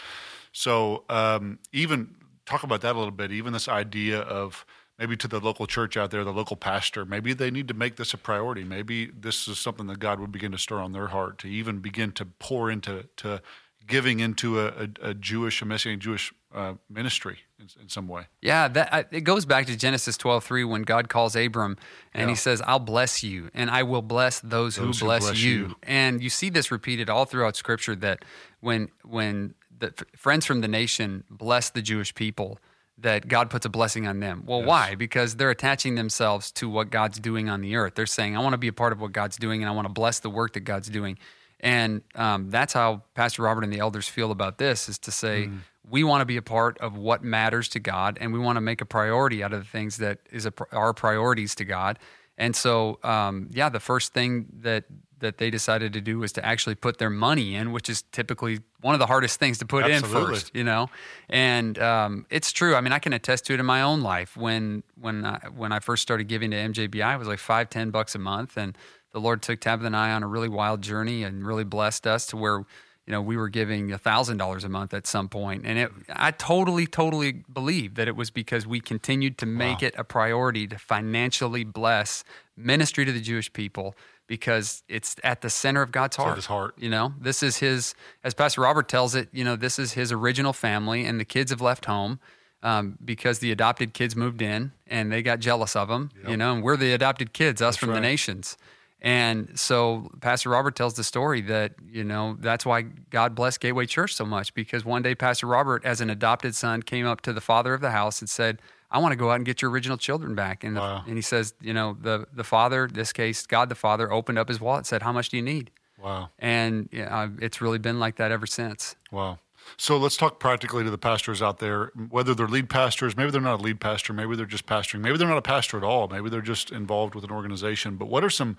So 0.52 1.04
um, 1.08 1.58
even 1.72 2.14
talk 2.46 2.62
about 2.62 2.80
that 2.82 2.94
a 2.94 2.98
little 2.98 3.10
bit. 3.12 3.32
Even 3.32 3.52
this 3.52 3.68
idea 3.68 4.20
of 4.20 4.64
maybe 4.98 5.16
to 5.16 5.28
the 5.28 5.40
local 5.40 5.66
church 5.66 5.96
out 5.96 6.10
there, 6.10 6.22
the 6.24 6.32
local 6.32 6.56
pastor, 6.56 7.04
maybe 7.04 7.32
they 7.32 7.50
need 7.50 7.68
to 7.68 7.74
make 7.74 7.96
this 7.96 8.14
a 8.14 8.18
priority. 8.18 8.64
Maybe 8.64 9.06
this 9.06 9.48
is 9.48 9.58
something 9.58 9.86
that 9.88 9.98
God 9.98 10.20
would 10.20 10.30
begin 10.32 10.52
to 10.52 10.58
stir 10.58 10.78
on 10.78 10.92
their 10.92 11.08
heart 11.08 11.38
to 11.38 11.48
even 11.48 11.80
begin 11.80 12.12
to 12.12 12.24
pour 12.24 12.70
into 12.70 13.06
to 13.16 13.42
giving 13.86 14.20
into 14.20 14.60
a, 14.60 14.66
a, 14.68 14.88
a 15.10 15.14
Jewish, 15.14 15.60
a 15.60 15.66
messianic 15.66 16.00
Jewish 16.00 16.32
uh, 16.54 16.74
ministry 16.88 17.40
in, 17.58 17.68
in 17.82 17.88
some 17.90 18.08
way. 18.08 18.28
Yeah, 18.40 18.66
that 18.68 19.08
it 19.10 19.22
goes 19.22 19.44
back 19.44 19.66
to 19.66 19.76
Genesis 19.76 20.16
twelve 20.16 20.44
three 20.44 20.64
when 20.64 20.82
God 20.82 21.08
calls 21.08 21.34
Abram 21.36 21.76
and 22.14 22.22
Yeah. 22.22 22.28
he 22.28 22.34
says, 22.36 22.62
"I'll 22.64 22.78
bless 22.78 23.22
you, 23.24 23.50
and 23.52 23.68
I 23.70 23.82
will 23.82 24.00
bless 24.00 24.38
those, 24.40 24.76
Those 24.76 25.00
who 25.00 25.04
who 25.04 25.06
bless, 25.08 25.24
bless 25.24 25.42
you. 25.42 25.50
you. 25.52 25.76
And 25.82 26.22
you 26.22 26.30
see 26.30 26.48
this 26.50 26.70
repeated 26.70 27.10
all 27.10 27.24
throughout 27.24 27.56
Scripture 27.56 27.96
that 27.96 28.24
when 28.60 28.88
when 29.02 29.54
the 29.92 30.04
f- 30.04 30.18
friends 30.20 30.46
from 30.46 30.60
the 30.60 30.68
nation 30.68 31.24
bless 31.30 31.70
the 31.70 31.82
Jewish 31.82 32.14
people, 32.14 32.58
that 32.98 33.26
God 33.28 33.50
puts 33.50 33.66
a 33.66 33.68
blessing 33.68 34.06
on 34.06 34.20
them. 34.20 34.44
Well, 34.46 34.62
why? 34.62 34.94
Because 34.94 35.36
they're 35.36 35.50
attaching 35.50 35.96
themselves 35.96 36.52
to 36.52 36.68
what 36.68 36.90
God's 36.90 37.18
doing 37.18 37.48
on 37.48 37.60
the 37.60 37.76
earth. 37.76 37.94
They're 37.94 38.06
saying, 38.06 38.36
"I 38.36 38.40
want 38.40 38.54
to 38.54 38.58
be 38.58 38.68
a 38.68 38.72
part 38.72 38.92
of 38.92 39.00
what 39.00 39.12
God's 39.12 39.36
doing, 39.36 39.62
and 39.62 39.68
I 39.68 39.72
want 39.72 39.86
to 39.86 39.92
bless 39.92 40.20
the 40.20 40.30
work 40.30 40.52
that 40.54 40.60
God's 40.60 40.88
doing." 40.88 41.18
And 41.60 42.02
um, 42.14 42.50
that's 42.50 42.72
how 42.72 43.02
Pastor 43.14 43.42
Robert 43.42 43.64
and 43.64 43.72
the 43.72 43.78
elders 43.78 44.08
feel 44.08 44.30
about 44.30 44.58
this: 44.58 44.88
is 44.88 44.98
to 45.00 45.10
say 45.10 45.50
we 45.88 46.04
want 46.04 46.20
to 46.20 46.24
be 46.24 46.36
a 46.36 46.42
part 46.42 46.78
of 46.78 46.96
what 46.96 47.22
matters 47.22 47.68
to 47.70 47.80
God, 47.80 48.16
and 48.20 48.32
we 48.32 48.38
want 48.38 48.56
to 48.56 48.60
make 48.60 48.80
a 48.80 48.86
priority 48.86 49.42
out 49.42 49.52
of 49.52 49.60
the 49.60 49.68
things 49.68 49.96
that 49.98 50.18
is 50.30 50.46
a, 50.46 50.52
our 50.72 50.94
priorities 50.94 51.54
to 51.56 51.64
God. 51.64 51.98
And 52.38 52.56
so, 52.56 52.98
um, 53.02 53.48
yeah, 53.52 53.68
the 53.68 53.80
first 53.80 54.12
thing 54.12 54.46
that 54.60 54.84
that 55.24 55.38
they 55.38 55.50
decided 55.50 55.94
to 55.94 56.00
do 56.00 56.18
was 56.18 56.32
to 56.32 56.44
actually 56.44 56.74
put 56.74 56.98
their 56.98 57.10
money 57.10 57.54
in, 57.54 57.72
which 57.72 57.88
is 57.88 58.02
typically 58.12 58.60
one 58.82 58.94
of 58.94 58.98
the 58.98 59.06
hardest 59.06 59.40
things 59.40 59.56
to 59.58 59.64
put 59.64 59.88
in 59.88 60.02
first, 60.02 60.54
you 60.54 60.62
know. 60.62 60.90
And 61.30 61.78
um, 61.78 62.26
it's 62.28 62.52
true. 62.52 62.74
I 62.76 62.82
mean, 62.82 62.92
I 62.92 62.98
can 62.98 63.14
attest 63.14 63.46
to 63.46 63.54
it 63.54 63.60
in 63.60 63.66
my 63.66 63.80
own 63.80 64.02
life. 64.02 64.36
When 64.36 64.82
when 65.00 65.24
I, 65.24 65.38
when 65.56 65.72
I 65.72 65.80
first 65.80 66.02
started 66.02 66.28
giving 66.28 66.50
to 66.50 66.56
MJBI, 66.56 67.14
it 67.14 67.18
was 67.18 67.26
like 67.26 67.38
five, 67.38 67.70
ten 67.70 67.90
bucks 67.90 68.14
a 68.14 68.18
month, 68.18 68.56
and 68.56 68.76
the 69.12 69.20
Lord 69.20 69.40
took 69.40 69.60
Tabitha 69.60 69.86
and 69.86 69.96
I 69.96 70.12
on 70.12 70.22
a 70.22 70.28
really 70.28 70.48
wild 70.48 70.82
journey 70.82 71.22
and 71.22 71.46
really 71.46 71.64
blessed 71.64 72.06
us 72.06 72.26
to 72.26 72.36
where 72.36 72.64
you 73.06 73.12
know 73.12 73.20
we 73.20 73.36
were 73.36 73.48
giving 73.48 73.92
a 73.92 73.98
thousand 73.98 74.38
dollars 74.38 74.64
a 74.64 74.68
month 74.68 74.94
at 74.94 75.06
some 75.06 75.28
point 75.28 75.64
and 75.66 75.78
it 75.78 75.92
i 76.08 76.30
totally 76.30 76.86
totally 76.86 77.44
believe 77.52 77.96
that 77.96 78.08
it 78.08 78.16
was 78.16 78.30
because 78.30 78.66
we 78.66 78.80
continued 78.80 79.36
to 79.38 79.46
make 79.46 79.82
it 79.82 79.94
a 79.98 80.04
priority 80.04 80.66
to 80.66 80.78
financially 80.78 81.64
bless 81.64 82.24
ministry 82.56 83.04
to 83.04 83.12
the 83.12 83.20
jewish 83.20 83.52
people 83.52 83.94
because 84.26 84.82
it's 84.88 85.16
at 85.22 85.40
the 85.42 85.50
center 85.50 85.82
of 85.82 85.92
god's 85.92 86.16
heart 86.16 86.36
his 86.36 86.46
heart. 86.46 86.74
you 86.78 86.88
know? 86.88 87.12
This 87.20 87.42
is 87.42 87.58
his 87.58 87.94
as 88.22 88.34
pastor 88.34 88.62
robert 88.62 88.88
tells 88.88 89.14
it 89.14 89.28
you 89.32 89.44
know 89.44 89.56
this 89.56 89.78
is 89.78 89.92
his 89.92 90.12
original 90.12 90.52
family 90.52 91.04
and 91.04 91.20
the 91.20 91.24
kids 91.24 91.50
have 91.50 91.60
left 91.60 91.84
home 91.84 92.18
um, 92.62 92.96
because 93.04 93.40
the 93.40 93.52
adopted 93.52 93.92
kids 93.92 94.16
moved 94.16 94.40
in 94.40 94.72
and 94.86 95.12
they 95.12 95.22
got 95.22 95.38
jealous 95.40 95.76
of 95.76 95.88
them 95.88 96.10
you 96.26 96.36
know? 96.36 96.54
And 96.54 96.62
we're 96.62 96.76
the 96.76 96.92
adopted 96.92 97.32
kids 97.32 97.60
us 97.60 97.76
from 97.76 97.90
the 97.90 98.00
nations. 98.00 98.56
And 99.00 99.58
so 99.58 100.10
Pastor 100.22 100.48
Robert 100.48 100.74
tells 100.76 100.94
the 100.94 101.04
story 101.04 101.42
that, 101.42 101.74
you 101.86 102.04
know, 102.04 102.38
that's 102.40 102.64
why 102.64 102.82
God 103.10 103.34
blessed 103.34 103.60
Gateway 103.60 103.84
Church 103.84 104.14
so 104.14 104.24
much 104.24 104.54
because 104.54 104.82
one 104.82 105.02
day 105.02 105.14
Pastor 105.14 105.46
Robert, 105.46 105.84
as 105.84 106.00
an 106.00 106.08
adopted 106.08 106.54
son, 106.54 106.82
came 106.82 107.06
up 107.06 107.20
to 107.20 107.34
the 107.34 107.42
father 107.42 107.74
of 107.74 107.82
the 107.82 107.90
house 107.90 108.22
and 108.22 108.30
said, 108.30 108.62
I 108.94 108.98
want 108.98 109.10
to 109.10 109.16
go 109.16 109.32
out 109.32 109.34
and 109.34 109.44
get 109.44 109.60
your 109.60 109.72
original 109.72 109.96
children 109.96 110.36
back. 110.36 110.62
And, 110.62 110.76
the, 110.76 111.02
and 111.04 111.16
he 111.16 111.20
says, 111.20 111.52
you 111.60 111.74
know, 111.74 111.96
the, 112.00 112.28
the 112.32 112.44
father, 112.44 112.88
this 112.90 113.12
case, 113.12 113.44
God 113.44 113.68
the 113.68 113.74
Father, 113.74 114.10
opened 114.12 114.38
up 114.38 114.48
his 114.48 114.60
wallet 114.60 114.78
and 114.78 114.86
said, 114.86 115.02
How 115.02 115.12
much 115.12 115.30
do 115.30 115.36
you 115.36 115.42
need? 115.42 115.72
Wow. 116.00 116.30
And 116.38 116.88
it's 116.92 117.60
really 117.60 117.78
been 117.78 117.98
like 117.98 118.16
that 118.16 118.30
ever 118.30 118.46
since. 118.46 118.94
Wow. 119.10 119.40
So 119.76 119.96
let's 119.96 120.16
talk 120.16 120.38
practically 120.38 120.84
to 120.84 120.90
the 120.90 120.98
pastors 120.98 121.42
out 121.42 121.58
there, 121.58 121.90
whether 122.08 122.34
they're 122.36 122.46
lead 122.46 122.70
pastors, 122.70 123.16
maybe 123.16 123.32
they're 123.32 123.40
not 123.40 123.58
a 123.60 123.62
lead 123.62 123.80
pastor, 123.80 124.12
maybe 124.12 124.36
they're 124.36 124.46
just 124.46 124.66
pastoring, 124.66 125.00
maybe 125.00 125.16
they're 125.16 125.26
not 125.26 125.38
a 125.38 125.42
pastor 125.42 125.76
at 125.76 125.82
all, 125.82 126.06
maybe 126.06 126.28
they're 126.28 126.42
just 126.42 126.70
involved 126.70 127.14
with 127.16 127.24
an 127.24 127.30
organization. 127.30 127.96
But 127.96 128.06
what 128.06 128.22
are 128.22 128.30
some, 128.30 128.56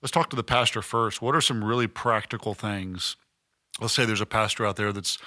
let's 0.00 0.12
talk 0.12 0.30
to 0.30 0.36
the 0.36 0.44
pastor 0.44 0.80
first. 0.80 1.20
What 1.20 1.34
are 1.34 1.40
some 1.40 1.62
really 1.62 1.88
practical 1.88 2.54
things? 2.54 3.16
Let's 3.80 3.92
say 3.92 4.04
there's 4.06 4.20
a 4.20 4.26
pastor 4.26 4.64
out 4.64 4.76
there 4.76 4.92
that's, 4.92 5.18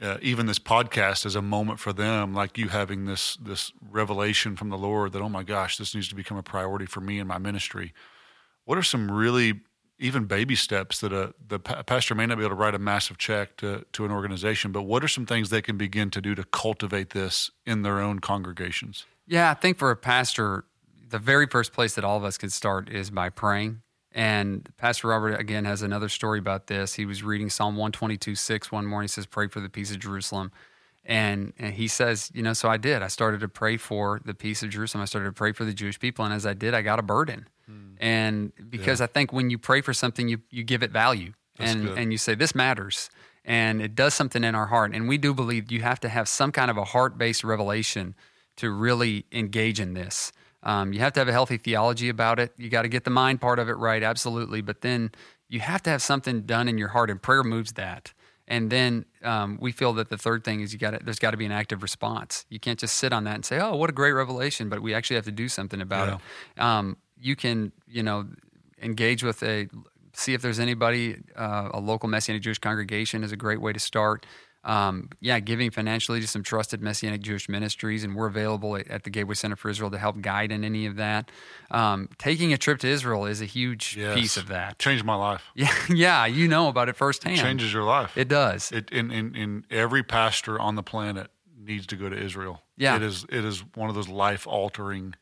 uh, 0.00 0.18
even 0.22 0.46
this 0.46 0.58
podcast 0.58 1.26
is 1.26 1.36
a 1.36 1.42
moment 1.42 1.78
for 1.78 1.92
them, 1.92 2.34
like 2.34 2.58
you 2.58 2.68
having 2.68 3.04
this 3.04 3.36
this 3.36 3.72
revelation 3.90 4.56
from 4.56 4.68
the 4.70 4.78
Lord 4.78 5.12
that 5.12 5.22
oh 5.22 5.28
my 5.28 5.42
gosh, 5.42 5.76
this 5.76 5.94
needs 5.94 6.08
to 6.08 6.14
become 6.14 6.36
a 6.36 6.42
priority 6.42 6.86
for 6.86 7.00
me 7.00 7.18
and 7.18 7.28
my 7.28 7.38
ministry. 7.38 7.92
What 8.64 8.78
are 8.78 8.82
some 8.82 9.10
really 9.10 9.60
even 9.98 10.24
baby 10.24 10.56
steps 10.56 11.00
that 11.00 11.12
a 11.12 11.34
the 11.46 11.60
pa- 11.60 11.82
pastor 11.82 12.14
may 12.14 12.26
not 12.26 12.36
be 12.36 12.44
able 12.44 12.56
to 12.56 12.60
write 12.60 12.74
a 12.74 12.78
massive 12.78 13.18
check 13.18 13.56
to 13.58 13.84
to 13.92 14.04
an 14.04 14.10
organization, 14.10 14.72
but 14.72 14.82
what 14.82 15.04
are 15.04 15.08
some 15.08 15.26
things 15.26 15.50
they 15.50 15.62
can 15.62 15.76
begin 15.76 16.10
to 16.10 16.20
do 16.20 16.34
to 16.34 16.44
cultivate 16.44 17.10
this 17.10 17.50
in 17.64 17.82
their 17.82 18.00
own 18.00 18.18
congregations? 18.18 19.06
Yeah, 19.26 19.50
I 19.50 19.54
think 19.54 19.78
for 19.78 19.90
a 19.90 19.96
pastor, 19.96 20.64
the 21.08 21.18
very 21.18 21.46
first 21.46 21.72
place 21.72 21.94
that 21.94 22.04
all 22.04 22.16
of 22.16 22.24
us 22.24 22.36
can 22.36 22.50
start 22.50 22.88
is 22.88 23.10
by 23.10 23.28
praying. 23.28 23.82
And 24.14 24.68
Pastor 24.76 25.08
Robert, 25.08 25.40
again, 25.40 25.64
has 25.64 25.82
another 25.82 26.08
story 26.08 26.38
about 26.38 26.66
this. 26.66 26.94
He 26.94 27.06
was 27.06 27.22
reading 27.22 27.48
Psalm 27.48 27.76
122 27.76 28.34
6 28.34 28.72
one 28.72 28.86
morning. 28.86 29.04
He 29.04 29.08
says, 29.08 29.26
Pray 29.26 29.48
for 29.48 29.60
the 29.60 29.68
peace 29.68 29.90
of 29.90 29.98
Jerusalem. 29.98 30.52
And, 31.04 31.52
and 31.58 31.74
he 31.74 31.88
says, 31.88 32.30
You 32.34 32.42
know, 32.42 32.52
so 32.52 32.68
I 32.68 32.76
did. 32.76 33.02
I 33.02 33.08
started 33.08 33.40
to 33.40 33.48
pray 33.48 33.76
for 33.76 34.20
the 34.24 34.34
peace 34.34 34.62
of 34.62 34.70
Jerusalem. 34.70 35.02
I 35.02 35.06
started 35.06 35.28
to 35.28 35.32
pray 35.32 35.52
for 35.52 35.64
the 35.64 35.72
Jewish 35.72 35.98
people. 35.98 36.24
And 36.24 36.34
as 36.34 36.44
I 36.44 36.54
did, 36.54 36.74
I 36.74 36.82
got 36.82 36.98
a 36.98 37.02
burden. 37.02 37.48
Hmm. 37.66 37.94
And 37.98 38.52
because 38.68 39.00
I 39.00 39.06
think 39.06 39.32
when 39.32 39.48
you 39.48 39.58
pray 39.58 39.80
for 39.80 39.94
something, 39.94 40.28
you, 40.28 40.38
you 40.50 40.62
give 40.62 40.82
it 40.82 40.90
value 40.90 41.32
and, 41.58 41.86
good. 41.86 41.98
and 41.98 42.12
you 42.12 42.18
say, 42.18 42.34
This 42.34 42.54
matters. 42.54 43.10
And 43.44 43.82
it 43.82 43.94
does 43.94 44.14
something 44.14 44.44
in 44.44 44.54
our 44.54 44.66
heart. 44.66 44.94
And 44.94 45.08
we 45.08 45.18
do 45.18 45.34
believe 45.34 45.72
you 45.72 45.82
have 45.82 45.98
to 46.00 46.08
have 46.08 46.28
some 46.28 46.52
kind 46.52 46.70
of 46.70 46.76
a 46.76 46.84
heart 46.84 47.18
based 47.18 47.42
revelation 47.42 48.14
to 48.56 48.70
really 48.70 49.24
engage 49.32 49.80
in 49.80 49.94
this. 49.94 50.32
Um, 50.62 50.92
you 50.92 51.00
have 51.00 51.12
to 51.14 51.20
have 51.20 51.28
a 51.28 51.32
healthy 51.32 51.56
theology 51.56 52.08
about 52.08 52.38
it. 52.38 52.52
You 52.56 52.68
got 52.68 52.82
to 52.82 52.88
get 52.88 53.04
the 53.04 53.10
mind 53.10 53.40
part 53.40 53.58
of 53.58 53.68
it 53.68 53.76
right, 53.76 54.02
absolutely. 54.02 54.60
But 54.60 54.80
then 54.82 55.10
you 55.48 55.60
have 55.60 55.82
to 55.82 55.90
have 55.90 56.02
something 56.02 56.42
done 56.42 56.68
in 56.68 56.78
your 56.78 56.88
heart, 56.88 57.10
and 57.10 57.20
prayer 57.20 57.42
moves 57.42 57.72
that. 57.72 58.12
And 58.48 58.70
then 58.70 59.04
um, 59.22 59.58
we 59.60 59.72
feel 59.72 59.92
that 59.94 60.08
the 60.08 60.18
third 60.18 60.44
thing 60.44 60.60
is 60.60 60.72
you 60.72 60.78
got 60.78 61.04
there's 61.04 61.18
got 61.18 61.30
to 61.30 61.36
be 61.36 61.46
an 61.46 61.52
active 61.52 61.82
response. 61.82 62.44
You 62.48 62.60
can't 62.60 62.78
just 62.78 62.96
sit 62.96 63.12
on 63.12 63.24
that 63.24 63.34
and 63.36 63.44
say, 63.44 63.60
"Oh, 63.60 63.76
what 63.76 63.88
a 63.90 63.92
great 63.92 64.12
revelation," 64.12 64.68
but 64.68 64.80
we 64.80 64.94
actually 64.94 65.16
have 65.16 65.24
to 65.26 65.32
do 65.32 65.48
something 65.48 65.80
about 65.80 66.08
it. 66.56 66.62
Um, 66.62 66.96
you 67.20 67.36
can, 67.36 67.72
you 67.86 68.02
know, 68.02 68.26
engage 68.82 69.22
with 69.22 69.42
a 69.42 69.68
see 70.14 70.34
if 70.34 70.42
there's 70.42 70.58
anybody 70.60 71.16
uh, 71.36 71.70
a 71.72 71.80
local 71.80 72.08
messianic 72.08 72.42
jewish 72.42 72.58
congregation 72.58 73.24
is 73.24 73.32
a 73.32 73.36
great 73.36 73.60
way 73.60 73.72
to 73.72 73.78
start 73.80 74.26
um, 74.64 75.08
yeah 75.20 75.40
giving 75.40 75.70
financially 75.70 76.20
to 76.20 76.26
some 76.26 76.42
trusted 76.42 76.80
messianic 76.80 77.20
jewish 77.20 77.48
ministries 77.48 78.04
and 78.04 78.14
we're 78.14 78.26
available 78.28 78.76
at, 78.76 78.86
at 78.88 79.02
the 79.04 79.10
gateway 79.10 79.34
center 79.34 79.56
for 79.56 79.68
israel 79.70 79.90
to 79.90 79.98
help 79.98 80.20
guide 80.20 80.52
in 80.52 80.62
any 80.64 80.86
of 80.86 80.96
that 80.96 81.30
um, 81.70 82.08
taking 82.18 82.52
a 82.52 82.58
trip 82.58 82.78
to 82.78 82.86
israel 82.88 83.26
is 83.26 83.40
a 83.40 83.44
huge 83.46 83.96
Yes. 83.96 84.14
piece 84.14 84.36
of 84.36 84.48
that 84.48 84.78
Changed 84.78 85.04
my 85.04 85.14
life. 85.16 85.44
yeah 85.54 85.72
yeah 85.88 86.26
you 86.26 86.46
know 86.48 86.68
about 86.68 86.88
it 86.88 86.96
firsthand 86.96 87.36
It 87.38 87.42
Changes 87.42 87.72
your 87.72 87.84
life. 87.84 88.16
it 88.16 88.28
does 88.28 88.70
It, 88.72 88.90
in, 88.90 89.10
in, 89.10 89.34
in 89.34 89.64
every 89.70 90.02
pastor 90.02 90.58
on 90.60 90.76
the 90.76 90.82
planet 90.82 91.30
needs 91.64 91.86
to 91.86 91.96
go 91.96 92.08
to 92.08 92.16
Israel. 92.16 92.62
Yeah. 92.76 92.96
it 92.96 93.02
is 93.02 93.24
it 93.28 93.44
is 93.44 93.60
one 93.76 93.88
of 93.88 93.94
those 93.94 94.08
life 94.08 94.46
altering. 94.48 95.14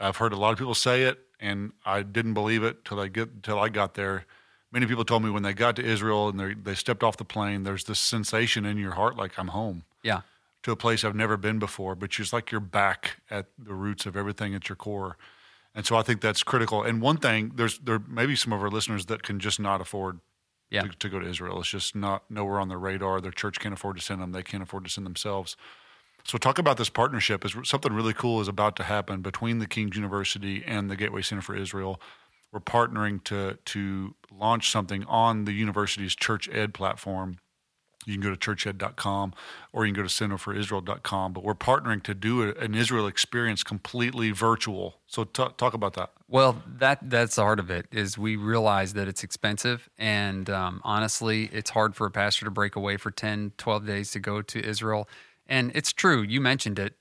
I've 0.00 0.16
heard 0.16 0.32
a 0.32 0.36
lot 0.36 0.52
of 0.52 0.58
people 0.58 0.74
say 0.74 1.02
it, 1.02 1.18
and 1.40 1.72
I 1.84 2.02
didn't 2.02 2.32
believe 2.34 2.62
it 2.62 2.84
till 2.86 2.98
I 3.00 3.08
get 3.08 3.42
till 3.42 3.58
I 3.58 3.68
got 3.68 3.92
there. 3.94 4.24
Many 4.70 4.86
people 4.86 5.04
told 5.04 5.22
me 5.22 5.30
when 5.30 5.42
they 5.42 5.54
got 5.54 5.76
to 5.76 5.84
Israel 5.84 6.28
and 6.28 6.38
they 6.38 6.54
they 6.54 6.74
stepped 6.74 7.02
off 7.02 7.16
the 7.16 7.24
plane, 7.24 7.62
there's 7.62 7.84
this 7.84 7.98
sensation 7.98 8.64
in 8.66 8.76
your 8.78 8.92
heart 8.92 9.16
like 9.16 9.38
I'm 9.38 9.48
home 9.48 9.84
yeah 10.02 10.20
to 10.64 10.72
a 10.72 10.76
place 10.76 11.04
I've 11.04 11.14
never 11.14 11.36
been 11.36 11.58
before, 11.58 11.94
but 11.94 12.18
it's 12.18 12.32
like 12.32 12.50
you're 12.50 12.60
back 12.60 13.18
at 13.30 13.46
the 13.56 13.74
roots 13.74 14.06
of 14.06 14.16
everything 14.16 14.54
at 14.54 14.68
your 14.68 14.76
core. 14.76 15.16
And 15.74 15.86
so 15.86 15.96
I 15.96 16.02
think 16.02 16.20
that's 16.20 16.42
critical. 16.42 16.82
And 16.82 17.00
one 17.00 17.16
thing, 17.18 17.52
there's 17.54 17.78
there 17.78 18.00
may 18.00 18.26
be 18.26 18.34
some 18.36 18.52
of 18.52 18.60
our 18.62 18.68
listeners 18.70 19.06
that 19.06 19.22
can 19.22 19.38
just 19.38 19.60
not 19.60 19.80
afford 19.80 20.18
Yeah. 20.70 20.82
to, 20.82 20.88
to 20.88 21.08
go 21.08 21.20
to 21.20 21.26
Israel. 21.28 21.60
It's 21.60 21.70
just 21.70 21.94
not 21.94 22.28
nowhere 22.28 22.58
on 22.58 22.68
their 22.68 22.78
radar. 22.78 23.20
Their 23.20 23.30
church 23.30 23.60
can't 23.60 23.72
afford 23.72 23.96
to 23.96 24.02
send 24.02 24.20
them. 24.20 24.32
They 24.32 24.42
can't 24.42 24.62
afford 24.62 24.84
to 24.84 24.90
send 24.90 25.06
themselves. 25.06 25.56
So 26.24 26.36
talk 26.36 26.58
about 26.58 26.76
this 26.76 26.90
partnership. 26.90 27.44
Is 27.44 27.54
something 27.64 27.92
really 27.92 28.12
cool 28.12 28.40
is 28.40 28.48
about 28.48 28.74
to 28.76 28.82
happen 28.82 29.22
between 29.22 29.60
the 29.60 29.66
King's 29.66 29.96
University 29.96 30.64
and 30.66 30.90
the 30.90 30.96
Gateway 30.96 31.22
Center 31.22 31.42
for 31.42 31.54
Israel. 31.56 32.00
We're 32.52 32.60
partnering 32.60 33.22
to 33.24 33.58
to 33.64 34.14
launch 34.32 34.70
something 34.70 35.04
on 35.04 35.44
the 35.44 35.52
university's 35.52 36.14
Church 36.14 36.48
Ed 36.50 36.74
platform. 36.74 37.38
You 38.06 38.14
can 38.14 38.22
go 38.22 38.30
to 38.30 38.36
churched.com 38.36 39.34
or 39.72 39.84
you 39.84 39.92
can 39.92 40.02
go 40.02 40.08
to 40.08 40.12
centerforisrael.com. 40.12 41.32
But 41.34 41.44
we're 41.44 41.54
partnering 41.54 42.02
to 42.04 42.14
do 42.14 42.50
an 42.50 42.74
Israel 42.74 43.06
experience 43.06 43.62
completely 43.62 44.30
virtual. 44.30 45.00
So 45.06 45.24
t- 45.24 45.44
talk 45.58 45.74
about 45.74 45.92
that. 45.94 46.12
Well, 46.26 46.62
that 46.78 46.98
that's 47.02 47.36
the 47.36 47.42
heart 47.42 47.60
of 47.60 47.70
it. 47.70 47.86
Is 47.92 48.16
we 48.16 48.36
realize 48.36 48.94
that 48.94 49.08
it's 49.08 49.22
expensive, 49.22 49.90
and 49.98 50.48
um, 50.48 50.80
honestly, 50.84 51.50
it's 51.52 51.70
hard 51.70 51.94
for 51.94 52.06
a 52.06 52.10
pastor 52.10 52.46
to 52.46 52.50
break 52.50 52.76
away 52.76 52.96
for 52.96 53.10
10, 53.10 53.52
12 53.58 53.86
days 53.86 54.10
to 54.12 54.20
go 54.20 54.40
to 54.40 54.64
Israel. 54.64 55.08
And 55.46 55.72
it's 55.74 55.92
true. 55.92 56.22
You 56.22 56.40
mentioned 56.40 56.78
it. 56.78 56.94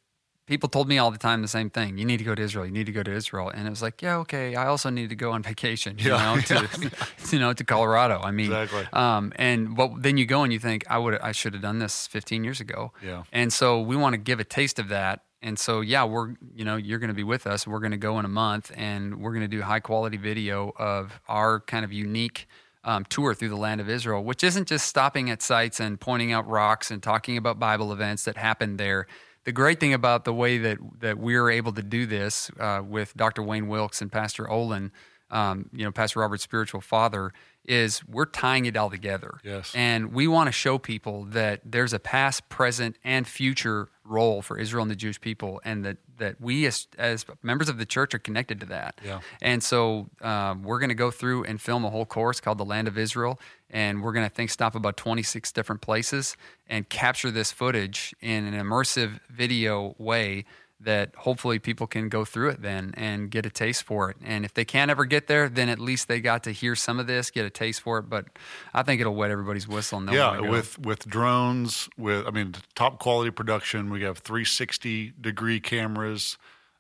People 0.48 0.70
told 0.70 0.88
me 0.88 0.98
all 0.98 1.12
the 1.12 1.18
time 1.18 1.42
the 1.42 1.48
same 1.48 1.70
thing. 1.70 1.98
You 1.98 2.06
need 2.06 2.18
to 2.18 2.24
go 2.24 2.34
to 2.34 2.42
Israel. 2.42 2.66
You 2.66 2.72
need 2.72 2.86
to 2.86 2.94
go 2.94 3.04
to 3.04 3.12
Israel. 3.12 3.50
And 3.50 3.68
it 3.68 3.70
was 3.70 3.82
like, 3.82 4.02
yeah, 4.02 4.16
okay. 4.20 4.56
I 4.56 4.68
also 4.68 4.90
need 4.90 5.10
to 5.10 5.16
go 5.16 5.32
on 5.32 5.44
vacation. 5.44 5.98
You 6.00 6.12
Yeah, 6.12 6.36
know, 6.36 6.42
to 6.70 6.92
you 7.32 7.40
know 7.40 7.52
to 7.54 7.64
Colorado. 7.66 8.22
I 8.24 8.32
mean, 8.32 8.46
Exactly. 8.52 8.88
um, 8.94 9.34
and 9.36 9.76
but 9.76 10.02
then 10.02 10.18
you 10.18 10.26
go 10.26 10.44
and 10.44 10.54
you 10.54 10.60
think, 10.60 10.86
I 10.90 10.98
would, 10.98 11.20
I 11.20 11.34
should 11.34 11.54
have 11.54 11.62
done 11.62 11.80
this 11.80 12.08
15 12.08 12.44
years 12.46 12.62
ago. 12.62 12.94
Yeah. 13.04 13.24
And 13.34 13.52
so 13.52 13.82
we 13.82 13.96
want 13.98 14.14
to 14.14 14.18
give 14.18 14.40
a 14.40 14.46
taste 14.46 14.80
of 14.80 14.88
that. 14.88 15.24
And 15.42 15.60
so, 15.60 15.82
yeah, 15.82 16.04
we're, 16.04 16.34
you 16.56 16.66
know, 16.66 16.78
you're 16.78 16.98
going 16.98 17.10
to 17.10 17.14
be 17.14 17.24
with 17.24 17.46
us. 17.46 17.68
We're 17.68 17.80
going 17.80 17.92
to 17.92 17.98
go 17.98 18.18
in 18.18 18.26
a 18.26 18.30
month 18.30 18.72
and 18.76 19.22
we're 19.22 19.32
going 19.32 19.42
to 19.42 19.48
do 19.48 19.62
high 19.62 19.82
quality 19.82 20.18
video 20.18 20.74
of 20.78 21.20
our 21.28 21.60
kind 21.60 21.86
of 21.86 21.94
unique 21.94 22.48
um, 22.84 23.04
tour 23.06 23.34
through 23.36 23.50
the 23.50 23.58
land 23.58 23.82
of 23.82 23.90
Israel, 23.90 24.24
which 24.24 24.44
isn't 24.44 24.68
just 24.68 24.88
stopping 24.88 25.30
at 25.30 25.42
sites 25.42 25.80
and 25.80 26.00
pointing 26.00 26.32
out 26.32 26.48
rocks 26.48 26.90
and 26.90 27.04
talking 27.04 27.36
about 27.38 27.60
Bible 27.60 27.92
events 27.92 28.24
that 28.24 28.38
happened 28.38 28.80
there. 28.80 29.08
The 29.48 29.54
great 29.54 29.80
thing 29.80 29.94
about 29.94 30.26
the 30.26 30.34
way 30.34 30.58
that 30.58 30.78
that 31.00 31.18
we're 31.18 31.50
able 31.50 31.72
to 31.72 31.82
do 31.82 32.06
this 32.06 32.52
uh, 32.60 32.82
with 32.86 33.16
Dr. 33.16 33.42
Wayne 33.42 33.70
Wilkes 33.70 34.02
and 34.02 34.12
Pastor 34.12 34.50
Olen, 34.50 34.92
um, 35.32 35.70
you 35.72 35.86
know, 35.86 35.92
Pastor 35.94 36.20
Robert's 36.20 36.44
spiritual 36.44 36.82
father, 36.82 37.32
is 37.64 38.06
we're 38.06 38.26
tying 38.26 38.66
it 38.66 38.76
all 38.76 38.90
together. 38.90 39.40
Yes. 39.46 39.72
And 39.74 40.14
we 40.14 40.28
want 40.28 40.48
to 40.48 40.52
show 40.52 40.78
people 40.78 41.24
that 41.26 41.62
there's 41.64 41.94
a 41.94 42.00
past, 42.00 42.50
present, 42.50 42.98
and 43.06 43.26
future 43.26 43.88
role 44.04 44.42
for 44.42 44.58
Israel 44.58 44.82
and 44.82 44.92
the 44.92 44.96
Jewish 44.98 45.20
people, 45.22 45.62
and 45.64 45.86
that, 45.86 45.98
that 46.18 46.42
we 46.42 46.66
as, 46.66 46.88
as 46.98 47.26
members 47.44 47.70
of 47.70 47.78
the 47.78 47.86
church 47.86 48.14
are 48.14 48.20
connected 48.20 48.60
to 48.62 48.66
that. 48.66 49.00
Yeah. 49.04 49.20
And 49.42 49.64
so 49.64 50.10
um, 50.22 50.64
we're 50.64 50.80
going 50.80 50.90
to 50.90 50.96
go 50.96 51.10
through 51.12 51.44
and 51.44 51.60
film 51.62 51.86
a 51.86 51.90
whole 51.90 52.06
course 52.06 52.42
called 52.42 52.58
The 52.58 52.66
Land 52.66 52.88
of 52.88 52.98
Israel, 52.98 53.40
and 53.70 54.02
we're 54.02 54.14
going 54.14 54.28
to, 54.28 54.34
think, 54.34 54.50
stop 54.50 54.76
about 54.76 54.98
26 54.98 55.52
different 55.52 55.82
places 55.82 56.38
and 56.68 56.88
capture 56.90 57.32
this 57.32 57.52
footage 57.52 58.16
in 58.22 58.46
an 58.46 58.54
immersive 58.54 59.20
video 59.30 59.96
way 59.98 60.46
that 60.80 61.16
hopefully 61.16 61.58
people 61.58 61.88
can 61.88 62.08
go 62.08 62.24
through 62.24 62.50
it 62.50 62.62
then 62.62 62.94
and 62.96 63.32
get 63.32 63.46
a 63.46 63.50
taste 63.50 63.84
for 63.84 64.12
it. 64.12 64.18
And 64.24 64.46
if 64.46 64.54
they 64.54 64.64
can't 64.64 64.92
ever 64.92 65.06
get 65.06 65.28
there, 65.28 65.50
then 65.50 65.70
at 65.70 65.80
least 65.80 66.08
they 66.08 66.20
got 66.20 66.44
to 66.44 66.52
hear 66.52 66.76
some 66.76 67.00
of 67.00 67.08
this, 67.08 67.32
get 67.32 67.46
a 67.46 67.50
taste 67.50 67.82
for 67.82 67.98
it. 67.98 68.04
But 68.04 68.26
I 68.74 68.84
think 68.84 69.02
it'll 69.02 69.16
wet 69.16 69.32
everybody's 69.32 69.68
whistle. 69.68 70.00
And 70.00 70.12
yeah, 70.12 70.40
with 70.40 70.78
with 70.78 71.08
drones, 71.08 71.90
with 71.98 72.28
I 72.28 72.32
mean 72.32 72.54
top 72.76 73.00
quality 73.00 73.32
production. 73.32 73.90
We 73.90 74.04
have 74.04 74.20
360 74.20 75.14
degree 75.20 75.60
cameras, 75.60 76.38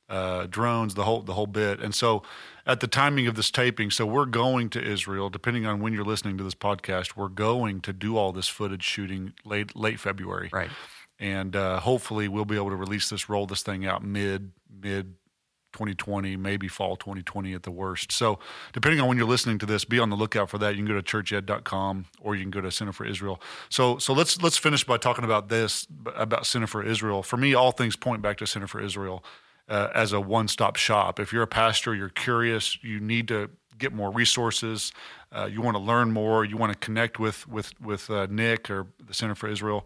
uh, 0.10 0.46
drones, 0.46 0.94
the 0.94 1.04
whole 1.04 1.24
the 1.24 1.34
whole 1.34 1.48
bit. 1.48 1.80
And 1.80 1.96
so 1.96 2.22
at 2.68 2.82
the 2.82 2.88
timing 2.88 3.26
of 3.26 3.36
this 3.36 3.50
taping, 3.50 3.90
so 3.90 4.06
we're 4.06 4.26
going 4.26 4.70
to 4.72 4.84
Israel. 4.84 5.30
Depending 5.30 5.66
on 5.66 5.80
when 5.80 5.94
you're 5.94 6.06
listening 6.06 6.38
to 6.38 6.44
this 6.44 6.56
podcast, 6.56 7.16
we're 7.16 7.30
going 7.30 7.82
to 7.82 7.94
do 7.94 8.18
all 8.18 8.32
this 8.32 8.48
footage 8.48 8.84
shooting 8.84 9.34
late 9.44 9.76
late 9.76 10.00
February. 10.00 10.50
Right 10.54 10.70
and 11.20 11.56
uh, 11.56 11.80
hopefully 11.80 12.28
we'll 12.28 12.46
be 12.46 12.56
able 12.56 12.70
to 12.70 12.76
release 12.76 13.10
this, 13.10 13.30
roll 13.30 13.46
this 13.46 13.64
thing 13.64 13.86
out 13.86 14.04
mid 14.04 14.52
mid 14.82 15.16
2020, 15.74 16.38
maybe 16.38 16.68
fall 16.68 16.96
2020 16.96 17.54
at 17.54 17.64
the 17.64 17.72
worst. 17.72 18.12
So, 18.12 18.40
depending 18.74 19.00
on 19.00 19.08
when 19.08 19.18
you're 19.18 19.28
listening 19.28 19.60
to 19.60 19.66
this, 19.66 19.86
be 19.86 20.00
on 20.00 20.10
the 20.10 20.16
lookout 20.16 20.50
for 20.50 20.58
that. 20.58 20.72
You 20.72 20.78
can 20.78 20.88
go 20.88 20.94
to 20.94 21.04
churched.com 21.04 22.06
or 22.20 22.36
you 22.36 22.42
can 22.42 22.52
go 22.52 22.62
to 22.62 22.72
Center 22.72 22.94
for 22.94 23.06
Israel. 23.06 23.42
So, 23.70 23.98
so 23.98 24.14
let's 24.14 24.42
let's 24.42 24.58
finish 24.58 24.84
by 24.84 24.98
talking 24.98 25.24
about 25.26 25.50
this 25.50 25.88
about 26.16 26.46
Center 26.46 26.68
for 26.68 26.84
Israel. 26.84 27.22
For 27.22 27.38
me, 27.38 27.54
all 27.54 27.72
things 27.72 27.96
point 27.96 28.22
back 28.22 28.38
to 28.38 28.48
Center 28.48 28.68
for 28.68 28.82
Israel 28.82 29.24
uh, 29.68 29.90
as 29.94 30.14
a 30.14 30.22
one-stop 30.22 30.76
shop. 30.76 31.20
If 31.20 31.34
you're 31.34 31.44
a 31.44 31.48
pastor, 31.48 31.94
you're 31.94 32.10
curious, 32.10 32.82
you 32.84 33.00
need 33.00 33.28
to 33.30 33.50
get 33.78 33.94
more 33.94 34.12
resources, 34.12 34.92
uh, 35.32 35.46
you 35.46 35.62
want 35.62 35.78
to 35.78 35.84
learn 35.84 36.12
more, 36.12 36.44
you 36.44 36.58
want 36.58 36.74
to 36.74 36.80
connect 36.80 37.20
with 37.20 37.48
with 37.48 37.80
with 37.80 38.10
uh, 38.10 38.28
Nick 38.30 38.70
or 38.70 38.88
the 39.06 39.14
Center 39.14 39.36
for 39.36 39.48
Israel 39.48 39.86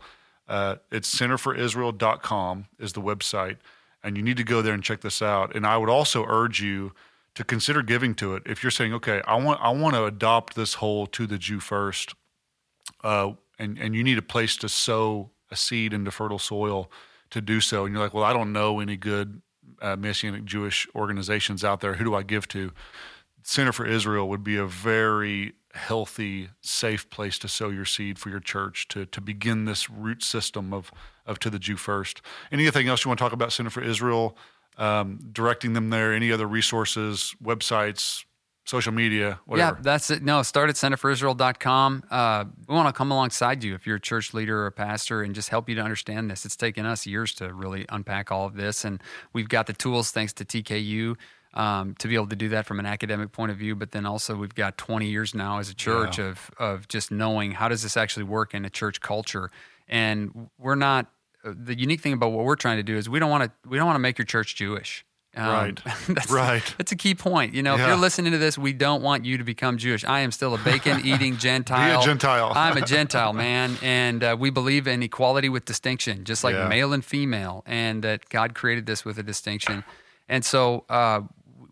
uh, 0.51 0.75
it's 0.91 1.13
centerforisrael.com 1.17 2.65
is 2.77 2.91
the 2.91 3.01
website, 3.01 3.55
and 4.03 4.17
you 4.17 4.21
need 4.21 4.35
to 4.35 4.43
go 4.43 4.61
there 4.61 4.73
and 4.73 4.83
check 4.83 4.99
this 4.99 5.21
out. 5.21 5.55
And 5.55 5.65
I 5.65 5.77
would 5.77 5.89
also 5.89 6.25
urge 6.27 6.61
you 6.61 6.91
to 7.35 7.45
consider 7.45 7.81
giving 7.81 8.13
to 8.15 8.35
it. 8.35 8.43
If 8.45 8.61
you're 8.61 8.69
saying, 8.69 8.93
okay, 8.95 9.21
I 9.25 9.35
want 9.35 9.61
I 9.61 9.69
want 9.69 9.95
to 9.95 10.03
adopt 10.03 10.55
this 10.55 10.73
whole 10.75 11.07
to 11.07 11.25
the 11.25 11.37
Jew 11.37 11.61
first, 11.61 12.15
uh, 13.01 13.31
and 13.57 13.77
and 13.79 13.95
you 13.95 14.03
need 14.03 14.17
a 14.17 14.21
place 14.21 14.57
to 14.57 14.67
sow 14.67 15.29
a 15.49 15.55
seed 15.55 15.93
into 15.93 16.11
fertile 16.11 16.37
soil 16.37 16.91
to 17.29 17.39
do 17.39 17.61
so, 17.61 17.85
and 17.85 17.93
you're 17.93 18.03
like, 18.03 18.13
well, 18.13 18.25
I 18.25 18.33
don't 18.33 18.51
know 18.51 18.81
any 18.81 18.97
good 18.97 19.41
uh, 19.81 19.95
Messianic 19.95 20.45
Jewish 20.45 20.87
organizations 20.95 21.63
out 21.63 21.81
there. 21.81 21.95
Who 21.95 22.03
do 22.03 22.15
I 22.15 22.23
give 22.23 22.47
to? 22.49 22.71
Center 23.43 23.71
for 23.71 23.85
Israel 23.85 24.29
would 24.29 24.43
be 24.43 24.57
a 24.57 24.65
very 24.65 25.53
healthy, 25.73 26.49
safe 26.61 27.09
place 27.09 27.39
to 27.39 27.47
sow 27.47 27.69
your 27.69 27.85
seed 27.85 28.19
for 28.19 28.29
your 28.29 28.39
church 28.39 28.87
to 28.89 29.05
to 29.05 29.21
begin 29.21 29.65
this 29.65 29.89
root 29.89 30.23
system 30.23 30.73
of 30.73 30.91
of 31.25 31.39
to 31.39 31.49
the 31.49 31.59
Jew 31.59 31.77
first. 31.77 32.21
Anything 32.51 32.87
else 32.87 33.03
you 33.03 33.09
want 33.09 33.19
to 33.19 33.23
talk 33.23 33.33
about 33.33 33.51
Center 33.51 33.69
for 33.69 33.81
Israel? 33.81 34.37
Um, 34.77 35.19
directing 35.31 35.73
them 35.73 35.89
there. 35.89 36.13
Any 36.13 36.31
other 36.31 36.47
resources, 36.47 37.35
websites, 37.43 38.23
social 38.65 38.91
media, 38.91 39.39
whatever. 39.45 39.77
Yeah, 39.77 39.81
that's 39.81 40.11
it. 40.11 40.23
No, 40.23 40.43
start 40.43 40.69
at 40.69 40.75
centerforisrael.com. 40.75 42.03
Uh, 42.09 42.45
we 42.67 42.75
want 42.75 42.87
to 42.87 42.93
come 42.93 43.11
alongside 43.11 43.63
you 43.63 43.73
if 43.73 43.85
you're 43.85 43.97
a 43.97 44.01
church 44.01 44.33
leader 44.33 44.59
or 44.59 44.67
a 44.67 44.71
pastor 44.71 45.23
and 45.23 45.33
just 45.33 45.49
help 45.49 45.67
you 45.67 45.75
to 45.75 45.81
understand 45.81 46.29
this. 46.29 46.45
It's 46.45 46.55
taken 46.55 46.85
us 46.85 47.05
years 47.05 47.33
to 47.35 47.53
really 47.53 47.85
unpack 47.89 48.31
all 48.31 48.45
of 48.45 48.55
this, 48.55 48.85
and 48.85 49.01
we've 49.33 49.49
got 49.49 49.67
the 49.67 49.73
tools 49.73 50.11
thanks 50.11 50.33
to 50.33 50.45
TKU 50.45 51.17
um, 51.53 51.95
to 51.95 52.07
be 52.07 52.15
able 52.15 52.27
to 52.27 52.35
do 52.35 52.49
that 52.49 52.65
from 52.65 52.79
an 52.79 52.85
academic 52.85 53.31
point 53.31 53.51
of 53.51 53.57
view. 53.57 53.75
But 53.75 53.91
then 53.91 54.05
also 54.05 54.35
we've 54.35 54.55
got 54.55 54.77
20 54.77 55.07
years 55.07 55.33
now 55.33 55.59
as 55.59 55.69
a 55.69 55.75
church 55.75 56.17
yeah. 56.17 56.25
of 56.25 56.51
of 56.57 56.87
just 56.87 57.11
knowing 57.11 57.51
how 57.51 57.67
does 57.67 57.83
this 57.83 57.97
actually 57.97 58.23
work 58.23 58.53
in 58.53 58.65
a 58.65 58.69
church 58.69 59.01
culture, 59.01 59.49
and 59.87 60.49
we're 60.57 60.75
not. 60.75 61.07
Uh, 61.43 61.53
the 61.57 61.77
unique 61.77 62.01
thing 62.01 62.13
about 62.13 62.31
what 62.31 62.45
we're 62.45 62.55
trying 62.55 62.77
to 62.77 62.83
do 62.83 62.95
is 62.95 63.09
we 63.09 63.17
don't 63.17 63.31
want 63.31 63.43
to 63.43 63.69
we 63.69 63.77
don't 63.77 63.87
want 63.87 63.95
to 63.95 63.99
make 64.01 64.17
your 64.17 64.25
church 64.25 64.55
Jewish. 64.55 65.03
Um, 65.35 65.47
right. 65.47 65.79
that's, 66.09 66.29
right. 66.29 66.75
That's 66.77 66.91
a 66.91 66.95
key 66.95 67.15
point. 67.15 67.53
You 67.53 67.63
know, 67.63 67.75
yeah. 67.75 67.83
if 67.83 67.87
you're 67.87 67.97
listening 67.97 68.33
to 68.33 68.37
this, 68.37 68.57
we 68.57 68.73
don't 68.73 69.01
want 69.01 69.23
you 69.25 69.37
to 69.37 69.43
become 69.43 69.77
Jewish. 69.77 70.03
I 70.03 70.21
am 70.21 70.31
still 70.31 70.53
a 70.53 70.57
bacon 70.57 71.01
eating 71.05 71.37
Gentile. 71.37 71.99
Be 71.99 72.03
a 72.03 72.05
Gentile. 72.05 72.51
I'm 72.55 72.77
a 72.77 72.81
Gentile, 72.81 73.31
man. 73.31 73.77
And 73.81 74.23
uh, 74.23 74.35
we 74.37 74.49
believe 74.49 74.87
in 74.87 75.01
equality 75.03 75.47
with 75.47 75.65
distinction, 75.65 76.25
just 76.25 76.43
like 76.43 76.55
yeah. 76.55 76.67
male 76.67 76.91
and 76.91 77.03
female, 77.03 77.63
and 77.65 78.03
that 78.03 78.27
God 78.27 78.55
created 78.55 78.85
this 78.85 79.05
with 79.05 79.17
a 79.19 79.23
distinction. 79.23 79.85
And 80.27 80.43
so 80.43 80.85
uh, 80.89 81.21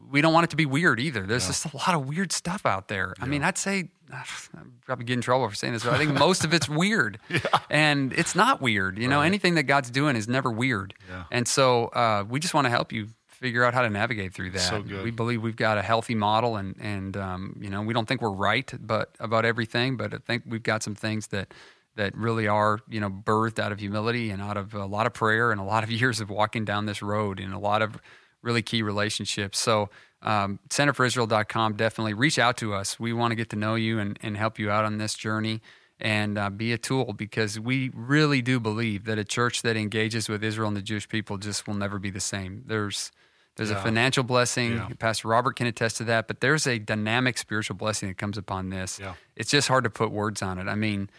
we 0.09 0.21
don't 0.21 0.33
want 0.33 0.45
it 0.45 0.49
to 0.51 0.57
be 0.57 0.65
weird 0.65 0.99
either. 1.01 1.23
There's 1.23 1.43
yeah. 1.43 1.49
just 1.49 1.73
a 1.73 1.75
lot 1.75 1.95
of 1.95 2.07
weird 2.07 2.31
stuff 2.31 2.65
out 2.65 2.87
there. 2.87 3.13
Yeah. 3.17 3.25
I 3.25 3.27
mean, 3.27 3.43
I'd 3.43 3.57
say 3.57 3.89
I'm 4.13 4.75
probably 4.85 5.03
get 5.03 5.15
in 5.15 5.21
trouble 5.21 5.49
for 5.49 5.55
saying 5.55 5.73
this, 5.73 5.83
but 5.83 5.93
I 5.93 5.97
think 5.97 6.17
most 6.17 6.45
of 6.45 6.53
it's 6.53 6.69
weird, 6.69 7.19
yeah. 7.27 7.41
and 7.69 8.13
it's 8.13 8.35
not 8.35 8.61
weird. 8.61 8.97
You 8.97 9.09
know, 9.09 9.19
anything 9.19 9.55
that 9.55 9.63
God's 9.63 9.91
doing 9.91 10.15
is 10.15 10.29
never 10.29 10.49
weird. 10.49 10.93
And 11.29 11.45
so 11.45 11.87
uh, 11.87 12.23
we 12.27 12.39
just 12.39 12.53
want 12.53 12.65
to 12.65 12.71
help 12.71 12.93
you 12.93 13.09
figure 13.39 13.63
out 13.63 13.73
how 13.73 13.81
to 13.81 13.89
navigate 13.89 14.33
through 14.33 14.51
that. 14.51 14.59
So 14.59 14.83
we 15.03 15.11
believe 15.11 15.41
we've 15.41 15.55
got 15.55 15.77
a 15.77 15.81
healthy 15.81 16.15
model, 16.15 16.57
and 16.57 16.75
and 16.79 17.15
um, 17.15 17.57
you 17.61 17.69
know, 17.69 17.81
we 17.81 17.93
don't 17.93 18.07
think 18.07 18.21
we're 18.21 18.31
right, 18.31 18.71
but 18.79 19.15
about 19.19 19.45
everything, 19.45 19.97
but 19.97 20.13
I 20.13 20.17
think 20.17 20.43
we've 20.45 20.63
got 20.63 20.83
some 20.83 20.95
things 20.95 21.27
that 21.27 21.53
that 21.95 22.15
really 22.15 22.47
are 22.47 22.79
you 22.87 22.99
know 22.99 23.09
birthed 23.09 23.59
out 23.59 23.71
of 23.71 23.79
humility 23.79 24.29
and 24.29 24.41
out 24.41 24.57
of 24.57 24.73
a 24.73 24.85
lot 24.85 25.05
of 25.07 25.13
prayer 25.13 25.51
and 25.51 25.59
a 25.59 25.63
lot 25.63 25.83
of 25.83 25.91
years 26.01 26.19
of 26.19 26.29
walking 26.29 26.65
down 26.65 26.85
this 26.85 27.01
road 27.01 27.39
and 27.39 27.53
a 27.53 27.59
lot 27.59 27.81
of 27.81 27.97
really 28.41 28.61
key 28.61 28.81
relationships. 28.81 29.59
So, 29.59 29.89
um, 30.21 30.59
centerforisrael.com, 30.69 31.73
definitely 31.75 32.13
reach 32.13 32.39
out 32.39 32.57
to 32.57 32.73
us. 32.73 32.99
We 32.99 33.13
want 33.13 33.31
to 33.31 33.35
get 33.35 33.49
to 33.49 33.55
know 33.55 33.75
you 33.75 33.99
and, 33.99 34.17
and 34.21 34.37
help 34.37 34.59
you 34.59 34.71
out 34.71 34.85
on 34.85 34.97
this 34.97 35.13
journey 35.13 35.61
and 35.99 36.37
uh, 36.37 36.49
be 36.49 36.71
a 36.71 36.77
tool 36.77 37.13
because 37.13 37.59
we 37.59 37.91
really 37.93 38.41
do 38.41 38.59
believe 38.59 39.03
that 39.05 39.17
a 39.17 39.25
church 39.25 39.61
that 39.63 39.75
engages 39.75 40.29
with 40.29 40.43
Israel 40.43 40.69
and 40.69 40.77
the 40.77 40.81
Jewish 40.81 41.09
people 41.09 41.37
just 41.37 41.67
will 41.67 41.73
never 41.73 41.99
be 41.99 42.09
the 42.09 42.21
same. 42.21 42.63
There's 42.65 43.11
there's 43.59 43.71
yeah. 43.71 43.79
a 43.79 43.83
financial 43.83 44.23
blessing. 44.23 44.75
Yeah. 44.75 44.87
Pastor 44.99 45.27
Robert 45.27 45.57
can 45.57 45.67
attest 45.67 45.97
to 45.97 46.05
that, 46.05 46.29
but 46.29 46.39
there's 46.39 46.65
a 46.65 46.79
dynamic 46.79 47.37
spiritual 47.37 47.75
blessing 47.75 48.07
that 48.07 48.17
comes 48.17 48.37
upon 48.37 48.69
this. 48.69 48.99
Yeah. 49.01 49.15
It's 49.35 49.51
just 49.51 49.67
hard 49.67 49.83
to 49.83 49.89
put 49.89 50.11
words 50.11 50.41
on 50.41 50.59
it. 50.59 50.69
I 50.69 50.75
mean, 50.75 51.09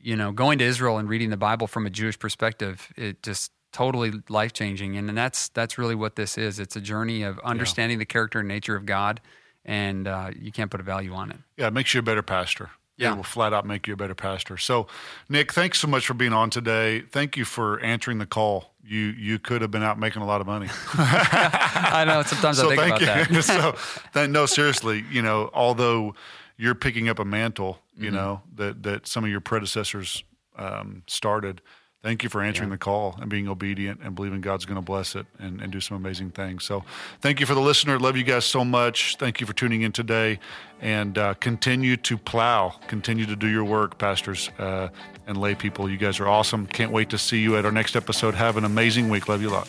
you 0.00 0.16
know, 0.16 0.32
going 0.32 0.58
to 0.60 0.64
Israel 0.64 0.96
and 0.96 1.10
reading 1.10 1.28
the 1.28 1.36
Bible 1.36 1.66
from 1.66 1.84
a 1.84 1.90
Jewish 1.90 2.18
perspective, 2.18 2.90
it 2.96 3.22
just 3.22 3.52
totally 3.72 4.12
life 4.30 4.54
changing. 4.54 4.96
And, 4.96 5.10
and 5.10 5.18
that's 5.18 5.50
that's 5.50 5.76
really 5.76 5.94
what 5.94 6.16
this 6.16 6.38
is. 6.38 6.58
It's 6.58 6.74
a 6.74 6.80
journey 6.80 7.22
of 7.22 7.38
understanding 7.40 7.98
the 7.98 8.06
character 8.06 8.38
and 8.38 8.48
nature 8.48 8.76
of 8.76 8.86
God, 8.86 9.20
and 9.66 10.08
uh, 10.08 10.30
you 10.34 10.52
can't 10.52 10.70
put 10.70 10.80
a 10.80 10.84
value 10.84 11.12
on 11.12 11.30
it. 11.32 11.36
Yeah, 11.58 11.66
it 11.66 11.74
makes 11.74 11.92
you 11.92 12.00
a 12.00 12.02
better 12.02 12.22
pastor. 12.22 12.70
Yeah. 12.96 13.12
It 13.12 13.16
will 13.16 13.24
flat 13.24 13.52
out 13.52 13.66
make 13.66 13.86
you 13.86 13.92
a 13.92 13.96
better 13.98 14.14
pastor. 14.14 14.56
So, 14.56 14.86
Nick, 15.28 15.52
thanks 15.52 15.80
so 15.80 15.88
much 15.88 16.06
for 16.06 16.14
being 16.14 16.32
on 16.32 16.48
today. 16.48 17.02
Thank 17.02 17.36
you 17.36 17.44
for 17.44 17.78
answering 17.80 18.16
the 18.16 18.26
call. 18.26 18.73
You 18.86 18.98
you 18.98 19.38
could 19.38 19.62
have 19.62 19.70
been 19.70 19.82
out 19.82 19.98
making 19.98 20.22
a 20.22 20.26
lot 20.26 20.40
of 20.40 20.46
money. 20.46 20.68
I 20.94 22.04
know. 22.06 22.22
Sometimes 22.22 22.58
so 22.58 22.70
I 22.70 22.76
think 22.76 22.96
about 22.96 23.30
you. 23.30 23.40
that. 23.40 23.76
so, 24.14 24.26
no, 24.26 24.46
seriously, 24.46 25.04
you 25.10 25.22
know, 25.22 25.50
although 25.54 26.14
you're 26.56 26.74
picking 26.74 27.08
up 27.08 27.18
a 27.18 27.24
mantle, 27.24 27.78
you 27.96 28.06
mm-hmm. 28.06 28.16
know 28.16 28.42
that 28.56 28.82
that 28.82 29.06
some 29.06 29.24
of 29.24 29.30
your 29.30 29.40
predecessors 29.40 30.22
um, 30.56 31.02
started 31.06 31.62
thank 32.04 32.22
you 32.22 32.28
for 32.28 32.42
answering 32.42 32.68
yeah. 32.68 32.74
the 32.74 32.78
call 32.78 33.16
and 33.20 33.28
being 33.28 33.48
obedient 33.48 34.00
and 34.04 34.14
believing 34.14 34.40
God's 34.42 34.66
going 34.66 34.76
to 34.76 34.84
bless 34.84 35.16
it 35.16 35.26
and, 35.38 35.60
and 35.60 35.72
do 35.72 35.80
some 35.80 35.96
amazing 35.96 36.30
things. 36.30 36.62
So, 36.62 36.84
thank 37.20 37.40
you 37.40 37.46
for 37.46 37.54
the 37.54 37.60
listener. 37.60 37.98
Love 37.98 38.16
you 38.16 38.22
guys 38.22 38.44
so 38.44 38.64
much. 38.64 39.16
Thank 39.16 39.40
you 39.40 39.46
for 39.46 39.54
tuning 39.54 39.82
in 39.82 39.90
today 39.90 40.38
and 40.80 41.16
uh, 41.16 41.34
continue 41.34 41.96
to 41.96 42.18
plow, 42.18 42.74
continue 42.86 43.24
to 43.26 43.34
do 43.34 43.48
your 43.48 43.64
work, 43.64 43.98
pastors 43.98 44.50
uh, 44.58 44.88
and 45.26 45.36
lay 45.38 45.54
people. 45.54 45.90
You 45.90 45.96
guys 45.96 46.20
are 46.20 46.28
awesome. 46.28 46.66
Can't 46.66 46.92
wait 46.92 47.10
to 47.10 47.18
see 47.18 47.38
you 47.40 47.56
at 47.56 47.64
our 47.64 47.72
next 47.72 47.96
episode. 47.96 48.34
Have 48.34 48.58
an 48.58 48.64
amazing 48.64 49.08
week. 49.08 49.28
Love 49.28 49.40
you 49.40 49.48
a 49.48 49.54
lot. 49.54 49.66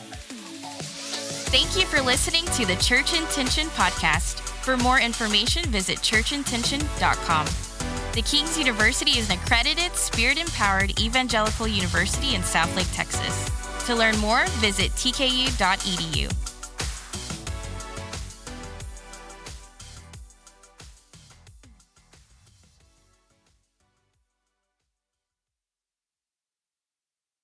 Thank 1.47 1.77
you 1.77 1.85
for 1.85 2.01
listening 2.01 2.43
to 2.45 2.65
the 2.65 2.75
Church 2.83 3.17
Intention 3.17 3.67
podcast. 3.67 4.41
For 4.65 4.75
more 4.75 4.99
information, 4.99 5.63
visit 5.65 5.99
churchintention.com. 5.99 7.74
The 8.15 8.21
King's 8.21 8.57
University 8.57 9.19
is 9.19 9.29
an 9.29 9.37
accredited, 9.37 9.93
spirit 9.97 10.37
empowered 10.37 10.97
evangelical 11.01 11.67
university 11.67 12.33
in 12.33 12.43
Southlake, 12.43 12.87
Texas. 12.95 13.51
To 13.87 13.93
learn 13.93 14.17
more, 14.19 14.45
visit 14.61 14.91
tku.edu. 14.93 16.44